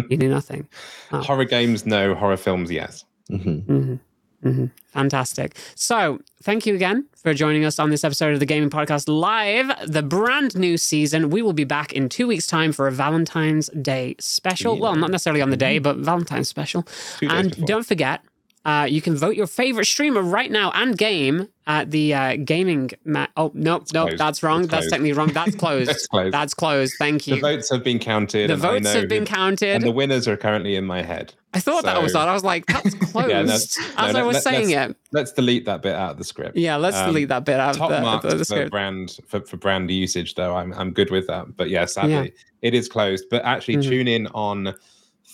you 0.10 0.18
knew 0.18 0.30
nothing. 0.30 0.68
Oh. 1.12 1.20
horror 1.22 1.46
games, 1.46 1.86
no. 1.86 2.16
Horror 2.16 2.38
films, 2.38 2.72
yes. 2.72 3.06
Mhm. 3.32 3.66
hmm 3.66 3.96
hmm 4.44 4.66
Fantastic. 4.94 5.58
So, 5.76 6.20
thank 6.44 6.66
you 6.66 6.76
again 6.76 7.06
for 7.16 7.34
joining 7.34 7.66
us 7.66 7.80
on 7.80 7.90
this 7.90 8.04
episode 8.04 8.34
of 8.34 8.40
the 8.40 8.46
Gayming 8.46 8.70
Podcast 8.70 9.10
Live, 9.10 9.72
the 9.88 10.04
brand 10.04 10.56
new 10.58 10.78
season. 10.78 11.30
We 11.32 11.42
will 11.42 11.54
be 11.54 11.64
back 11.66 11.92
in 11.94 12.08
two 12.10 12.28
weeks' 12.28 12.48
time 12.48 12.72
for 12.72 12.88
a 12.88 12.92
Valentine's 12.92 13.68
Day 13.70 14.16
special. 14.20 14.78
Well, 14.80 14.96
not 14.96 15.10
necessarily 15.12 15.42
on 15.42 15.50
the 15.50 15.58
day, 15.58 15.80
but 15.80 15.98
Valentine's 15.98 16.48
special. 16.48 16.86
And 17.22 17.50
before. 17.52 17.66
don't 17.66 17.86
forget, 17.86 18.22
uh, 18.66 18.88
you 18.90 19.02
can 19.02 19.16
vote 19.16 19.36
your 19.36 19.48
favorite 19.48 19.86
streamer 19.86 20.22
right 20.24 20.50
now 20.50 20.72
and 20.74 20.98
game 20.98 21.48
at 21.68 21.92
the 21.92 22.14
uh, 22.14 22.36
gaming. 22.44 22.90
Ma- 23.06 23.28
oh 23.38 23.52
no, 23.54 23.84
no, 23.94 24.06
closed. 24.06 24.18
that's 24.18 24.42
wrong. 24.44 24.68
That's 24.68 24.90
technically 24.90 25.14
wrong. 25.14 25.30
That's 25.34 25.56
closed. 25.64 25.90
It's 25.92 26.08
closed. 26.08 26.34
That's 26.34 26.54
closed. 26.54 26.94
Thank 26.98 27.28
you. 27.28 27.36
the 27.36 27.42
votes 27.42 27.70
have 27.72 27.84
been 27.84 28.00
counted. 28.00 28.50
The 28.50 28.56
votes 28.56 28.84
know 28.86 29.00
have 29.02 29.10
been 29.10 29.26
counted. 29.26 29.70
And 29.76 29.84
the 29.84 29.92
winners 29.92 30.28
are 30.28 30.36
currently 30.38 30.76
in 30.76 30.86
my 30.86 31.02
head. 31.04 31.34
I 31.54 31.60
thought 31.60 31.84
that 31.86 32.02
was 32.02 32.14
so- 32.14 32.20
odd. 32.20 32.28
I 32.28 32.34
was 32.34 32.44
like, 32.44 32.66
that's 32.68 32.94
closed. 32.96 33.30
Yeah, 33.30 33.42
no, 33.44 33.54
As 33.54 33.78
no, 34.14 34.20
I 34.20 34.24
was 34.24 34.34
let- 34.36 34.44
saying 34.44 34.72
it. 34.72 34.96
Let's 35.12 35.32
delete 35.32 35.66
that 35.66 35.82
bit 35.82 35.94
out 35.96 36.12
of 36.12 36.18
the 36.18 36.24
script. 36.24 36.58
Yeah, 36.58 36.76
let's 36.76 36.98
Um, 36.98 37.08
delete 37.08 37.30
that 37.30 37.46
bit 37.46 37.60
out 37.60 37.76
Top 37.76 37.92
of 37.92 38.22
the, 38.24 38.30
the 38.30 38.38
for 38.40 38.44
script. 38.46 38.72
brand 38.72 39.18
for, 39.28 39.42
for 39.42 39.58
brand 39.58 39.90
usage 39.92 40.36
though. 40.36 40.56
I'm 40.56 40.74
I'm 40.74 40.92
good 40.92 41.12
with 41.12 41.28
that. 41.28 41.56
But 41.56 41.70
yeah, 41.70 41.86
sadly, 41.86 42.34
it 42.62 42.74
is 42.74 42.90
closed. 42.90 43.26
But 43.30 43.44
actually, 43.46 43.78
Mhm. 43.78 43.84
tune 43.90 44.08
in 44.08 44.28
on 44.28 44.74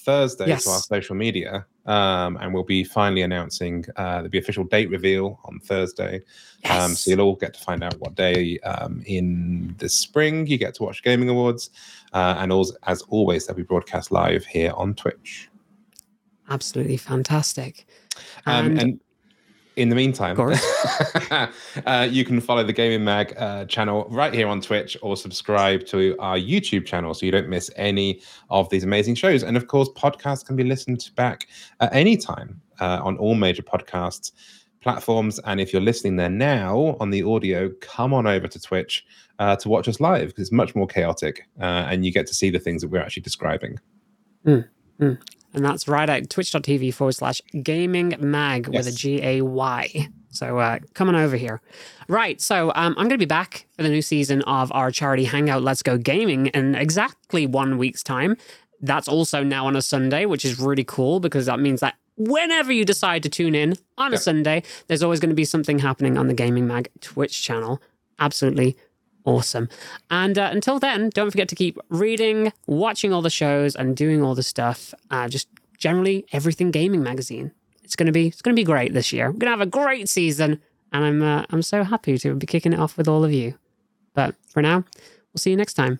Thursday 0.05 0.47
Yes. 0.47 0.63
to 0.63 0.71
our 0.71 0.79
social 0.79 1.15
media, 1.15 1.65
um, 1.85 2.37
and 2.41 2.53
we'll 2.53 2.63
be 2.63 2.83
finally 2.83 3.21
announcing 3.21 3.85
uh, 3.95 4.15
there'll 4.15 4.29
be 4.29 4.37
official 4.39 4.63
date 4.63 4.89
reveal 4.89 5.39
on 5.45 5.59
Thursday. 5.59 6.21
Um, 6.69 6.95
so 6.95 7.11
you'll 7.11 7.21
all 7.21 7.35
get 7.35 7.53
to 7.53 7.59
find 7.59 7.83
out 7.83 7.95
what 7.99 8.15
day 8.15 8.59
um, 8.59 9.03
in 9.05 9.75
the 9.77 9.89
spring 9.89 10.47
you 10.47 10.57
get 10.57 10.73
to 10.75 10.83
watch 10.83 11.03
Gayming 11.03 11.29
Awards, 11.29 11.69
uh, 12.13 12.35
and 12.39 12.51
also, 12.51 12.73
as 12.87 13.01
always, 13.03 13.45
they'll 13.45 13.55
be 13.55 13.63
broadcast 13.63 14.11
live 14.11 14.45
here 14.45 14.73
on 14.75 14.93
Twitch. 14.95 15.49
Absolutely 16.49 16.97
fantastic. 16.97 17.85
Um, 18.45 18.65
And, 18.65 18.81
and, 18.81 18.99
in 19.81 19.89
the 19.89 19.95
meantime, 19.95 20.39
uh, 21.85 22.07
you 22.09 22.23
can 22.23 22.39
follow 22.39 22.63
the 22.63 22.73
Gayming 22.73 23.01
Mag 23.01 23.33
uh, 23.35 23.65
channel 23.65 24.05
right 24.09 24.33
here 24.33 24.47
on 24.47 24.61
Twitch 24.61 24.95
or 25.01 25.17
subscribe 25.17 25.85
to 25.87 26.15
our 26.19 26.37
YouTube 26.37 26.85
channel 26.85 27.13
so 27.13 27.25
you 27.25 27.31
don't 27.31 27.49
miss 27.49 27.71
any 27.75 28.21
of 28.49 28.69
these 28.69 28.83
amazing 28.83 29.15
shows. 29.15 29.43
And 29.43 29.57
of 29.57 29.67
course, 29.67 29.89
podcasts 29.89 30.45
can 30.45 30.55
be 30.55 30.63
listened 30.63 31.09
back 31.15 31.47
at 31.79 31.93
any 31.93 32.15
time 32.15 32.61
uh, 32.79 33.01
on 33.03 33.17
all 33.17 33.33
major 33.33 33.63
podcasts 33.63 34.31
platforms. 34.81 35.39
And 35.45 35.59
if 35.59 35.73
you're 35.73 35.81
listening 35.81 36.15
there 36.15 36.29
now 36.29 36.95
on 36.99 37.09
the 37.09 37.23
audio, 37.23 37.71
come 37.81 38.13
on 38.13 38.27
over 38.27 38.47
to 38.47 38.59
Twitch 38.59 39.05
uh, 39.39 39.55
to 39.57 39.69
watch 39.69 39.87
us 39.87 39.99
live 39.99 40.27
because 40.27 40.43
it's 40.43 40.51
much 40.51 40.75
more 40.75 40.87
chaotic 40.87 41.47
uh, 41.59 41.87
and 41.89 42.05
you 42.05 42.11
get 42.11 42.27
to 42.27 42.33
see 42.33 42.49
the 42.49 42.59
things 42.59 42.81
that 42.81 42.89
we're 42.89 43.01
actually 43.01 43.23
describing. 43.23 43.79
Mm, 44.45 44.67
mm. 44.99 45.21
And 45.53 45.65
that's 45.65 45.87
right 45.87 46.09
at 46.09 46.29
twitch.tv 46.29 46.93
forward 46.93 47.13
slash 47.13 47.41
gayming 47.53 48.19
mag 48.19 48.69
yes. 48.71 48.85
with 48.85 48.93
a 48.93 48.97
G 48.97 49.21
A 49.21 49.41
Y. 49.41 50.09
So 50.29 50.59
uh, 50.59 50.79
coming 50.93 51.15
over 51.15 51.35
here. 51.35 51.61
Right. 52.07 52.39
So 52.39 52.69
um, 52.75 52.95
I'm 52.97 53.07
going 53.07 53.09
to 53.09 53.17
be 53.17 53.25
back 53.25 53.67
for 53.75 53.83
the 53.83 53.89
new 53.89 54.01
season 54.01 54.41
of 54.43 54.71
our 54.73 54.91
charity 54.91 55.25
hangout, 55.25 55.61
Let's 55.61 55.83
Go 55.83 55.97
Gaming, 55.97 56.47
in 56.47 56.75
exactly 56.75 57.45
one 57.45 57.77
week's 57.77 58.01
time. 58.01 58.37
That's 58.81 59.07
also 59.07 59.43
now 59.43 59.67
on 59.67 59.75
a 59.75 59.81
Sunday, 59.81 60.25
which 60.25 60.45
is 60.45 60.57
really 60.59 60.85
cool 60.85 61.19
because 61.19 61.45
that 61.47 61.59
means 61.59 61.81
that 61.81 61.95
whenever 62.17 62.71
you 62.71 62.85
decide 62.85 63.23
to 63.23 63.29
tune 63.29 63.55
in 63.55 63.75
on 63.97 64.13
a 64.13 64.17
Sunday, 64.17 64.63
there's 64.87 65.03
always 65.03 65.19
going 65.19 65.29
to 65.29 65.35
be 65.35 65.45
something 65.45 65.79
happening 65.79 66.17
on 66.17 66.27
the 66.27 66.33
Gayming 66.33 66.63
Mag 66.63 66.89
Twitch 67.01 67.43
channel. 67.43 67.81
Absolutely 68.19 68.77
awesome. 69.25 69.69
And 70.09 70.37
uh, 70.37 70.49
until 70.51 70.79
then, 70.79 71.09
don't 71.09 71.31
forget 71.31 71.47
to 71.49 71.55
keep 71.55 71.77
reading, 71.89 72.53
watching 72.67 73.13
all 73.13 73.21
the 73.21 73.29
shows, 73.29 73.75
and 73.75 73.95
doing 73.95 74.21
all 74.23 74.35
the 74.35 74.43
stuff. 74.43 74.93
Uh, 75.09 75.27
just 75.27 75.47
generally 75.77 76.25
everything 76.31 76.71
gayming 76.71 77.03
magazine. 77.03 77.51
It's 77.83 77.95
gonna 77.95 78.11
be 78.11 78.27
it's 78.27 78.41
gonna 78.41 78.55
be 78.55 78.63
great 78.63 78.93
this 78.93 79.11
year. 79.11 79.31
We're 79.31 79.39
gonna 79.39 79.51
have 79.51 79.61
a 79.61 79.65
great 79.65 80.07
season, 80.07 80.61
and 80.91 81.03
I'm 81.03 81.21
uh, 81.21 81.45
I'm 81.49 81.61
so 81.61 81.83
happy 81.83 82.17
to 82.19 82.35
be 82.35 82.45
kicking 82.45 82.73
it 82.73 82.79
off 82.79 82.97
with 82.97 83.07
all 83.07 83.23
of 83.23 83.33
you. 83.33 83.55
But 84.13 84.35
for 84.47 84.61
now, 84.61 84.83
we'll 85.33 85.39
see 85.39 85.51
you 85.51 85.57
next 85.57 85.73
time. 85.73 85.99